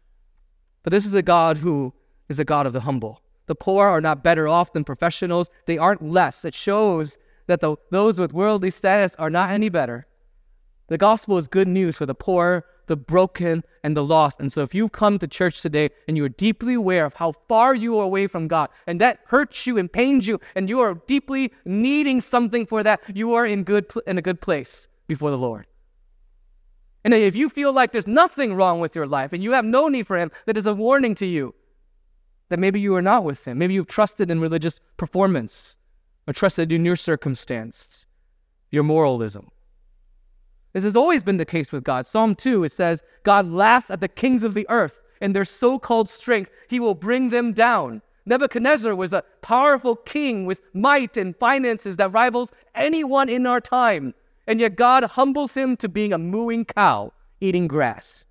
But 0.83 0.91
this 0.91 1.05
is 1.05 1.13
a 1.13 1.21
God 1.21 1.57
who 1.57 1.93
is 2.29 2.39
a 2.39 2.45
God 2.45 2.65
of 2.65 2.73
the 2.73 2.81
humble. 2.81 3.21
The 3.47 3.55
poor 3.55 3.87
are 3.87 4.01
not 4.01 4.23
better 4.23 4.47
off 4.47 4.73
than 4.73 4.83
professionals, 4.83 5.49
they 5.65 5.77
aren't 5.77 6.01
less. 6.01 6.45
It 6.45 6.55
shows 6.55 7.17
that 7.47 7.59
the, 7.59 7.75
those 7.89 8.19
with 8.19 8.33
worldly 8.33 8.71
status 8.71 9.15
are 9.15 9.29
not 9.29 9.51
any 9.51 9.69
better. 9.69 10.07
The 10.87 10.97
gospel 10.97 11.37
is 11.37 11.47
good 11.47 11.67
news 11.67 11.97
for 11.97 12.05
the 12.05 12.15
poor, 12.15 12.65
the 12.87 12.95
broken, 12.95 13.63
and 13.83 13.95
the 13.95 14.03
lost. 14.03 14.39
And 14.39 14.51
so 14.51 14.61
if 14.61 14.75
you've 14.75 14.91
come 14.91 15.17
to 15.19 15.27
church 15.27 15.61
today 15.61 15.89
and 16.07 16.17
you 16.17 16.25
are 16.25 16.29
deeply 16.29 16.73
aware 16.73 17.05
of 17.05 17.13
how 17.13 17.33
far 17.47 17.73
you 17.73 17.97
are 17.99 18.03
away 18.03 18.27
from 18.27 18.47
God, 18.47 18.69
and 18.87 18.99
that 19.01 19.19
hurts 19.27 19.65
you 19.65 19.77
and 19.77 19.91
pains 19.91 20.27
you, 20.27 20.39
and 20.55 20.69
you 20.69 20.79
are 20.81 20.95
deeply 21.07 21.51
needing 21.65 22.21
something 22.21 22.65
for 22.65 22.83
that, 22.83 23.01
you 23.13 23.33
are 23.33 23.45
in 23.45 23.63
good 23.63 23.85
in 24.07 24.17
a 24.17 24.21
good 24.21 24.41
place 24.41 24.87
before 25.07 25.31
the 25.31 25.37
Lord. 25.37 25.65
And 27.03 27.13
if 27.13 27.35
you 27.35 27.49
feel 27.49 27.73
like 27.73 27.91
there's 27.91 28.07
nothing 28.07 28.53
wrong 28.53 28.79
with 28.79 28.95
your 28.95 29.07
life 29.07 29.33
and 29.33 29.43
you 29.43 29.51
have 29.51 29.65
no 29.65 29.87
need 29.87 30.07
for 30.07 30.17
Him, 30.17 30.31
that 30.45 30.57
is 30.57 30.65
a 30.65 30.73
warning 30.73 31.15
to 31.15 31.25
you 31.25 31.53
that 32.49 32.59
maybe 32.59 32.79
you 32.79 32.95
are 32.95 33.01
not 33.01 33.23
with 33.23 33.45
Him. 33.45 33.57
Maybe 33.57 33.73
you've 33.73 33.87
trusted 33.87 34.31
in 34.31 34.39
religious 34.39 34.79
performance 34.97 35.77
or 36.27 36.33
trusted 36.33 36.71
in 36.71 36.85
your 36.85 36.95
circumstance, 36.95 38.05
your 38.71 38.83
moralism. 38.83 39.49
This 40.71 40.83
has 40.83 40.95
always 40.95 41.23
been 41.23 41.37
the 41.37 41.45
case 41.45 41.71
with 41.71 41.83
God. 41.83 42.07
Psalm 42.07 42.35
2, 42.35 42.63
it 42.63 42.71
says, 42.71 43.03
God 43.23 43.51
laughs 43.51 43.91
at 43.91 43.99
the 43.99 44.07
kings 44.07 44.43
of 44.43 44.53
the 44.53 44.65
earth 44.69 45.01
and 45.21 45.35
their 45.35 45.45
so 45.45 45.77
called 45.77 46.09
strength. 46.09 46.51
He 46.67 46.79
will 46.79 46.95
bring 46.95 47.29
them 47.29 47.53
down. 47.53 48.01
Nebuchadnezzar 48.25 48.95
was 48.95 49.13
a 49.13 49.23
powerful 49.41 49.95
king 49.95 50.45
with 50.45 50.61
might 50.73 51.17
and 51.17 51.35
finances 51.35 51.97
that 51.97 52.13
rivals 52.13 52.51
anyone 52.73 53.29
in 53.29 53.45
our 53.45 53.61
time. 53.61 54.13
And 54.47 54.59
yet 54.59 54.75
God 54.75 55.03
humbles 55.03 55.53
him 55.53 55.77
to 55.77 55.89
being 55.89 56.13
a 56.13 56.17
mooing 56.17 56.65
cow 56.65 57.13
eating 57.39 57.67
grass. 57.67 58.25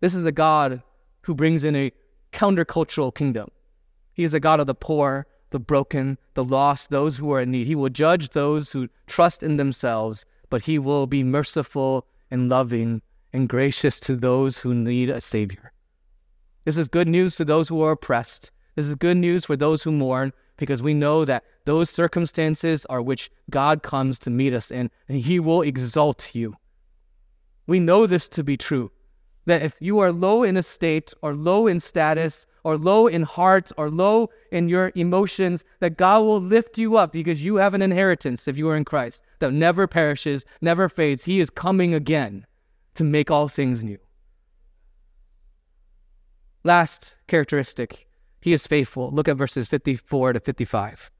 This 0.00 0.14
is 0.14 0.24
a 0.24 0.32
God 0.32 0.82
who 1.22 1.34
brings 1.34 1.64
in 1.64 1.74
a 1.76 1.92
countercultural 2.32 3.14
kingdom. 3.14 3.50
He 4.12 4.24
is 4.24 4.34
a 4.34 4.40
God 4.40 4.60
of 4.60 4.66
the 4.66 4.74
poor, 4.74 5.26
the 5.50 5.58
broken, 5.58 6.18
the 6.34 6.44
lost, 6.44 6.90
those 6.90 7.16
who 7.16 7.32
are 7.32 7.40
in 7.40 7.50
need. 7.50 7.66
He 7.66 7.74
will 7.74 7.88
judge 7.88 8.30
those 8.30 8.72
who 8.72 8.88
trust 9.06 9.42
in 9.42 9.56
themselves 9.56 10.26
but 10.50 10.62
he 10.62 10.78
will 10.78 11.06
be 11.06 11.22
merciful 11.22 12.06
and 12.30 12.48
loving 12.48 13.02
and 13.32 13.48
gracious 13.48 14.00
to 14.00 14.16
those 14.16 14.58
who 14.58 14.74
need 14.74 15.10
a 15.10 15.20
Savior. 15.20 15.72
This 16.64 16.76
is 16.76 16.88
good 16.88 17.08
news 17.08 17.36
to 17.36 17.44
those 17.44 17.68
who 17.68 17.82
are 17.82 17.92
oppressed. 17.92 18.50
This 18.74 18.86
is 18.86 18.94
good 18.94 19.16
news 19.16 19.44
for 19.44 19.56
those 19.56 19.82
who 19.82 19.92
mourn 19.92 20.32
because 20.56 20.82
we 20.82 20.94
know 20.94 21.24
that 21.24 21.44
those 21.68 21.90
circumstances 21.90 22.86
are 22.86 23.02
which 23.02 23.30
God 23.50 23.82
comes 23.82 24.18
to 24.20 24.30
meet 24.30 24.54
us 24.54 24.70
in, 24.70 24.90
and 25.06 25.18
He 25.18 25.38
will 25.38 25.60
exalt 25.60 26.34
you. 26.34 26.56
We 27.66 27.78
know 27.78 28.06
this 28.06 28.26
to 28.30 28.42
be 28.42 28.56
true 28.56 28.90
that 29.44 29.60
if 29.60 29.76
you 29.78 29.98
are 29.98 30.10
low 30.10 30.42
in 30.42 30.56
estate 30.56 31.12
or 31.20 31.34
low 31.34 31.66
in 31.66 31.78
status 31.78 32.46
or 32.64 32.78
low 32.78 33.06
in 33.06 33.22
heart 33.22 33.70
or 33.76 33.90
low 33.90 34.30
in 34.50 34.70
your 34.70 34.92
emotions, 34.94 35.64
that 35.80 35.98
God 35.98 36.20
will 36.20 36.40
lift 36.40 36.78
you 36.78 36.96
up 36.96 37.12
because 37.12 37.44
you 37.44 37.56
have 37.56 37.74
an 37.74 37.82
inheritance 37.82 38.48
if 38.48 38.56
you 38.56 38.68
are 38.70 38.76
in 38.76 38.84
Christ 38.86 39.22
that 39.40 39.52
never 39.52 39.86
perishes, 39.86 40.46
never 40.62 40.88
fades. 40.88 41.24
He 41.24 41.38
is 41.38 41.50
coming 41.50 41.94
again 41.94 42.46
to 42.94 43.04
make 43.04 43.30
all 43.30 43.48
things 43.48 43.84
new. 43.84 43.98
Last 46.64 47.16
characteristic, 47.26 48.06
he 48.40 48.54
is 48.54 48.66
faithful. 48.66 49.10
Look 49.10 49.28
at 49.28 49.36
verses 49.36 49.68
54 49.68 50.32
to 50.34 50.40
55. 50.40 51.10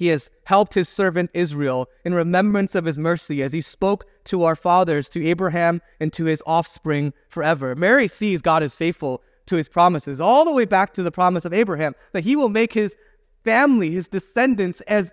He 0.00 0.06
has 0.06 0.30
helped 0.44 0.72
his 0.72 0.88
servant 0.88 1.28
Israel 1.34 1.86
in 2.06 2.14
remembrance 2.14 2.74
of 2.74 2.86
his 2.86 2.96
mercy 2.96 3.42
as 3.42 3.52
he 3.52 3.60
spoke 3.60 4.06
to 4.24 4.44
our 4.44 4.56
fathers, 4.56 5.10
to 5.10 5.26
Abraham, 5.26 5.82
and 6.00 6.10
to 6.14 6.24
his 6.24 6.42
offspring 6.46 7.12
forever. 7.28 7.76
Mary 7.76 8.08
sees 8.08 8.40
God 8.40 8.62
is 8.62 8.74
faithful 8.74 9.22
to 9.44 9.56
his 9.56 9.68
promises, 9.68 10.18
all 10.18 10.46
the 10.46 10.52
way 10.52 10.64
back 10.64 10.94
to 10.94 11.02
the 11.02 11.10
promise 11.10 11.44
of 11.44 11.52
Abraham, 11.52 11.94
that 12.12 12.24
he 12.24 12.34
will 12.34 12.48
make 12.48 12.72
his 12.72 12.96
family, 13.44 13.90
his 13.90 14.08
descendants, 14.08 14.80
as 14.86 15.12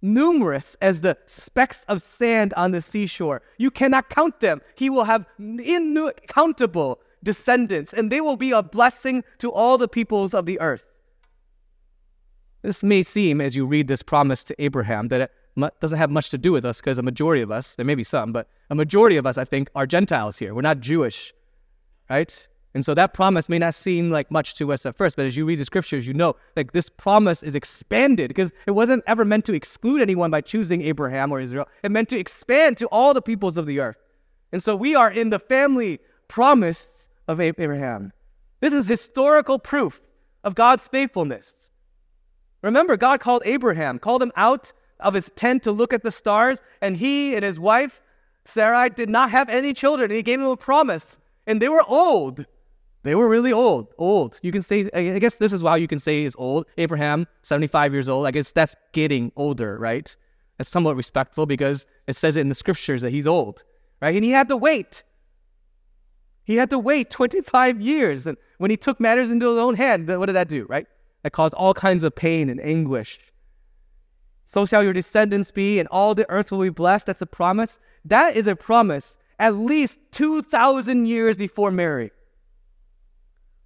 numerous 0.00 0.78
as 0.80 1.02
the 1.02 1.18
specks 1.26 1.84
of 1.86 2.00
sand 2.00 2.54
on 2.54 2.70
the 2.70 2.80
seashore. 2.80 3.42
You 3.58 3.70
cannot 3.70 4.08
count 4.08 4.40
them. 4.40 4.62
He 4.76 4.88
will 4.88 5.04
have 5.04 5.26
incountable 5.38 7.00
descendants, 7.22 7.92
and 7.92 8.10
they 8.10 8.22
will 8.22 8.38
be 8.38 8.52
a 8.52 8.62
blessing 8.62 9.24
to 9.40 9.52
all 9.52 9.76
the 9.76 9.88
peoples 9.88 10.32
of 10.32 10.46
the 10.46 10.58
earth. 10.58 10.86
This 12.62 12.82
may 12.82 13.02
seem, 13.02 13.40
as 13.40 13.56
you 13.56 13.66
read 13.66 13.88
this 13.88 14.02
promise 14.02 14.44
to 14.44 14.62
Abraham, 14.62 15.08
that 15.08 15.20
it 15.22 15.32
doesn't 15.80 15.98
have 15.98 16.10
much 16.10 16.28
to 16.30 16.38
do 16.38 16.52
with 16.52 16.64
us 16.64 16.80
because 16.80 16.98
a 16.98 17.02
majority 17.02 17.42
of 17.42 17.50
us, 17.50 17.76
there 17.76 17.86
may 17.86 17.94
be 17.94 18.04
some, 18.04 18.32
but 18.32 18.48
a 18.68 18.74
majority 18.74 19.16
of 19.16 19.26
us, 19.26 19.38
I 19.38 19.44
think, 19.44 19.70
are 19.74 19.86
Gentiles 19.86 20.36
here. 20.38 20.54
We're 20.54 20.60
not 20.60 20.80
Jewish, 20.80 21.32
right? 22.08 22.46
And 22.74 22.84
so 22.84 22.94
that 22.94 23.14
promise 23.14 23.48
may 23.48 23.58
not 23.58 23.74
seem 23.74 24.10
like 24.10 24.30
much 24.30 24.54
to 24.56 24.72
us 24.72 24.86
at 24.86 24.94
first, 24.94 25.16
but 25.16 25.26
as 25.26 25.36
you 25.36 25.44
read 25.44 25.58
the 25.58 25.64
scriptures, 25.64 26.06
you 26.06 26.14
know 26.14 26.36
like 26.54 26.72
this 26.72 26.88
promise 26.88 27.42
is 27.42 27.54
expanded 27.54 28.28
because 28.28 28.52
it 28.66 28.72
wasn't 28.72 29.02
ever 29.06 29.24
meant 29.24 29.44
to 29.46 29.54
exclude 29.54 30.00
anyone 30.00 30.30
by 30.30 30.40
choosing 30.40 30.82
Abraham 30.82 31.32
or 31.32 31.40
Israel. 31.40 31.66
It 31.82 31.90
meant 31.90 32.08
to 32.10 32.18
expand 32.18 32.78
to 32.78 32.86
all 32.86 33.12
the 33.12 33.22
peoples 33.22 33.56
of 33.56 33.66
the 33.66 33.80
earth. 33.80 33.96
And 34.52 34.62
so 34.62 34.76
we 34.76 34.94
are 34.94 35.10
in 35.10 35.30
the 35.30 35.38
family 35.38 35.98
promise 36.28 37.08
of 37.26 37.40
Abraham. 37.40 38.12
This 38.60 38.72
is 38.72 38.86
historical 38.86 39.58
proof 39.58 40.00
of 40.44 40.54
God's 40.54 40.86
faithfulness. 40.86 41.59
Remember, 42.62 42.96
God 42.96 43.20
called 43.20 43.42
Abraham, 43.44 43.98
called 43.98 44.22
him 44.22 44.32
out 44.36 44.72
of 45.00 45.14
his 45.14 45.30
tent 45.34 45.62
to 45.62 45.72
look 45.72 45.92
at 45.92 46.02
the 46.02 46.12
stars, 46.12 46.60
and 46.82 46.96
he 46.96 47.34
and 47.34 47.44
his 47.44 47.58
wife, 47.58 48.02
Sarai, 48.44 48.90
did 48.90 49.08
not 49.08 49.30
have 49.30 49.48
any 49.48 49.72
children, 49.72 50.10
and 50.10 50.16
he 50.16 50.22
gave 50.22 50.40
him 50.40 50.46
a 50.46 50.56
promise. 50.56 51.18
And 51.46 51.60
they 51.60 51.68
were 51.68 51.84
old. 51.86 52.44
They 53.02 53.14
were 53.14 53.28
really 53.28 53.52
old, 53.52 53.94
old. 53.96 54.38
You 54.42 54.52
can 54.52 54.62
say, 54.62 54.90
I 54.92 55.18
guess 55.18 55.38
this 55.38 55.54
is 55.54 55.62
why 55.62 55.78
you 55.78 55.88
can 55.88 55.98
say 55.98 56.24
he's 56.24 56.36
old. 56.36 56.66
Abraham, 56.76 57.26
75 57.42 57.94
years 57.94 58.08
old. 58.08 58.26
I 58.26 58.30
guess 58.30 58.52
that's 58.52 58.76
getting 58.92 59.32
older, 59.36 59.78
right? 59.78 60.14
That's 60.58 60.68
somewhat 60.68 60.96
respectful 60.96 61.46
because 61.46 61.86
it 62.06 62.14
says 62.14 62.36
it 62.36 62.40
in 62.40 62.50
the 62.50 62.54
scriptures 62.54 63.00
that 63.00 63.10
he's 63.10 63.26
old, 63.26 63.62
right? 64.02 64.14
And 64.14 64.22
he 64.22 64.30
had 64.30 64.48
to 64.48 64.56
wait. 64.56 65.02
He 66.44 66.56
had 66.56 66.68
to 66.70 66.78
wait 66.78 67.10
25 67.10 67.80
years. 67.80 68.26
And 68.26 68.36
when 68.58 68.70
he 68.70 68.76
took 68.76 69.00
matters 69.00 69.30
into 69.30 69.48
his 69.48 69.58
own 69.58 69.74
hand, 69.74 70.06
what 70.08 70.26
did 70.26 70.34
that 70.34 70.48
do, 70.48 70.66
right? 70.68 70.86
That 71.22 71.32
cause 71.32 71.52
all 71.52 71.74
kinds 71.74 72.02
of 72.02 72.14
pain 72.14 72.48
and 72.48 72.60
anguish. 72.60 73.18
So 74.44 74.66
shall 74.66 74.82
your 74.82 74.92
descendants 74.92 75.50
be, 75.50 75.78
and 75.78 75.88
all 75.88 76.14
the 76.14 76.28
earth 76.30 76.50
will 76.50 76.62
be 76.62 76.70
blessed. 76.70 77.06
That's 77.06 77.22
a 77.22 77.26
promise. 77.26 77.78
That 78.04 78.36
is 78.36 78.46
a 78.46 78.56
promise 78.56 79.18
at 79.38 79.56
least 79.56 79.98
2,000 80.12 81.06
years 81.06 81.36
before 81.36 81.70
Mary. 81.70 82.10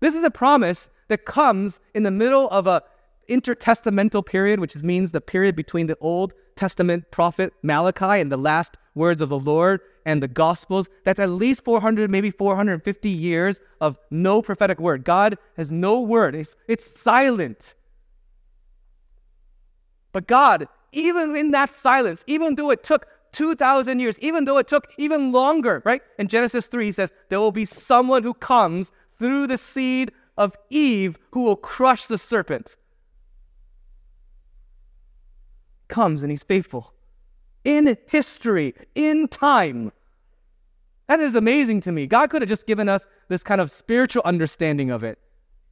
This 0.01 0.15
is 0.15 0.23
a 0.23 0.31
promise 0.31 0.89
that 1.09 1.25
comes 1.25 1.81
in 1.95 2.05
the 2.05 2.11
middle 2.11 2.49
of 2.51 2.67
a 2.67 2.83
intertestamental 3.29 4.25
period, 4.25 4.61
which 4.61 4.77
means 4.83 5.11
the 5.11 5.21
period 5.21 5.57
between 5.57 5.87
the 5.87 5.97
Old 6.01 6.35
Testament 6.57 7.11
prophet 7.11 7.53
Malachi 7.63 8.21
and 8.21 8.31
the 8.31 8.37
last 8.37 8.77
words 8.95 9.21
of 9.21 9.29
the 9.29 9.39
Lord 9.39 9.81
and 10.07 10.23
the 10.23 10.29
Gospels. 10.29 10.89
That's 11.05 11.19
at 11.19 11.31
least 11.31 11.65
400, 11.65 12.11
maybe 12.11 12.31
450 12.31 13.09
years 13.09 13.61
of 13.81 13.99
no 14.11 14.43
prophetic 14.43 14.79
word. 14.79 15.05
God 15.05 15.39
has 15.57 15.73
no 15.73 16.01
word, 16.01 16.35
it's, 16.35 16.57
it's 16.69 16.85
silent. 17.01 17.75
But 20.13 20.27
God, 20.29 20.69
even 20.93 21.35
in 21.37 21.51
that 21.51 21.73
silence, 21.73 22.23
even 22.27 22.55
though 22.55 22.71
it 22.71 22.85
took 22.85 23.07
2,000 23.33 23.99
years, 23.99 24.19
even 24.21 24.45
though 24.45 24.59
it 24.59 24.69
took 24.69 24.87
even 24.97 25.33
longer, 25.33 25.83
right? 25.85 26.03
In 26.19 26.29
Genesis 26.29 26.69
3, 26.69 26.87
he 26.87 26.93
says, 26.93 27.11
There 27.29 27.41
will 27.41 27.53
be 27.53 27.65
someone 27.65 28.23
who 28.23 28.33
comes 28.33 28.93
through 29.19 29.49
the 29.49 29.59
seed 29.59 30.13
of 30.37 30.57
Eve 30.71 31.19
who 31.33 31.43
will 31.43 31.57
crush 31.57 32.07
the 32.07 32.19
serpent. 32.19 32.77
Comes 35.89 36.23
and 36.23 36.31
he's 36.31 36.43
faithful. 36.43 36.93
In 37.65 37.97
history, 38.07 38.75
in 38.95 39.29
time. 39.29 39.93
That 41.09 41.21
is 41.21 41.35
amazing 41.35 41.83
to 41.83 41.93
me. 41.93 42.07
God 42.07 42.31
could 42.31 42.43
have 42.43 42.49
just 42.49 42.67
given 42.67 42.89
us 42.89 43.07
this 43.29 43.43
kind 43.43 43.61
of 43.61 43.71
spiritual 43.71 44.23
understanding 44.25 44.91
of 44.91 45.05
it, 45.05 45.19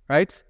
right? 0.08 0.42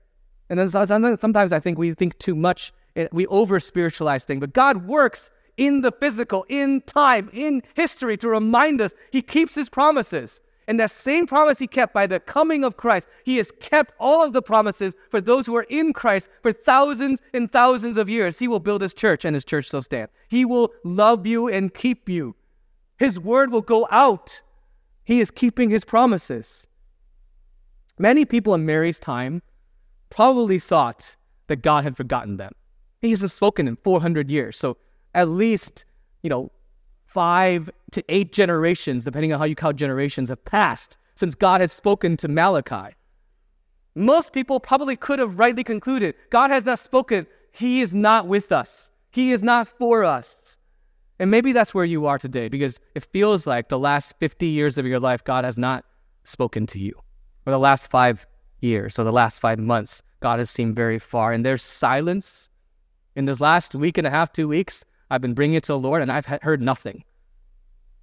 And 0.51 0.59
then 0.59 0.69
sometimes 0.69 1.53
I 1.53 1.61
think 1.61 1.79
we 1.79 1.95
think 1.95 2.19
too 2.19 2.35
much, 2.35 2.73
we 3.13 3.27
over 3.29 3.61
spiritualize 3.61 4.25
things, 4.25 4.41
but 4.41 4.53
God 4.53 4.87
works 4.87 5.31
in 5.57 5.83
the 5.83 5.93
physical, 5.93 6.45
in 6.49 6.81
time, 6.83 7.31
in 7.33 7.63
history 7.75 8.17
to 8.19 8.29
remind 8.29 8.81
us 8.81 8.93
He 9.11 9.23
keeps 9.23 9.55
His 9.55 9.69
promises. 9.69 10.41
And 10.69 10.79
that 10.79 10.91
same 10.91 11.27
promise 11.27 11.59
he 11.59 11.67
kept 11.67 11.93
by 11.93 12.07
the 12.07 12.21
coming 12.21 12.65
of 12.65 12.77
Christ, 12.77 13.09
he 13.25 13.37
has 13.39 13.51
kept 13.61 13.95
all 13.99 14.23
of 14.23 14.33
the 14.33 14.43
promises 14.43 14.95
for 15.11 15.21
those 15.21 15.47
who 15.47 15.57
are 15.57 15.67
in 15.69 15.93
Christ 15.93 16.29
for 16.43 16.53
thousands 16.53 17.21
and 17.35 17.51
thousands 17.51 17.97
of 17.97 18.09
years. 18.09 18.39
He 18.39 18.49
will 18.49 18.61
build 18.61 18.83
his 18.83 18.95
church, 18.95 19.25
and 19.25 19.35
his 19.35 19.45
church 19.45 19.71
shall 19.71 19.83
stand. 19.83 20.09
He 20.29 20.45
will 20.45 20.73
love 20.85 21.27
you 21.27 21.49
and 21.49 21.75
keep 21.75 22.09
you. 22.09 22.37
His 22.99 23.19
word 23.19 23.51
will 23.51 23.63
go 23.63 23.89
out. 23.91 24.41
He 25.05 25.21
is 25.21 25.31
keeping 25.31 25.71
his 25.71 25.85
promises. 25.85 26.69
Many 27.99 28.25
people 28.25 28.55
in 28.55 28.65
Mary's 28.65 29.01
time 29.01 29.43
probably 30.11 30.59
thought 30.59 31.17
that 31.49 31.63
God 31.63 31.85
had 31.85 31.97
forgotten 31.97 32.37
them. 32.37 32.53
He 33.01 33.11
hasn't 33.11 33.33
spoken 33.33 33.67
in 33.67 33.77
400 33.77 34.31
years. 34.31 34.57
So 34.57 34.77
at 35.15 35.29
least, 35.29 35.85
you 36.23 36.31
know, 36.31 36.53
five 37.13 37.71
to 37.93 38.05
eight 38.09 38.33
generations, 38.33 39.05
depending 39.05 39.33
on 39.33 39.39
how 39.39 39.45
you 39.45 39.55
count 39.55 39.77
generations, 39.77 40.29
have 40.29 40.45
passed 40.45 40.97
since 41.15 41.35
God 41.35 41.61
has 41.61 41.73
spoken 41.73 42.17
to 42.19 42.29
Malachi. 42.29 42.95
Most 43.95 44.33
people 44.33 44.59
probably 44.59 44.97
could 44.97 45.19
have 45.19 45.39
rightly 45.39 45.65
concluded 45.65 46.15
God 46.31 46.51
has 46.51 46.65
not 46.65 46.79
spoken. 46.79 47.27
He 47.53 47.83
is 47.83 47.93
not 47.93 48.27
with 48.27 48.53
us, 48.53 48.91
He 49.11 49.33
is 49.33 49.43
not 49.43 49.69
for 49.69 50.05
us. 50.05 50.59
And 51.19 51.31
maybe 51.31 51.53
that's 51.53 51.75
where 51.75 51.85
you 51.85 52.07
are 52.07 52.19
today 52.19 52.49
because 52.49 52.81
it 52.97 53.05
feels 53.05 53.47
like 53.47 53.69
the 53.69 53.79
last 53.79 54.19
50 54.19 54.47
years 54.47 54.77
of 54.77 54.87
your 54.87 54.99
life, 54.99 55.23
God 55.23 55.45
has 55.45 55.57
not 55.57 55.85
spoken 56.25 56.67
to 56.69 56.81
you. 56.81 56.95
Or 57.47 57.53
the 57.53 57.59
last 57.59 57.89
five 57.89 58.27
years 58.61 58.99
or 58.99 59.05
the 59.05 59.13
last 59.13 59.39
five 59.39 59.59
months, 59.59 60.03
God 60.21 60.39
has 60.39 60.51
seemed 60.51 60.75
very 60.75 60.99
far. 60.99 61.33
And 61.33 61.45
there's 61.45 61.63
silence 61.63 62.51
in 63.15 63.27
this 63.27 63.41
last 63.41 63.75
week 63.75 63.99
and 63.99 64.07
a 64.07 64.11
half, 64.11 64.33
two 64.33 64.49
weeks. 64.49 64.85
I've 65.13 65.21
been 65.21 65.35
bringing 65.35 65.57
it 65.57 65.65
to 65.65 65.73
the 65.73 65.79
Lord 65.79 66.01
and 66.01 66.11
I've 66.11 66.25
heard 66.25 66.63
nothing. 66.63 67.05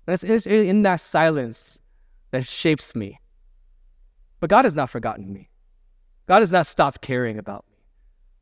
And 0.06 0.24
it's 0.24 0.46
in 0.46 0.84
that 0.84 1.02
silence 1.02 1.82
that 2.30 2.46
shapes 2.46 2.94
me. 2.94 3.20
But 4.40 4.52
God 4.52 4.64
has 4.64 4.76
not 4.76 4.92
forgotten 4.92 5.34
me. 5.34 5.50
God 6.28 6.42
has 6.42 6.52
not 6.52 6.68
stopped 6.68 7.02
caring 7.02 7.40
about 7.40 7.66
me. 7.68 7.78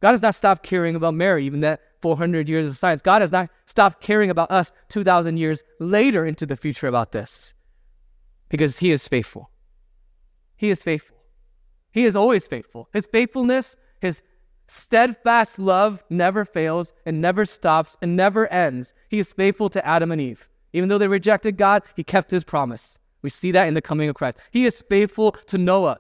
God 0.01 0.11
has 0.11 0.22
not 0.22 0.36
stopped 0.36 0.63
caring 0.63 0.97
about 0.97 1.13
Mary, 1.13 1.45
even 1.45 1.61
that 1.61 1.80
400 2.01 2.49
years 2.49 2.68
of 2.68 2.76
science. 2.76 3.01
God 3.01 3.22
has 3.22 3.32
not 3.32 3.49
stopped 3.68 4.01
caring 4.01 4.30
about 4.30 4.51
us 4.51 4.74
2,000 4.89 5.38
years 5.38 5.63
later 5.80 6.26
into 6.26 6.45
the 6.45 6.57
future 6.57 6.88
about 6.88 7.13
this 7.13 7.53
because 8.49 8.78
He 8.78 8.91
is 8.91 9.07
faithful. 9.07 9.49
He 10.57 10.72
is 10.72 10.84
faithful. 10.84 11.15
He 11.91 12.03
is 12.03 12.18
always 12.18 12.47
faithful. 12.47 12.89
His 12.91 13.07
faithfulness, 13.07 13.78
His 14.01 14.22
Steadfast 14.68 15.59
love 15.59 16.03
never 16.09 16.43
fails 16.43 16.93
and 17.05 17.22
never 17.22 17.45
stops 17.45 17.97
and 18.01 18.15
never 18.15 18.47
ends. 18.47 18.93
He 19.09 19.20
is 19.20 19.32
faithful 19.32 19.70
to 19.70 19.86
Adam 19.86 20.11
and 20.11 20.20
Eve. 20.20 20.49
Even 20.74 20.89
though 20.89 20.97
they 20.97 21.07
rejected 21.07 21.57
God, 21.57 21.84
he 21.95 22.03
kept 22.03 22.30
his 22.30 22.43
promise. 22.43 22.99
We 23.22 23.30
see 23.30 23.51
that 23.51 23.68
in 23.68 23.74
the 23.74 23.82
coming 23.82 24.09
of 24.09 24.15
Christ. 24.15 24.38
He 24.51 24.65
is 24.65 24.84
faithful 24.89 25.32
to 25.32 25.57
Noah. 25.57 25.99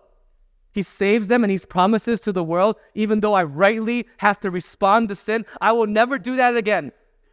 He 0.73 0.83
saves 0.83 1.27
them 1.27 1.43
and 1.43 1.51
he 1.51 1.57
promises 1.57 2.19
to 2.21 2.31
the 2.31 2.43
world, 2.43 2.75
even 2.93 3.21
though 3.21 3.33
I 3.33 3.43
rightly 3.43 4.05
have 4.17 4.39
to 4.41 4.51
respond 4.51 5.09
to 5.09 5.15
sin, 5.15 5.45
I 5.59 5.71
will 5.71 5.87
never 5.87 6.19
do 6.19 6.35
that 6.35 6.55
again. 6.55 6.91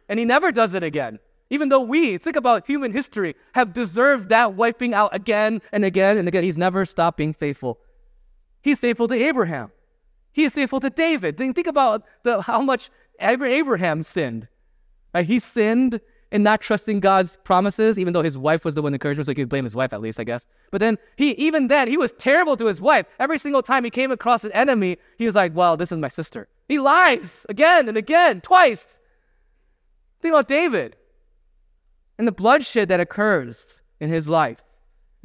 And 0.09 0.17
he 0.17 0.25
never 0.25 0.51
does 0.51 0.73
it 0.73 0.83
again. 0.83 1.19
Even 1.51 1.69
though 1.69 1.81
we, 1.81 2.17
think 2.17 2.37
about 2.37 2.65
human 2.65 2.91
history, 2.91 3.35
have 3.53 3.73
deserved 3.73 4.29
that 4.29 4.55
wiping 4.55 4.93
out 4.93 5.13
again 5.13 5.61
and 5.71 5.85
again 5.85 6.17
and 6.17 6.27
again, 6.27 6.43
he's 6.43 6.57
never 6.57 6.85
stopped 6.85 7.17
being 7.17 7.33
faithful. 7.33 7.79
He's 8.63 8.79
faithful 8.79 9.07
to 9.09 9.13
Abraham. 9.13 9.71
He 10.35 10.43
is 10.43 10.53
faithful 10.53 10.81
to 10.81 10.89
David. 10.89 11.37
Think, 11.37 11.55
think 11.55 11.65
about 11.65 12.03
the, 12.23 12.41
how 12.41 12.61
much 12.61 12.89
Abraham 13.21 14.01
sinned. 14.01 14.49
Right? 15.13 15.25
He 15.25 15.39
sinned 15.39 16.01
in 16.29 16.43
not 16.43 16.59
trusting 16.59 16.99
God's 16.99 17.37
promises, 17.45 17.97
even 17.97 18.11
though 18.11 18.21
his 18.21 18.37
wife 18.37 18.65
was 18.65 18.75
the 18.75 18.81
one 18.81 18.93
encouraged 18.93 19.19
him, 19.19 19.23
so 19.23 19.31
he 19.31 19.35
could 19.35 19.47
blame 19.47 19.63
his 19.63 19.77
wife 19.77 19.93
at 19.93 20.01
least, 20.01 20.19
I 20.19 20.25
guess. 20.25 20.45
But 20.71 20.81
then 20.81 20.97
he, 21.15 21.31
even 21.31 21.69
then, 21.69 21.87
he 21.87 21.95
was 21.95 22.11
terrible 22.11 22.57
to 22.57 22.65
his 22.65 22.81
wife. 22.81 23.05
Every 23.17 23.39
single 23.39 23.63
time 23.63 23.85
he 23.85 23.89
came 23.89 24.11
across 24.11 24.43
an 24.43 24.51
enemy, 24.51 24.97
he 25.17 25.25
was 25.25 25.35
like, 25.35 25.55
"Well, 25.55 25.77
this 25.77 25.93
is 25.93 25.99
my 25.99 26.09
sister." 26.09 26.49
He 26.67 26.79
lies 26.79 27.45
again 27.47 27.87
and 27.87 27.95
again, 27.95 28.41
twice. 28.41 28.99
Think 30.21 30.33
about 30.33 30.49
David 30.49 30.97
and 32.17 32.27
the 32.27 32.33
bloodshed 32.33 32.89
that 32.89 32.99
occurs 32.99 33.81
in 34.01 34.09
his 34.09 34.27
life 34.27 34.61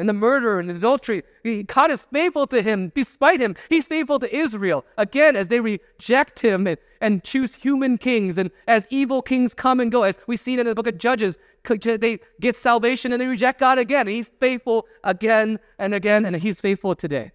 and 0.01 0.09
the 0.09 0.15
murder 0.15 0.59
and 0.59 0.69
the 0.69 0.75
adultery. 0.75 1.23
God 1.67 1.91
is 1.91 2.07
faithful 2.13 2.47
to 2.49 2.63
him 2.63 2.91
despite 2.95 3.39
him. 3.39 3.55
He's 3.69 3.87
faithful 3.87 4.19
to 4.19 4.35
Israel. 4.35 4.85
Again, 4.97 5.37
as 5.37 5.49
they 5.49 5.61
reject 5.61 6.41
him 6.41 6.67
and, 6.67 6.79
and 7.01 7.23
choose 7.23 7.55
human 7.55 7.99
kings, 7.99 8.39
and 8.39 8.51
as 8.67 8.89
evil 8.91 9.21
kings 9.21 9.55
come 9.55 9.79
and 9.79 9.93
go, 9.93 10.03
as 10.03 10.19
we've 10.27 10.41
seen 10.41 10.59
in 10.59 10.67
the 10.67 10.75
book 10.75 10.87
of 10.87 10.99
Judges, 10.99 11.39
they 11.85 12.19
get 12.41 12.57
salvation 12.57 13.13
and 13.13 13.21
they 13.21 13.27
reject 13.27 13.61
God 13.61 13.79
again. 13.79 14.07
He's 14.07 14.31
faithful 14.41 14.87
again 15.05 15.59
and 15.79 15.95
again, 15.95 16.25
and 16.25 16.35
he's 16.35 16.61
faithful 16.61 16.95
today. 16.95 17.31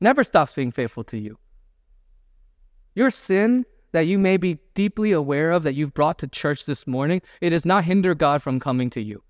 Never 0.00 0.24
stops 0.24 0.52
being 0.52 0.70
faithful 0.70 1.04
to 1.04 1.18
you. 1.18 1.38
Your 2.94 3.10
sin 3.10 3.66
that 3.92 4.06
you 4.06 4.18
may 4.18 4.36
be 4.36 4.58
deeply 4.74 5.12
aware 5.12 5.50
of 5.50 5.64
that 5.64 5.74
you've 5.74 5.92
brought 5.92 6.18
to 6.18 6.26
church 6.26 6.66
this 6.66 6.86
morning, 6.86 7.20
it 7.40 7.50
does 7.50 7.66
not 7.66 7.84
hinder 7.84 8.14
God 8.14 8.42
from 8.42 8.58
coming 8.58 8.88
to 8.90 9.02
you. 9.02 9.22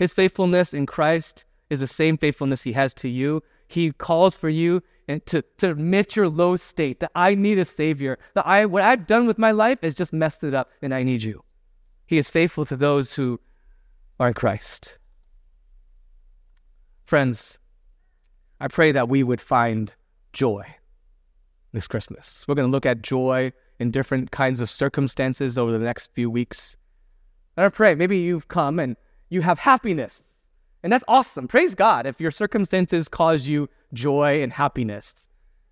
His 0.00 0.14
faithfulness 0.14 0.72
in 0.72 0.86
Christ 0.86 1.44
is 1.68 1.80
the 1.80 1.86
same 1.86 2.16
faithfulness 2.16 2.62
he 2.62 2.72
has 2.72 2.94
to 2.94 3.08
you. 3.08 3.42
He 3.68 3.92
calls 3.92 4.34
for 4.34 4.48
you 4.48 4.82
and 5.06 5.24
to, 5.26 5.42
to 5.58 5.72
admit 5.72 6.16
your 6.16 6.26
low 6.26 6.56
state, 6.56 7.00
that 7.00 7.10
I 7.14 7.34
need 7.34 7.58
a 7.58 7.66
Savior, 7.66 8.18
that 8.32 8.46
I 8.46 8.64
what 8.64 8.82
I've 8.82 9.06
done 9.06 9.26
with 9.26 9.36
my 9.36 9.50
life 9.50 9.84
is 9.84 9.94
just 9.94 10.14
messed 10.14 10.42
it 10.42 10.54
up 10.54 10.70
and 10.80 10.94
I 10.94 11.02
need 11.02 11.22
you. 11.22 11.44
He 12.06 12.16
is 12.16 12.30
faithful 12.30 12.64
to 12.64 12.76
those 12.76 13.12
who 13.12 13.40
are 14.18 14.28
in 14.28 14.34
Christ. 14.34 14.96
Friends, 17.04 17.58
I 18.58 18.68
pray 18.68 18.92
that 18.92 19.10
we 19.10 19.22
would 19.22 19.40
find 19.40 19.92
joy 20.32 20.64
this 21.72 21.86
Christmas. 21.86 22.46
We're 22.48 22.54
going 22.54 22.68
to 22.68 22.72
look 22.72 22.86
at 22.86 23.02
joy 23.02 23.52
in 23.78 23.90
different 23.90 24.30
kinds 24.30 24.62
of 24.62 24.70
circumstances 24.70 25.58
over 25.58 25.70
the 25.70 25.78
next 25.78 26.14
few 26.14 26.30
weeks. 26.30 26.78
And 27.54 27.66
I 27.66 27.68
pray 27.68 27.94
maybe 27.94 28.16
you've 28.16 28.48
come 28.48 28.78
and 28.78 28.96
you 29.30 29.40
have 29.40 29.58
happiness. 29.58 30.22
And 30.82 30.92
that's 30.92 31.04
awesome. 31.08 31.48
Praise 31.48 31.74
God 31.74 32.06
if 32.06 32.20
your 32.20 32.30
circumstances 32.30 33.08
cause 33.08 33.46
you 33.46 33.68
joy 33.94 34.42
and 34.42 34.52
happiness. 34.52 35.28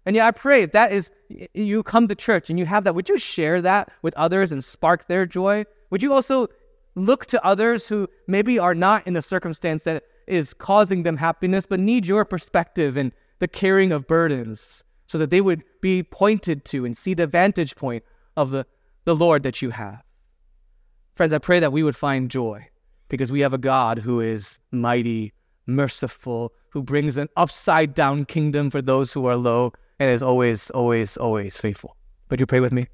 And 0.06 0.16
yeah, 0.16 0.26
I 0.26 0.30
pray 0.30 0.62
if 0.62 0.72
that 0.72 0.92
is, 0.92 1.10
you 1.52 1.82
come 1.82 2.08
to 2.08 2.14
church 2.14 2.48
and 2.48 2.58
you 2.58 2.66
have 2.66 2.84
that, 2.84 2.94
would 2.94 3.08
you 3.08 3.18
share 3.18 3.60
that 3.62 3.90
with 4.00 4.14
others 4.16 4.52
and 4.52 4.64
spark 4.64 5.06
their 5.06 5.26
joy? 5.26 5.64
Would 5.90 6.02
you 6.02 6.12
also 6.12 6.48
look 6.94 7.26
to 7.26 7.44
others 7.44 7.88
who 7.88 8.08
maybe 8.26 8.58
are 8.58 8.74
not 8.74 9.06
in 9.06 9.14
the 9.14 9.22
circumstance 9.22 9.84
that 9.84 10.04
is 10.26 10.54
causing 10.54 11.02
them 11.02 11.16
happiness, 11.16 11.66
but 11.66 11.80
need 11.80 12.06
your 12.06 12.24
perspective 12.24 12.96
and 12.96 13.12
the 13.38 13.48
carrying 13.48 13.92
of 13.92 14.06
burdens 14.06 14.84
so 15.06 15.18
that 15.18 15.30
they 15.30 15.40
would 15.40 15.62
be 15.80 16.02
pointed 16.02 16.64
to 16.66 16.84
and 16.84 16.96
see 16.96 17.14
the 17.14 17.26
vantage 17.26 17.76
point 17.76 18.04
of 18.36 18.50
the, 18.50 18.66
the 19.04 19.16
Lord 19.16 19.42
that 19.42 19.62
you 19.62 19.70
have? 19.70 20.02
Friends, 21.14 21.32
I 21.32 21.38
pray 21.38 21.60
that 21.60 21.72
we 21.72 21.82
would 21.82 21.96
find 21.96 22.30
joy 22.30 22.68
because 23.08 23.32
we 23.32 23.40
have 23.40 23.54
a 23.54 23.58
God 23.58 23.98
who 23.98 24.20
is 24.20 24.58
mighty, 24.70 25.32
merciful, 25.66 26.52
who 26.70 26.82
brings 26.82 27.16
an 27.16 27.28
upside 27.36 27.94
down 27.94 28.24
kingdom 28.24 28.70
for 28.70 28.82
those 28.82 29.12
who 29.12 29.26
are 29.26 29.36
low, 29.36 29.72
and 29.98 30.10
is 30.10 30.22
always, 30.22 30.70
always, 30.70 31.16
always 31.16 31.58
faithful. 31.58 31.96
Would 32.30 32.40
you 32.40 32.46
pray 32.46 32.60
with 32.60 32.72
me? 32.72 32.86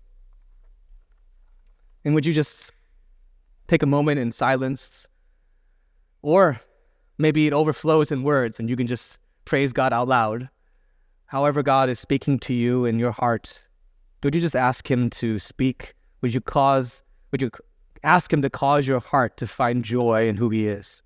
And 2.05 2.15
would 2.15 2.27
you 2.27 2.33
just 2.33 2.73
take 3.69 3.83
a 3.83 3.87
moment 3.87 4.21
in 4.21 4.33
silence? 4.33 5.09
Or 6.23 6.61
maybe 7.19 7.47
it 7.47 7.53
overflows 7.53 8.11
in 8.11 8.23
words 8.23 8.59
and 8.59 8.69
you 8.69 8.77
can 8.77 8.87
just 8.87 9.19
praise 9.45 9.73
God 9.73 9.93
out 9.93 10.09
loud. 10.09 10.49
However, 11.27 11.63
God 11.63 11.89
is 11.89 11.99
speaking 11.99 12.39
to 12.41 12.55
you 12.55 12.85
in 12.85 12.99
your 12.99 13.13
heart, 13.13 13.61
would 14.23 14.35
you 14.35 14.41
just 14.41 14.57
ask 14.57 14.91
Him 14.91 15.11
to 15.11 15.39
speak? 15.39 15.95
Would 16.21 16.33
you 16.33 16.41
cause, 16.41 17.03
would 17.31 17.43
you 17.43 17.51
ask 18.05 18.33
Him 18.33 18.43
to 18.43 18.51
cause 18.51 18.87
your 18.87 19.01
heart 19.01 19.37
to 19.39 19.47
find 19.47 19.85
joy 19.85 20.29
in 20.29 20.37
who 20.37 20.51
He 20.51 20.69
is? 20.69 21.03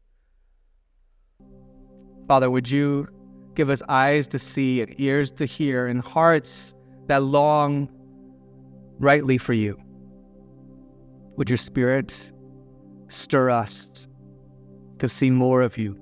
Father, 2.26 2.50
would 2.50 2.70
you 2.70 3.08
give 3.54 3.70
us 3.70 3.82
eyes 3.88 4.28
to 4.28 4.38
see 4.38 4.82
and 4.82 5.00
ears 5.00 5.30
to 5.32 5.46
hear 5.46 5.86
and 5.86 6.02
hearts 6.02 6.74
that 7.06 7.22
long 7.22 7.88
rightly 8.98 9.38
for 9.38 9.54
you? 9.54 9.80
Would 11.36 11.48
your 11.48 11.56
Spirit 11.56 12.30
stir 13.08 13.48
us 13.48 14.08
to 14.98 15.08
see 15.08 15.30
more 15.30 15.62
of 15.62 15.78
you, 15.78 15.98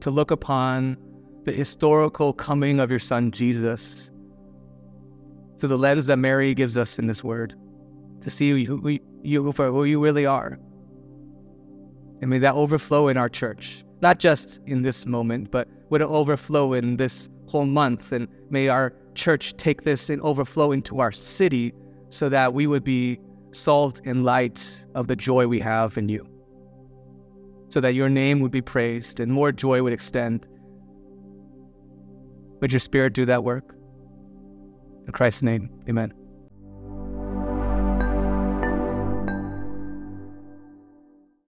to 0.00 0.10
look 0.10 0.30
upon 0.30 0.98
the 1.44 1.52
historical 1.52 2.32
coming 2.32 2.80
of 2.80 2.90
your 2.90 2.98
Son 2.98 3.30
Jesus 3.30 4.10
through 5.58 5.70
the 5.70 5.78
lens 5.78 6.06
that 6.06 6.18
Mary 6.18 6.54
gives 6.54 6.76
us 6.76 6.98
in 6.98 7.06
this 7.06 7.24
word, 7.24 7.54
to 8.20 8.30
see 8.30 8.48
you, 8.48 9.00
you 9.22 9.52
for 9.52 9.70
who 9.70 9.84
you 9.84 10.02
really 10.02 10.26
are. 10.26 10.58
And 12.20 12.30
may 12.30 12.38
that 12.38 12.54
overflow 12.54 13.08
in 13.08 13.16
our 13.16 13.28
church, 13.28 13.84
not 14.00 14.18
just 14.18 14.60
in 14.66 14.82
this 14.82 15.06
moment, 15.06 15.50
but 15.50 15.68
would 15.90 16.00
it 16.00 16.08
overflow 16.08 16.72
in 16.72 16.96
this 16.96 17.28
whole 17.46 17.66
month? 17.66 18.12
And 18.12 18.28
may 18.50 18.68
our 18.68 18.94
church 19.14 19.56
take 19.56 19.82
this 19.82 20.10
and 20.10 20.20
overflow 20.22 20.72
into 20.72 21.00
our 21.00 21.12
city 21.12 21.72
so 22.10 22.28
that 22.28 22.54
we 22.54 22.66
would 22.66 22.84
be 22.84 23.20
salt 23.52 24.00
and 24.04 24.24
light 24.24 24.84
of 24.94 25.08
the 25.08 25.16
joy 25.16 25.46
we 25.46 25.60
have 25.60 25.96
in 25.96 26.08
you. 26.08 26.26
So 27.68 27.80
that 27.80 27.94
your 27.94 28.08
name 28.08 28.40
would 28.40 28.50
be 28.50 28.62
praised 28.62 29.20
and 29.20 29.30
more 29.30 29.52
joy 29.52 29.82
would 29.82 29.92
extend. 29.92 30.46
Would 32.60 32.72
your 32.72 32.80
spirit 32.80 33.12
do 33.12 33.24
that 33.26 33.44
work? 33.44 33.74
In 35.06 35.12
Christ's 35.12 35.42
name, 35.42 35.70
amen. 35.88 36.12